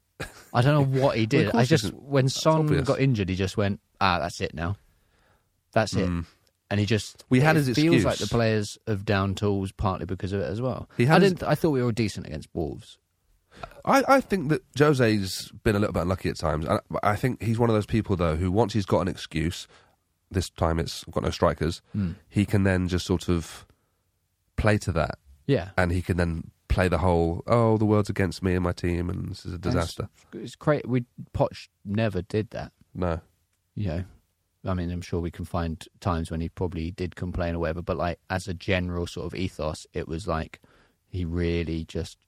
I 0.55 0.63
don't 0.63 0.75
know 0.95 1.01
what 1.03 1.17
he 1.17 1.27
did. 1.37 1.49
of 1.49 1.55
I 1.55 1.65
just 1.65 1.93
when 1.95 2.29
Son 2.29 2.61
obvious. 2.61 2.87
got 2.87 3.01
injured, 3.01 3.29
he 3.29 3.35
just 3.37 3.57
went, 3.57 3.81
"Ah, 4.01 4.19
that's 4.19 4.41
it 4.41 4.55
now. 4.55 4.77
That's 5.73 5.95
it." 5.95 6.09
Mm. 6.09 6.27
And 6.71 6.81
he 6.81 6.87
just 6.87 7.25
We 7.29 7.41
had 7.41 7.57
it 7.57 7.67
his 7.67 7.77
feels 7.77 7.97
excuse. 7.97 8.05
like 8.05 8.17
the 8.19 8.27
players 8.27 8.79
have 8.87 9.05
down 9.05 9.35
tools 9.35 9.73
partly 9.73 10.07
because 10.07 10.33
of 10.33 10.41
it 10.41 10.51
as 10.51 10.61
well. 10.61 10.89
He 10.97 11.05
had 11.05 11.17
I 11.17 11.19
didn't. 11.29 11.43
I 11.43 11.55
thought 11.55 11.71
we 11.71 11.83
were 11.83 11.93
decent 11.93 12.27
against 12.27 12.49
Wolves. 12.55 12.99
I, 13.85 14.03
I 14.09 14.21
think 14.23 14.49
that 14.49 14.63
Jose's 14.79 15.53
been 15.65 15.77
a 15.77 15.79
little 15.79 15.93
bit 15.93 16.03
unlucky 16.03 16.31
at 16.31 16.37
times. 16.37 16.67
I, 16.67 16.79
I 17.03 17.17
think 17.17 17.43
he's 17.43 17.59
one 17.59 17.69
of 17.69 17.75
those 17.75 17.85
people, 17.87 18.17
though, 18.17 18.37
who 18.37 18.51
once 18.51 18.73
he's 18.73 18.87
got 18.87 19.01
an 19.01 19.09
excuse, 19.09 19.69
this 20.31 20.49
time 20.49 20.79
it's 20.79 21.05
got 21.05 21.23
no 21.23 21.31
strikers, 21.31 21.83
Hmm. 21.93 22.13
he 22.29 22.47
can 22.47 22.63
then 22.65 22.89
just 22.89 23.05
sort 23.05 23.29
of 23.29 23.67
play 24.57 24.79
to 24.79 24.93
that. 24.93 25.19
Yeah, 25.47 25.71
And 25.77 25.93
he 25.93 26.01
can 26.01 26.17
then 26.17 26.51
play 26.73 26.89
the 26.89 26.99
whole, 26.99 27.43
oh, 27.47 27.77
the 27.79 27.85
world's 27.85 28.11
against 28.11 28.43
me 28.43 28.55
and 28.55 28.65
my 28.65 28.73
team, 28.73 29.09
and 29.11 29.31
this 29.31 29.45
is 29.47 29.53
a 29.55 29.59
disaster. 29.59 30.09
it's, 30.33 30.43
it's 30.45 30.57
great. 30.57 30.89
We 30.89 31.05
Poch 31.35 31.69
never 31.85 32.23
did 32.23 32.51
that. 32.51 32.73
No. 32.95 33.21
You 33.75 33.87
know, 33.89 34.05
I 34.67 34.75
mean, 34.75 34.91
I'm 34.91 35.01
sure 35.03 35.21
we 35.21 35.31
can 35.31 35.45
find 35.45 35.83
times 36.01 36.31
when 36.31 36.41
he 36.41 36.49
probably 36.49 36.91
did 36.91 37.17
complain 37.17 37.55
or 37.55 37.61
whatever, 37.61 37.83
but 37.83 37.97
like 37.97 38.19
as 38.31 38.49
a 38.49 38.55
general 38.55 39.07
sort 39.07 39.27
of 39.27 39.35
ethos, 39.35 39.87
it 39.93 40.07
was 40.09 40.27
like 40.27 40.61
he 41.09 41.25
really 41.25 41.85
just 41.85 42.19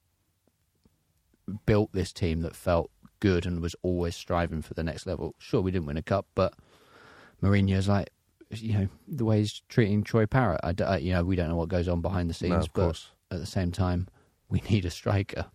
built 1.65 1.91
this 1.93 2.11
team 2.11 2.41
that 2.41 2.55
felt 2.55 2.89
good 3.19 3.45
and 3.45 3.61
was 3.61 3.75
always 3.83 4.15
striving 4.15 4.61
for 4.61 4.73
the 4.73 4.83
next 4.83 5.05
level. 5.05 5.35
Sure, 5.37 5.61
we 5.61 5.71
didn't 5.71 5.85
win 5.85 5.97
a 5.97 6.01
cup, 6.01 6.25
but 6.35 6.53
Mourinho's 7.41 7.87
like, 7.87 8.09
you 8.51 8.73
know, 8.73 8.87
the 9.07 9.25
way 9.25 9.39
he's 9.39 9.61
treating 9.69 10.03
Troy 10.03 10.25
Parrott. 10.25 10.59
I, 10.63 10.73
I- 10.83 10.97
you 10.97 11.13
know, 11.13 11.23
we 11.23 11.35
don't 11.35 11.49
know 11.49 11.55
what 11.55 11.69
goes 11.69 11.87
on 11.87 12.01
behind 12.01 12.29
the 12.29 12.33
scenes, 12.33 12.49
No, 12.51 12.57
of 12.57 12.73
but 12.73 12.81
course. 12.85 13.11
at 13.31 13.39
the 13.39 13.45
same 13.45 13.71
time, 13.71 14.07
we 14.49 14.61
need 14.69 14.85
a 14.85 14.89
striker. 14.89 15.45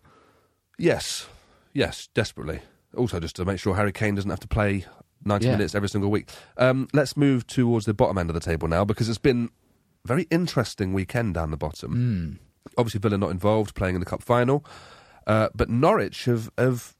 Yes. 0.77 1.27
Yes, 1.73 2.07
desperately. 2.13 2.61
Also, 2.97 3.19
just 3.19 3.35
to 3.37 3.45
make 3.45 3.59
sure 3.59 3.75
Harry 3.75 3.91
Kane 3.91 4.15
doesn't 4.15 4.29
have 4.29 4.39
to 4.41 4.47
play 4.47 4.85
90 5.23 5.45
Yeah. 5.45 5.51
minutes 5.53 5.75
every 5.75 5.89
single 5.89 6.09
week. 6.11 6.29
Um, 6.57 6.87
let's 6.93 7.15
move 7.15 7.47
towards 7.47 7.85
the 7.85 7.93
bottom 7.93 8.17
end 8.17 8.29
of 8.29 8.33
the 8.33 8.39
table 8.39 8.67
now 8.67 8.83
because 8.83 9.07
it's 9.07 9.17
been 9.17 9.49
a 10.03 10.07
very 10.07 10.23
interesting 10.31 10.93
weekend 10.93 11.33
down 11.35 11.51
the 11.51 11.57
bottom. 11.57 12.39
Obviously, 12.77 12.99
Villa 12.99 13.17
not 13.17 13.29
involved, 13.31 13.75
playing 13.75 13.95
in 13.95 13.99
the 14.01 14.05
cup 14.05 14.21
final. 14.23 14.65
Uh, 15.27 15.49
but 15.55 15.69
Norwich 15.69 16.25
have, 16.25 16.49
have 16.57 16.95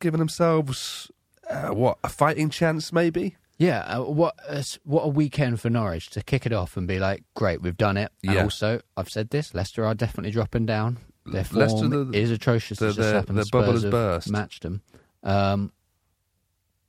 given 0.00 0.18
themselves, 0.20 1.10
uh, 1.50 1.68
what, 1.68 1.98
a 2.04 2.08
fighting 2.08 2.48
chance 2.48 2.92
maybe? 2.92 3.36
Yeah, 3.58 3.80
uh, 3.80 4.02
what 4.04 4.34
a 4.48 4.56
s- 4.58 4.78
what 4.84 5.02
a 5.02 5.08
weekend 5.08 5.60
for 5.60 5.70
Norwich 5.70 6.10
to 6.10 6.22
kick 6.22 6.44
it 6.46 6.52
off 6.52 6.76
and 6.76 6.88
be 6.88 6.98
like, 6.98 7.22
great, 7.34 7.62
we've 7.62 7.76
done 7.76 7.96
it. 7.96 8.10
And 8.24 8.34
Yeah. 8.34 8.42
also, 8.44 8.80
I've 8.96 9.08
said 9.08 9.30
this: 9.30 9.54
Leicester 9.54 9.84
are 9.84 9.94
definitely 9.94 10.32
dropping 10.32 10.66
down. 10.66 10.98
Their 11.26 11.44
form 11.44 11.60
Leicester, 11.60 11.88
the- 11.88 12.18
is 12.18 12.30
atrocious. 12.30 12.78
the- 12.78 12.92
the- 12.92 13.12
happened. 13.12 13.38
the 13.38 13.48
bubble 13.50 13.72
has 13.72 13.84
burst. 13.84 14.30
Matched 14.30 14.62
them. 14.62 14.82
Um, 15.22 15.72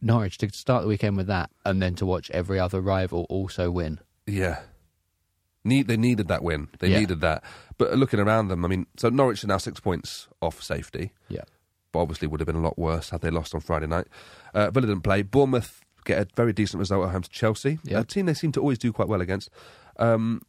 Norwich 0.01 0.37
to 0.39 0.51
start 0.53 0.83
the 0.83 0.87
weekend 0.87 1.17
with 1.17 1.27
that, 1.27 1.49
and 1.65 1.81
then 1.81 1.95
to 1.95 2.05
watch 2.05 2.29
every 2.31 2.59
other 2.59 2.81
rival 2.81 3.25
also 3.29 3.71
win. 3.71 3.99
Yeah. 4.27 4.61
Need, 5.63 5.87
they 5.87 5.97
needed 5.97 6.27
that 6.27 6.43
win. 6.43 6.67
They 6.79 6.89
Yeah. 6.89 6.99
needed 6.99 7.21
that. 7.21 7.43
But 7.77 7.97
looking 7.97 8.19
around 8.19 8.49
them, 8.49 8.63
I 8.63 8.67
mean, 8.67 8.85
so 8.97 9.09
Norwich 9.09 9.43
are 9.43 9.47
now 9.47 9.57
six 9.57 9.79
points 9.79 10.27
off 10.41 10.61
safety. 10.61 11.11
Yeah, 11.29 11.41
but 11.91 11.99
obviously 12.01 12.27
would 12.27 12.39
have 12.39 12.45
been 12.45 12.55
a 12.55 12.61
lot 12.61 12.77
worse 12.77 13.09
had 13.09 13.21
they 13.21 13.31
lost 13.31 13.55
on 13.55 13.61
Friday 13.61 13.87
night. 13.87 14.07
Uh, 14.53 14.69
Villa 14.69 14.85
didn't 14.87 15.01
play. 15.03 15.23
Bournemouth 15.23 15.81
get 16.03 16.21
a 16.21 16.27
very 16.35 16.53
decent 16.53 16.79
result 16.79 17.05
at 17.07 17.11
home 17.11 17.23
to 17.23 17.29
Chelsea, 17.29 17.79
Yeah. 17.83 18.01
a 18.01 18.03
team 18.03 18.27
they 18.27 18.35
seem 18.35 18.51
to 18.51 18.59
always 18.59 18.77
do 18.77 18.93
quite 18.93 19.07
well 19.07 19.21
against. 19.21 19.49
Um, 19.97 20.41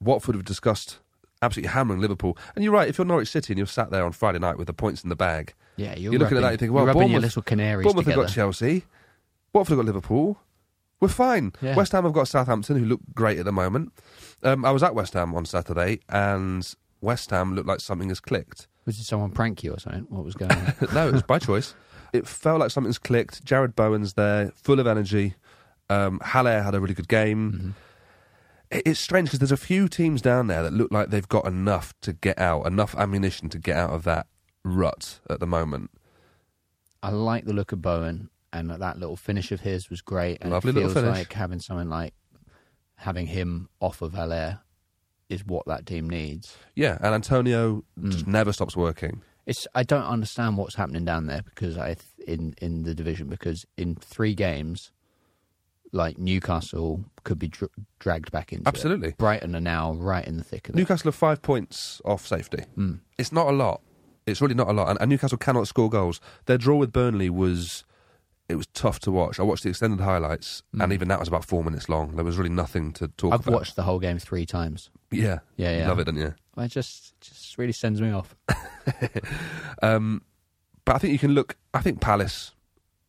Watford 0.00 0.34
have 0.34 0.44
discussed 0.44 0.98
absolutely 1.44 1.70
hammering 1.70 2.00
Liverpool. 2.00 2.36
And 2.54 2.64
you're 2.64 2.72
right, 2.72 2.88
if 2.88 2.98
you're 2.98 3.04
Norwich 3.04 3.28
City 3.28 3.52
and 3.52 3.58
you're 3.58 3.66
sat 3.66 3.90
there 3.90 4.04
on 4.04 4.12
Friday 4.12 4.38
night 4.38 4.58
with 4.58 4.66
the 4.66 4.72
points 4.72 5.02
in 5.02 5.08
the 5.08 5.16
bag, 5.16 5.54
yeah. 5.76 5.94
You're, 5.96 6.12
you're, 6.12 6.20
looking 6.20 6.38
at 6.38 6.42
that 6.42 6.46
and 6.46 6.54
you 6.54 6.58
think, 6.58 6.72
well, 6.72 6.86
rubbing 6.86 7.02
your 7.02 7.08
Bournemouth, 7.08 7.22
little 7.22 7.42
canaries 7.42 7.84
Bournemouth 7.84 8.04
together. 8.04 8.22
have 8.22 8.28
got 8.28 8.34
Chelsea, 8.34 8.84
Watford 9.52 9.76
have 9.76 9.78
got 9.78 9.86
Liverpool. 9.86 10.38
We're 11.00 11.08
fine. 11.08 11.52
Yeah. 11.60 11.76
West 11.76 11.92
Ham 11.92 12.04
have 12.04 12.12
got 12.12 12.28
Southampton, 12.28 12.78
who 12.78 12.84
look 12.86 13.00
great 13.14 13.38
at 13.38 13.44
the 13.44 13.52
moment. 13.52 13.92
Um, 14.42 14.64
I 14.64 14.70
was 14.70 14.82
at 14.82 14.94
West 14.94 15.12
Ham 15.14 15.34
on 15.34 15.44
Saturday, 15.44 16.00
and 16.08 16.74
West 17.00 17.30
Ham 17.30 17.54
looked 17.54 17.68
like 17.68 17.80
something 17.80 18.08
has 18.08 18.20
clicked. 18.20 18.68
Was 18.86 18.98
it 18.98 19.04
someone 19.04 19.30
prank 19.30 19.62
you 19.62 19.72
or 19.72 19.78
something? 19.80 20.06
What 20.08 20.24
was 20.24 20.34
going 20.34 20.52
on? 20.52 20.74
no, 20.94 21.08
it 21.08 21.12
was 21.12 21.22
by 21.22 21.38
choice. 21.38 21.74
It 22.12 22.28
felt 22.28 22.60
like 22.60 22.70
something's 22.70 22.98
clicked. 22.98 23.44
Jarrod 23.44 23.74
Bowen's 23.74 24.12
there, 24.12 24.52
full 24.54 24.78
of 24.78 24.86
energy. 24.86 25.34
Um, 25.90 26.20
Haller 26.22 26.62
had 26.62 26.76
a 26.76 26.78
really 26.80 26.94
good 26.94 27.08
game. 27.08 27.74
It- 27.76 27.83
It's 28.84 29.00
strange 29.00 29.28
because 29.28 29.38
there's 29.38 29.52
a 29.52 29.56
few 29.56 29.88
teams 29.88 30.20
down 30.22 30.46
there 30.48 30.62
that 30.62 30.72
look 30.72 30.90
like 30.92 31.10
they've 31.10 31.28
got 31.28 31.46
enough 31.46 31.94
to 32.02 32.12
get 32.12 32.38
out, 32.38 32.66
enough 32.66 32.94
ammunition 32.96 33.48
to 33.50 33.58
get 33.58 33.76
out 33.76 33.90
of 33.90 34.04
that 34.04 34.26
rut 34.64 35.20
at 35.30 35.40
the 35.40 35.46
moment. 35.46 35.90
I 37.02 37.10
like 37.10 37.44
the 37.44 37.52
look 37.52 37.72
of 37.72 37.82
Bowen, 37.82 38.30
and 38.52 38.70
that 38.70 38.98
little 38.98 39.16
finish 39.16 39.52
of 39.52 39.60
his 39.60 39.90
was 39.90 40.00
great. 40.00 40.38
And 40.40 40.50
Lovely 40.50 40.70
it 40.70 40.74
little 40.74 40.90
finish. 40.90 41.10
like 41.10 41.32
having 41.32 41.60
someone 41.60 41.88
like 41.90 42.14
having 42.96 43.26
him 43.26 43.68
off 43.80 44.02
of 44.02 44.14
Haller 44.14 44.60
is 45.28 45.44
what 45.44 45.66
that 45.66 45.84
team 45.86 46.08
needs. 46.08 46.56
Yeah, 46.74 46.96
and 47.00 47.14
Antonio 47.14 47.84
Mm. 48.00 48.10
just 48.12 48.26
never 48.26 48.52
stops 48.52 48.76
working. 48.76 49.22
It's 49.46 49.66
I 49.74 49.82
don't 49.82 50.04
understand 50.04 50.56
what's 50.56 50.74
happening 50.76 51.04
down 51.04 51.26
there 51.26 51.42
because 51.42 51.76
I 51.76 51.96
in 52.26 52.54
in 52.62 52.84
the 52.84 52.94
division 52.94 53.28
because 53.28 53.66
in 53.76 53.94
three 53.96 54.34
games, 54.34 54.90
like 55.94 56.18
Newcastle 56.18 57.04
could 57.22 57.38
be 57.38 57.48
dr- 57.48 57.70
dragged 57.98 58.30
back 58.32 58.52
into 58.52 58.62
it. 58.62 58.68
Absolutely. 58.68 59.14
Brighton 59.16 59.54
are 59.56 59.60
now 59.60 59.94
right 59.94 60.26
in 60.26 60.36
the 60.36 60.44
thick 60.44 60.68
of 60.68 60.74
it. 60.74 60.78
Newcastle 60.78 61.08
are 61.08 61.12
five 61.12 61.40
points 61.40 62.02
off 62.04 62.26
safety. 62.26 62.64
Mm. 62.76 63.00
It's 63.16 63.32
not 63.32 63.46
a 63.48 63.52
lot. 63.52 63.80
It's 64.26 64.40
really 64.40 64.54
not 64.54 64.68
a 64.68 64.72
lot. 64.72 64.88
And, 64.90 64.98
and 65.00 65.10
Newcastle 65.10 65.38
cannot 65.38 65.68
score 65.68 65.88
goals. 65.88 66.20
Their 66.46 66.58
draw 66.58 66.76
with 66.76 66.92
Burnley 66.92 67.30
was 67.30 67.84
it 68.48 68.56
was 68.56 68.66
tough 68.68 68.98
to 69.00 69.10
watch. 69.10 69.38
I 69.40 69.42
watched 69.42 69.62
the 69.62 69.70
extended 69.70 70.02
highlights, 70.02 70.62
and 70.78 70.92
even 70.92 71.08
that 71.08 71.18
was 71.18 71.28
about 71.28 71.44
four 71.46 71.64
minutes 71.64 71.88
long. 71.88 72.16
There 72.16 72.24
was 72.24 72.36
really 72.36 72.50
nothing 72.50 72.92
to 72.94 73.08
talk 73.08 73.28
about. 73.28 73.34
I've 73.40 73.46
about. 73.48 73.54
watched 73.58 73.76
the 73.76 73.82
whole 73.84 73.98
game 73.98 74.18
three 74.18 74.44
times. 74.44 74.90
Yeah, 75.10 75.38
Yeah, 75.56 75.78
yeah. 75.78 75.88
love 75.88 75.98
it, 76.00 76.04
don't 76.04 76.16
you? 76.16 76.34
It 76.58 76.68
just 76.68 77.18
just 77.20 77.56
really 77.56 77.72
sends 77.72 78.00
me 78.02 78.10
off. 78.10 78.34
Um, 79.82 80.22
but 80.84 80.96
I 80.96 80.98
think 80.98 81.12
you 81.12 81.18
can 81.18 81.32
look. 81.32 81.56
I 81.72 81.80
think 81.80 82.00
Palace, 82.00 82.52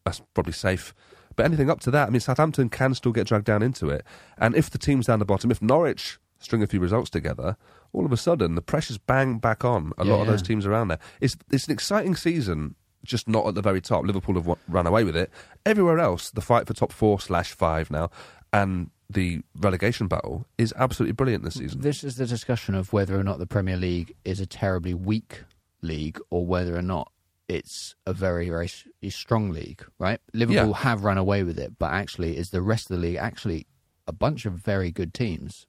that's 0.05 0.21
probably 0.33 0.53
safe. 0.53 0.93
But 1.35 1.45
anything 1.45 1.69
up 1.69 1.79
to 1.81 1.91
that, 1.91 2.07
I 2.07 2.11
mean, 2.11 2.19
Southampton 2.19 2.69
can 2.69 2.93
still 2.93 3.11
get 3.11 3.27
dragged 3.27 3.45
down 3.45 3.61
into 3.61 3.89
it. 3.89 4.05
And 4.37 4.55
if 4.55 4.69
the 4.69 4.77
teams 4.77 5.07
down 5.07 5.19
the 5.19 5.25
bottom, 5.25 5.51
if 5.51 5.61
Norwich 5.61 6.17
string 6.39 6.61
a 6.63 6.67
few 6.67 6.79
results 6.79 7.09
together, 7.09 7.57
all 7.93 8.05
of 8.05 8.11
a 8.11 8.17
sudden 8.17 8.55
the 8.55 8.61
pressure's 8.61 8.97
bang 8.97 9.39
back 9.39 9.63
on 9.65 9.91
a 9.97 10.05
Yeah, 10.05 10.13
lot 10.13 10.21
of 10.21 10.27
those 10.27 10.41
teams 10.41 10.65
around 10.65 10.89
there. 10.89 10.99
It's 11.21 11.35
it's 11.51 11.67
an 11.67 11.73
exciting 11.73 12.15
season, 12.15 12.75
just 13.03 13.27
not 13.27 13.47
at 13.47 13.55
the 13.55 13.61
very 13.61 13.81
top. 13.81 14.05
Liverpool 14.05 14.35
have 14.35 14.57
run 14.67 14.87
away 14.87 15.03
with 15.03 15.15
it. 15.15 15.31
Everywhere 15.65 15.99
else, 15.99 16.29
the 16.29 16.41
fight 16.41 16.67
for 16.67 16.73
top 16.73 16.91
four 16.91 17.19
slash 17.19 17.51
five 17.53 17.89
now, 17.89 18.09
and 18.53 18.91
the 19.09 19.41
relegation 19.59 20.07
battle 20.07 20.45
is 20.57 20.73
absolutely 20.77 21.13
brilliant 21.13 21.43
this 21.43 21.53
season. 21.55 21.81
This 21.81 22.03
is 22.03 22.15
the 22.15 22.25
discussion 22.25 22.73
of 22.75 22.91
whether 22.91 23.17
or 23.19 23.23
not 23.23 23.39
the 23.39 23.45
Premier 23.45 23.77
League 23.77 24.15
is 24.25 24.39
a 24.39 24.45
terribly 24.47 24.93
weak 24.93 25.43
league 25.81 26.19
or 26.31 26.45
whether 26.45 26.75
or 26.75 26.81
not 26.81 27.11
it's 27.47 27.95
a 28.05 28.13
very, 28.13 28.49
very 28.49 28.69
strong 29.09 29.51
league, 29.51 29.85
right? 29.99 30.19
Liverpool 30.33 30.69
Yeah. 30.69 30.77
have 30.77 31.03
run 31.03 31.17
away 31.17 31.43
with 31.43 31.59
it, 31.59 31.77
but 31.77 31.91
actually, 31.93 32.37
is 32.37 32.49
the 32.49 32.61
rest 32.61 32.89
of 32.89 32.95
the 32.97 33.01
league 33.01 33.17
actually 33.17 33.67
a 34.07 34.11
bunch 34.11 34.45
of 34.45 34.53
very 34.53 34.91
good 34.91 35.13
teams 35.13 35.67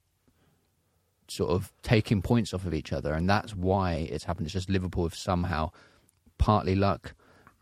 sort 1.27 1.49
of 1.51 1.71
taking 1.83 2.21
points 2.21 2.53
off 2.53 2.65
of 2.65 2.73
each 2.73 2.91
other? 2.93 3.13
And 3.13 3.29
that's 3.29 3.55
why 3.55 4.07
it's 4.09 4.23
happened. 4.23 4.47
It's 4.47 4.53
just 4.53 4.69
Liverpool 4.69 5.03
have 5.03 5.15
somehow, 5.15 5.71
partly 6.37 6.75
luck, 6.75 7.13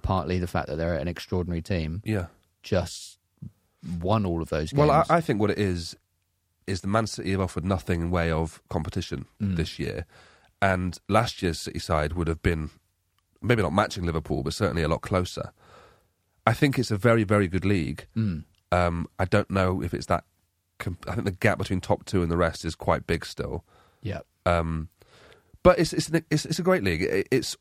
partly 0.02 0.40
the 0.40 0.48
fact 0.48 0.68
that 0.68 0.76
they're 0.78 0.96
an 0.98 1.08
extraordinary 1.08 1.62
team, 1.62 2.02
Yeah. 2.06 2.28
just 2.64 3.20
won 4.00 4.26
all 4.26 4.42
of 4.42 4.50
those 4.50 4.72
games. 4.72 4.80
Well, 4.80 4.92
I, 4.92 5.06
I 5.10 5.22
think 5.22 5.40
what 5.42 5.52
it 5.52 5.60
is 5.60 5.96
is 6.68 6.82
the 6.82 6.88
Man 6.88 7.06
City 7.06 7.32
have 7.32 7.42
offered 7.42 7.64
nothing 7.66 8.02
in 8.02 8.10
way 8.12 8.32
of 8.32 8.62
competition 8.70 9.26
Mm. 9.42 9.56
this 9.56 9.78
year, 9.78 10.06
and 10.62 10.98
last 11.08 11.44
year's 11.44 11.60
City 11.60 11.78
side 11.80 12.14
would 12.14 12.28
have 12.28 12.42
been 12.42 12.72
maybe 13.46 13.62
not 13.62 13.74
matching 13.74 14.06
Liverpool, 14.06 14.44
but 14.44 14.54
certainly 14.54 14.82
a 14.84 14.88
lot 14.88 15.02
closer. 15.02 15.52
I 16.48 16.54
think 16.54 16.78
it's 16.78 16.92
a 16.92 16.98
very, 16.98 17.24
very 17.24 17.48
good 17.48 17.66
league. 17.66 18.08
Mm. 18.16 18.44
Um, 18.72 19.08
I 19.20 19.26
don't 19.26 19.50
know 19.50 19.82
if 19.82 19.94
it's 19.94 20.06
that. 20.08 20.24
Com- 20.78 20.98
I 21.08 21.14
think 21.14 21.26
the 21.26 21.32
gap 21.32 21.58
between 21.58 21.80
top 21.82 22.06
two 22.06 22.22
and 22.22 22.30
the 22.30 22.38
rest 22.38 22.66
is 22.66 22.76
quite 22.76 23.08
big 23.08 23.26
still. 23.26 23.64
yeah. 24.02 24.20
Um, 24.46 24.90
but 25.64 25.80
it's 25.80 25.94
it's, 25.94 26.12
it's 26.30 26.46
it's 26.46 26.60
a 26.60 26.62
great 26.62 26.84
league. 26.84 27.02
It, 27.02 27.28
it's 27.32 27.58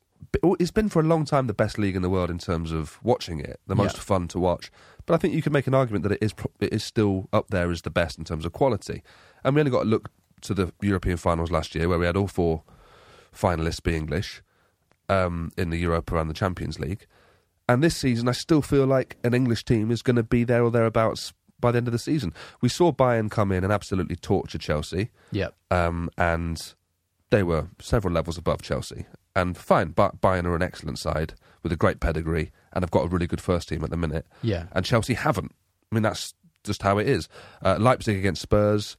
it's 0.59 0.69
been 0.71 0.89
for 0.89 0.99
a 0.99 1.03
long 1.03 1.25
time 1.25 1.47
the 1.47 1.53
best 1.53 1.79
league 1.79 1.95
in 1.95 2.01
the 2.03 2.09
world 2.09 2.29
in 2.29 2.37
terms 2.37 2.71
of 2.71 2.99
watching 3.03 3.39
it, 3.39 3.59
the 3.65 3.75
most 3.75 3.95
Yeah. 3.95 4.01
fun 4.03 4.27
to 4.29 4.39
watch. 4.39 4.69
But 5.07 5.15
I 5.15 5.17
think 5.17 5.33
you 5.33 5.41
can 5.41 5.51
make 5.53 5.65
an 5.65 5.73
argument 5.73 6.03
that 6.03 6.11
it 6.11 6.19
is 6.21 6.33
pro- 6.33 6.51
it 6.59 6.71
is 6.73 6.83
still 6.83 7.27
up 7.33 7.47
there 7.49 7.71
as 7.71 7.81
the 7.81 7.89
best 7.89 8.19
in 8.19 8.23
terms 8.25 8.45
of 8.45 8.51
quality. 8.51 9.01
And 9.43 9.55
we 9.55 9.61
only 9.61 9.71
got 9.71 9.83
to 9.83 9.89
look 9.89 10.11
to 10.41 10.53
the 10.53 10.71
European 10.81 11.17
finals 11.17 11.49
last 11.49 11.73
year, 11.73 11.87
where 11.89 11.97
we 11.97 12.05
had 12.05 12.15
all 12.17 12.27
four 12.27 12.61
finalists 13.33 13.81
be 13.81 13.95
English 13.95 14.43
um, 15.09 15.51
in 15.57 15.69
the 15.69 15.77
Europa 15.77 16.17
and 16.17 16.29
the 16.29 16.33
Champions 16.33 16.79
League. 16.79 17.05
And 17.67 17.83
this 17.83 17.97
season, 17.97 18.27
I 18.29 18.33
still 18.33 18.61
feel 18.61 18.85
like 18.85 19.17
an 19.23 19.33
English 19.33 19.65
team 19.65 19.89
is 19.91 20.01
going 20.01 20.17
to 20.17 20.23
be 20.23 20.43
there 20.43 20.63
or 20.63 20.69
thereabouts 20.71 21.33
by 21.59 21.71
the 21.71 21.77
end 21.77 21.87
of 21.87 21.93
the 21.93 21.99
season. 21.99 22.33
We 22.61 22.69
saw 22.69 22.91
Bayern 22.91 23.31
come 23.31 23.51
in 23.51 23.63
and 23.63 23.73
absolutely 23.73 24.15
torture 24.17 24.57
Chelsea 24.59 25.09
Yeah. 25.31 25.49
um, 25.71 26.09
and 26.17 26.73
they 27.31 27.41
were 27.43 27.69
several 27.79 28.13
levels 28.13 28.37
above 28.37 28.61
Chelsea. 28.61 29.05
And 29.35 29.57
fine, 29.57 29.89
but 29.89 30.21
Bayern 30.21 30.45
are 30.45 30.55
an 30.55 30.61
excellent 30.61 30.99
side 30.99 31.33
with 31.63 31.71
a 31.71 31.75
great 31.75 31.99
pedigree 31.99 32.51
and 32.73 32.83
have 32.83 32.91
got 32.91 33.05
a 33.05 33.07
really 33.07 33.25
good 33.27 33.41
first 33.41 33.69
team 33.69 33.83
at 33.83 33.89
the 33.89 33.97
minute. 33.97 34.27
Yeah. 34.43 34.65
And 34.73 34.85
Chelsea 34.85 35.15
haven't. 35.15 35.51
I 35.91 35.95
mean, 35.95 36.03
that's 36.03 36.33
just 36.63 36.83
how 36.83 36.99
it 36.99 37.07
is. 37.09 37.27
Uh, 37.63 37.77
Leipzig 37.79 38.17
against 38.17 38.41
Spurs. 38.43 38.95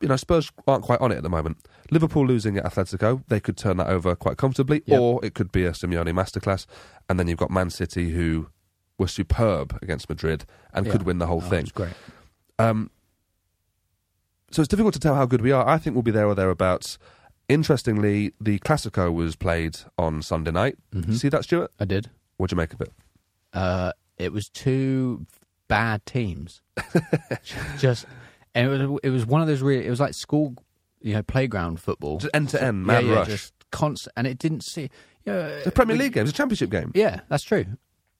You 0.00 0.08
know, 0.08 0.16
Spurs 0.16 0.50
aren't 0.66 0.84
quite 0.84 1.00
on 1.00 1.10
it 1.10 1.16
at 1.16 1.22
the 1.22 1.30
moment. 1.30 1.56
Liverpool 1.90 2.26
losing 2.26 2.58
at 2.58 2.64
Atletico, 2.64 3.22
they 3.28 3.40
could 3.40 3.56
turn 3.56 3.78
that 3.78 3.86
over 3.88 4.14
quite 4.14 4.36
comfortably, 4.36 4.82
Yep. 4.86 5.00
or 5.00 5.24
it 5.24 5.34
could 5.34 5.50
be 5.52 5.64
a 5.64 5.70
Simeone 5.72 6.12
masterclass. 6.12 6.66
And 7.08 7.18
then 7.18 7.28
you've 7.28 7.38
got 7.38 7.50
Man 7.50 7.70
City, 7.70 8.10
who 8.10 8.48
were 8.98 9.08
superb 9.08 9.78
against 9.80 10.08
Madrid 10.08 10.44
and 10.74 10.84
Yeah. 10.86 10.92
could 10.92 11.02
win 11.04 11.18
the 11.18 11.26
whole 11.26 11.42
Oh, 11.44 11.48
thing. 11.48 11.66
Great. 11.74 11.94
Um, 12.58 12.90
so 14.50 14.60
it's 14.62 14.68
difficult 14.68 14.94
to 14.94 15.00
tell 15.00 15.14
how 15.14 15.24
good 15.26 15.40
we 15.40 15.52
are. 15.52 15.66
I 15.66 15.78
think 15.78 15.94
we'll 15.94 16.02
be 16.02 16.10
there 16.10 16.26
or 16.26 16.34
thereabouts. 16.34 16.98
Interestingly, 17.48 18.32
the 18.40 18.58
Classico 18.60 19.12
was 19.12 19.36
played 19.36 19.78
on 19.96 20.20
Sunday 20.20 20.50
night. 20.50 20.76
Mhm. 20.94 21.14
See 21.14 21.28
that, 21.28 21.44
Stuart? 21.44 21.70
I 21.80 21.84
did. 21.84 22.10
What'd 22.36 22.52
you 22.52 22.56
make 22.56 22.72
of 22.74 22.80
it? 22.80 22.92
Uh, 23.52 23.92
it 24.18 24.32
was 24.32 24.48
two 24.48 25.26
bad 25.68 26.04
teams. 26.06 26.60
Just 27.78 28.06
and 28.56 28.82
it 28.82 28.86
was 28.88 29.00
it 29.04 29.10
was 29.10 29.24
one 29.26 29.40
of 29.40 29.46
those 29.46 29.62
really 29.62 29.86
it 29.86 29.90
was 29.90 30.00
like 30.00 30.14
school 30.14 30.54
you 31.00 31.14
know 31.14 31.22
playground 31.22 31.78
football. 31.80 32.18
Just 32.18 32.34
end 32.34 32.48
to 32.50 32.62
end, 32.62 32.84
mad 32.84 33.04
yeah, 33.06 33.14
rush. 33.14 33.26
just 33.28 33.52
constant, 33.70 34.12
and 34.16 34.26
it 34.26 34.38
didn't 34.38 34.62
see. 34.64 34.90
You 35.24 35.32
know, 35.32 35.38
It's 35.46 35.66
a 35.66 35.70
Premier 35.72 35.96
League 35.96 36.12
game. 36.14 36.22
It's 36.22 36.30
a 36.32 36.34
Championship 36.34 36.70
game. 36.70 36.92
Yeah, 36.94 37.20
that's 37.28 37.42
true. 37.44 37.66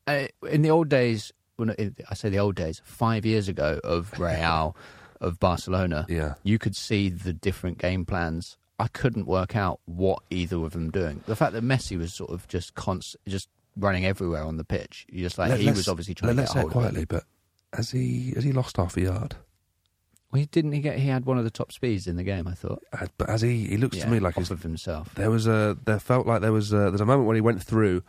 Uh, 0.07 0.27
in 0.51 0.62
the 0.62 0.70
old 0.70 0.88
days, 0.88 1.33
when 1.57 1.70
I 1.70 2.14
say 2.14 2.29
the 2.29 2.38
old 2.38 2.55
days, 2.57 2.81
five 2.85 3.25
years 3.25 3.49
ago 3.49 3.81
of 3.85 4.12
Real, 4.18 4.77
of 5.20 5.38
Barcelona, 5.40 6.05
Yeah. 6.09 6.35
you 6.42 6.59
could 6.59 6.77
see 6.77 7.09
the 7.09 7.33
different 7.33 7.79
game 7.79 8.05
plans. 8.05 8.57
I 8.79 8.88
couldn't 8.88 9.27
work 9.27 9.57
out 9.57 9.81
what 9.87 10.22
either 10.31 10.57
of 10.57 10.72
them 10.72 10.90
doing. 10.90 11.22
The 11.27 11.35
fact 11.37 11.53
that 11.55 11.62
Messi 11.64 11.96
was 11.96 12.12
sort 12.12 12.31
of 12.31 12.46
just 12.49 12.75
const, 12.75 13.16
just 13.27 13.49
running 13.77 14.05
everywhere 14.05 14.42
on 14.42 14.57
the 14.59 14.64
pitch. 14.64 15.07
You 15.09 15.22
just 15.22 15.38
like 15.38 15.49
Let- 15.51 15.61
he 15.61 15.68
was 15.70 15.88
obviously 15.88 16.14
trying 16.14 16.37
Let's 16.37 16.51
to 16.53 16.59
say 16.59 16.62
get 16.64 16.68
a 16.68 16.70
hold 16.70 16.72
quietly, 16.72 16.99
of 16.99 17.03
it. 17.05 17.09
but 17.09 17.25
has 17.72 17.90
he 17.92 18.33
has 18.35 18.44
he 18.44 18.53
lost 18.53 18.77
half 18.77 18.96
a 18.96 19.01
yard? 19.03 19.37
Well, 20.37 20.40
he 20.40 20.46
didn't 20.46 20.72
he 20.72 20.81
get? 20.81 20.99
He 20.99 21.09
had 21.09 21.25
one 21.25 21.38
of 21.38 21.44
the 21.44 21.51
top 21.51 21.72
speeds 21.72 22.07
in 22.07 22.16
the 22.16 22.22
game. 22.22 22.46
I 22.46 22.53
thought. 22.55 22.83
Uh, 22.92 23.07
But 23.18 23.29
as 23.31 23.40
he 23.40 23.66
he 23.66 23.77
looks 23.77 23.96
Yeah, 23.96 24.05
to 24.05 24.11
me 24.11 24.20
like 24.20 24.37
off 24.37 24.42
he's, 24.44 24.51
of 24.51 24.62
himself. 24.62 25.14
there 25.14 25.31
was 25.31 25.46
a 25.46 25.77
there 25.85 25.99
felt 25.99 26.27
like 26.27 26.40
there 26.42 26.53
was 26.53 26.72
a, 26.72 26.90
there's 26.90 27.01
a 27.01 27.07
moment 27.07 27.27
when 27.27 27.37
he 27.37 27.40
went 27.40 27.62
through, 27.62 28.03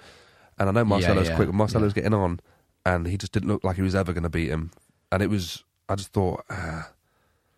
and 0.60 0.70
I 0.70 0.72
know 0.72 0.86
Marcelo's 0.86 1.30
yeah, 1.30 1.36
quick. 1.36 1.48
but 1.48 1.56
Marcelo's 1.56 1.92
yeah. 1.92 2.04
getting 2.04 2.14
on, 2.14 2.40
and 2.86 3.08
he 3.08 3.18
just 3.18 3.32
didn't 3.32 3.50
look 3.50 3.64
like 3.64 3.76
he 3.78 3.82
was 3.82 3.96
ever 3.96 4.14
going 4.14 4.24
to 4.24 4.30
beat 4.30 4.50
him. 4.50 4.72
And 5.12 5.22
it 5.24 5.30
was 5.30 5.64
I 5.90 5.96
just 5.96 6.12
thought. 6.14 6.44
Ah, 6.50 6.92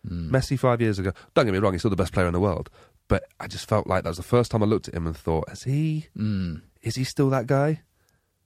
Mm. 0.08 0.30
Messi 0.30 0.58
five 0.58 0.80
years 0.80 0.98
ago. 0.98 1.12
Don't 1.34 1.44
get 1.44 1.52
me 1.52 1.58
wrong, 1.58 1.72
he's 1.74 1.82
still 1.82 1.90
the 1.90 1.94
best 1.96 2.14
player 2.14 2.26
in 2.26 2.32
the 2.32 2.40
world. 2.40 2.70
But 3.06 3.24
I 3.38 3.46
just 3.46 3.68
felt 3.68 3.86
like 3.86 4.02
that 4.04 4.08
was 4.08 4.16
the 4.16 4.22
first 4.22 4.50
time 4.50 4.62
I 4.62 4.66
looked 4.66 4.88
at 4.88 4.94
him 4.94 5.06
and 5.06 5.14
thought, 5.14 5.44
is 5.52 5.64
he 5.64 6.06
Mm. 6.16 6.62
is 6.80 6.94
he 6.96 7.04
still 7.04 7.28
that 7.28 7.46
guy? 7.46 7.82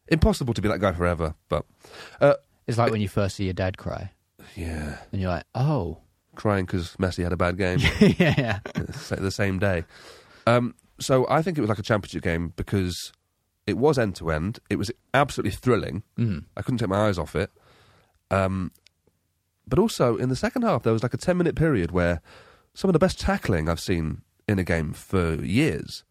Impossible 0.08 0.52
to 0.54 0.60
be 0.60 0.68
that 0.68 0.80
guy 0.80 0.90
forever. 0.90 1.36
But 1.48 1.64
uh, 2.20 2.34
It's 2.66 2.76
like 2.76 2.90
when 2.90 3.00
you 3.00 3.08
first 3.08 3.36
see 3.36 3.44
your 3.44 3.52
dad 3.54 3.78
cry, 3.78 4.10
yeah, 4.56 4.98
and 5.12 5.20
you're 5.20 5.30
like, 5.30 5.44
"Oh, 5.54 5.98
crying 6.34 6.66
because 6.66 6.96
Messi 6.96 7.22
had 7.22 7.32
a 7.32 7.36
bad 7.36 7.56
game 7.56 7.78
yeah, 8.18 8.60
Sa- 8.92 9.16
the 9.16 9.30
same 9.30 9.58
day. 9.58 9.84
Um, 10.46 10.74
so 11.00 11.26
I 11.28 11.42
think 11.42 11.58
it 11.58 11.60
was 11.60 11.68
like 11.70 11.78
a 11.78 11.82
championship 11.82 12.22
game 12.22 12.52
because 12.56 13.12
it 13.66 13.76
was 13.78 13.98
end 13.98 14.14
to 14.16 14.30
end. 14.30 14.58
It 14.70 14.76
was 14.76 14.90
absolutely 15.12 15.52
thrilling. 15.52 16.02
mm. 16.18 16.44
I 16.56 16.62
couldn't 16.62 16.78
take 16.78 16.88
my 16.88 17.08
eyes 17.08 17.18
off 17.18 17.34
it. 17.34 17.50
Um, 18.30 18.72
but 19.66 19.78
also 19.78 20.16
in 20.16 20.28
the 20.28 20.36
second 20.36 20.62
half, 20.62 20.82
there 20.82 20.92
was 20.92 21.02
like 21.02 21.14
a 21.14 21.18
ten 21.18 21.36
minute 21.36 21.56
period 21.56 21.90
where 21.90 22.20
some 22.74 22.88
of 22.88 22.92
the 22.92 22.98
best 22.98 23.18
tackling 23.20 23.68
I've 23.68 23.80
seen 23.80 24.22
in 24.46 24.58
a 24.58 24.64
game 24.64 24.92
for 24.92 25.34
years 25.42 26.04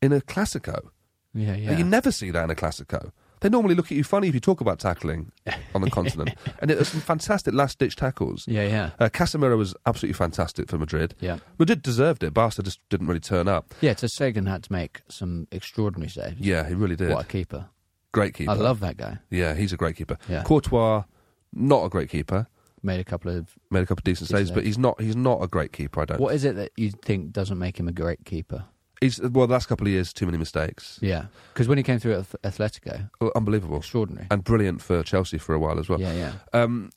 in 0.00 0.12
a 0.12 0.20
Classico. 0.20 0.90
yeah, 1.34 1.56
yeah." 1.56 1.76
You 1.76 1.84
never 1.84 2.12
see 2.12 2.30
that 2.30 2.44
in 2.44 2.50
a 2.50 2.54
Classico. 2.54 3.10
They 3.40 3.48
normally 3.48 3.74
look 3.74 3.86
at 3.86 3.92
you 3.92 4.04
funny 4.04 4.28
if 4.28 4.34
you 4.34 4.40
talk 4.40 4.60
about 4.60 4.78
tackling 4.78 5.32
on 5.74 5.80
the 5.80 5.90
continent. 5.90 6.30
And 6.60 6.70
it 6.70 6.78
was 6.78 6.88
some 6.88 7.00
fantastic 7.00 7.54
last 7.54 7.78
ditch 7.78 7.96
tackles. 7.96 8.44
yeah, 8.46 8.64
yeah, 8.66 8.90
Uh, 8.98 9.08
Casemiro 9.08 9.56
was 9.56 9.74
absolutely 9.86 10.12
fantastic 10.14 10.68
for 10.68 10.76
Madrid. 10.78 11.14
yeah. 11.20 11.38
Madrid 11.58 11.80
deserved 11.82 12.22
it. 12.22 12.34
Barca 12.34 12.62
just 12.62 12.80
didn't 12.90 13.06
really 13.06 13.20
turn 13.20 13.48
up. 13.48 13.72
Yeah, 13.80 13.94
so 13.96 14.06
Stegen 14.06 14.46
had 14.46 14.62
to 14.64 14.72
make 14.72 15.00
some 15.08 15.48
extraordinary 15.50 16.10
saves. 16.10 16.38
Yeah, 16.38 16.68
he 16.68 16.74
really 16.74 16.96
did. 16.96 17.10
What 17.10 17.24
a 17.24 17.28
keeper. 17.28 17.66
Great 18.12 18.34
keeper. 18.34 18.50
I 18.50 18.54
love 18.54 18.80
that 18.80 18.96
guy. 18.98 19.18
Yeah, 19.30 19.54
he's 19.54 19.72
a 19.72 19.76
great 19.76 19.96
keeper. 19.96 20.18
Yeah. 20.28 20.42
Courtois, 20.42 21.04
not 21.52 21.84
a 21.84 21.88
great 21.88 22.10
keeper. 22.10 22.46
Made 22.82 23.00
a 23.00 23.04
couple 23.04 23.30
of. 23.30 23.54
Made 23.70 23.80
a 23.82 23.86
couple 23.86 24.00
of 24.00 24.04
decent 24.04 24.28
Decent 24.28 24.48
saves, 24.48 24.50
but 24.50 24.64
he's 24.64 24.78
not. 24.78 25.00
He's 25.00 25.14
not 25.16 25.42
a 25.42 25.46
great 25.46 25.72
keeper. 25.72 26.00
I 26.00 26.04
don't. 26.06 26.20
What 26.20 26.34
is 26.34 26.44
it 26.44 26.56
that 26.56 26.72
you 26.76 26.90
think 26.90 27.30
doesn't 27.32 27.58
make 27.58 27.78
him 27.78 27.88
a 27.88 27.92
great 27.92 28.24
keeper? 28.24 28.64
He's 29.00 29.20
well. 29.20 29.46
The 29.46 29.52
last 29.54 29.66
couple 29.66 29.86
of 29.86 29.92
years, 29.92 30.12
too 30.12 30.26
many 30.26 30.36
mistakes. 30.38 30.98
Yeah, 31.00 31.26
because 31.54 31.68
when 31.68 31.78
he 31.78 31.84
came 31.84 31.98
through 31.98 32.14
at 32.14 32.26
Atletico, 32.42 33.08
Well, 33.20 33.32
Unbelievable 33.34 33.78
extraordinary. 33.78 34.26
and 34.30 34.44
brilliant 34.44 34.82
for 34.82 35.02
Chelsea 35.02 35.38
for 35.38 35.54
a 35.54 35.58
while 35.58 35.78
as 35.78 35.88
well. 35.88 36.00
Yeah, 36.00 36.12
yeah, 36.12 36.32
Um, 36.52 36.90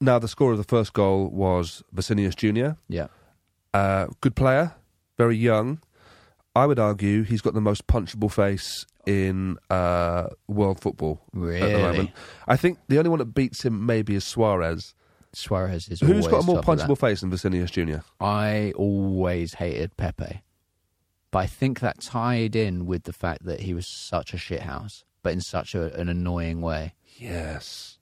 now 0.00 0.18
the 0.18 0.28
score 0.28 0.52
of 0.52 0.58
the 0.58 0.64
first 0.64 0.92
goal 0.94 1.28
was 1.28 1.82
Vicinius 1.92 2.34
Junior. 2.34 2.76
yeah. 2.88 3.08
Uh, 3.74 4.06
good 4.20 4.36
player, 4.36 4.72
very 5.18 5.36
young. 5.36 5.80
I 6.56 6.66
would 6.66 6.78
argue 6.78 7.24
he's 7.24 7.40
got 7.42 7.54
the 7.54 7.60
most 7.60 7.86
punchable 7.88 8.30
face 8.30 8.86
in 9.04 9.56
uh, 9.68 10.28
world 10.46 10.80
football 10.80 11.20
at 11.26 11.32
the 11.34 11.40
Really? 11.46 11.82
moment. 11.82 12.10
I 12.46 12.56
think 12.56 12.78
the 12.88 12.98
only 12.98 13.10
one 13.10 13.18
that 13.18 13.34
beats 13.34 13.64
him 13.64 13.84
maybe 13.84 14.14
is 14.14 14.24
Suarez. 14.24 14.94
Suarez 15.32 15.88
is 15.88 15.98
Who's 16.00 16.28
got 16.28 16.44
a 16.44 16.46
more 16.46 16.62
top 16.62 16.68
of 16.68 16.78
that. 16.78 16.86
punchable 16.88 16.96
face 16.98 17.20
than 17.22 17.30
Vicinius 17.30 17.72
Junior? 17.72 18.04
I 18.20 18.72
always 18.76 19.54
hated 19.54 19.96
Pepe, 19.96 20.42
but 21.34 21.40
I 21.40 21.46
think 21.46 21.80
that 21.80 22.00
tied 22.00 22.54
in 22.54 22.86
with 22.86 23.02
the 23.02 23.12
fact 23.12 23.44
that 23.44 23.58
he 23.62 23.74
was 23.74 23.88
such 23.88 24.32
a 24.32 24.36
shithouse, 24.36 25.02
but 25.24 25.32
in 25.32 25.40
such 25.40 25.74
a, 25.74 25.92
an 25.98 26.08
annoying 26.08 26.60
way. 26.60 26.94
Yes, 27.18 27.98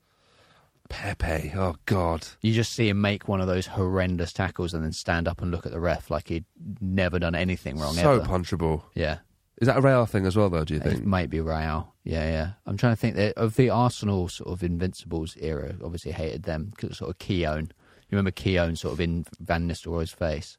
Pepe. 0.91 1.51
Oh 1.57 1.76
God. 1.87 2.28
You 2.43 2.53
just 2.53 2.74
see 2.74 2.91
him 2.91 3.01
make 3.01 3.28
one 3.28 3.41
of 3.41 3.47
those 3.47 3.66
horrendous 3.66 4.35
tackles 4.35 4.74
and 4.74 4.85
then 4.85 4.93
stand 4.93 5.26
up 5.26 5.41
and 5.41 5.51
look 5.51 5.64
at 5.64 5.72
the 5.72 5.80
ref 5.80 6.11
like 6.11 6.28
he'd 6.28 6.45
never 6.83 7.18
done 7.18 7.35
anything 7.35 7.78
wrong 7.78 7.97
ever. 7.99 8.03
so 8.03 8.20
ever. 8.20 8.26
punchable. 8.26 8.83
yeah, 8.95 9.20
Is 9.57 9.66
that 9.66 9.78
a 9.78 9.80
Real 9.80 10.05
thing 10.05 10.26
as 10.26 10.37
well, 10.37 10.51
though? 10.51 10.64
Do 10.64 10.74
you 10.74 10.80
think? 10.80 10.99
it 10.99 11.07
might 11.07 11.30
be 11.30 11.41
Real. 11.41 11.95
Yeah, 12.05 12.30
yeah. 12.30 12.51
I'm 12.66 12.76
trying 12.76 12.93
to 12.93 13.01
think 13.01 13.16
that 13.16 13.33
of 13.39 13.57
the 13.57 13.70
Arsenal 13.70 14.28
sort 14.28 14.51
of 14.51 14.62
Invincibles 14.62 15.39
era. 15.41 15.74
Obviously, 15.83 16.12
hated 16.12 16.43
them 16.43 16.72
because 16.76 16.99
sort 16.99 17.11
of 17.11 17.18
Keown. 17.18 17.72
You 18.11 18.16
remember 18.16 18.30
Keown 18.30 18.76
sort 18.76 18.93
of 18.93 19.01
in 19.01 19.24
Van 19.41 19.66
Nistelrooy's 19.66 20.12
face? 20.12 20.59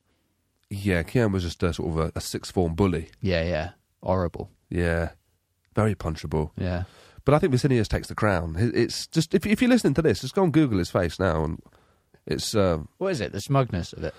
Yeah, 0.76 1.04
Keown 1.04 1.32
was 1.32 1.44
just 1.44 1.62
a 1.64 1.74
sort 1.74 1.90
of 1.92 1.98
a, 1.98 2.12
a 2.16 2.22
sixth 2.22 2.52
form 2.54 2.74
bully. 2.76 3.10
Yeah, 3.22 3.44
yeah. 3.44 3.70
Horrible. 4.02 4.50
Yeah, 4.70 5.12
very 5.76 5.96
punchable. 5.96 6.52
Yeah. 6.58 6.84
But 7.26 7.34
I 7.36 7.40
think 7.40 7.52
Vicinius 7.52 7.88
takes 7.88 8.08
the 8.08 8.16
crown. 8.16 8.56
It's 8.58 9.08
just 9.08 9.34
if 9.34 9.46
if 9.46 9.62
you're 9.62 9.70
listening 9.70 9.94
to 9.96 10.02
this, 10.02 10.22
just 10.22 10.36
go 10.36 10.44
and 10.44 10.52
Google 10.52 10.80
his 10.80 10.90
face 10.92 11.20
now, 11.20 11.44
and 11.44 11.62
it's 12.26 12.54
um, 12.56 12.90
What 12.98 13.12
is 13.12 13.22
it? 13.22 13.32
The 13.32 13.40
smugness 13.40 13.94
of 13.94 14.04
it. 14.04 14.14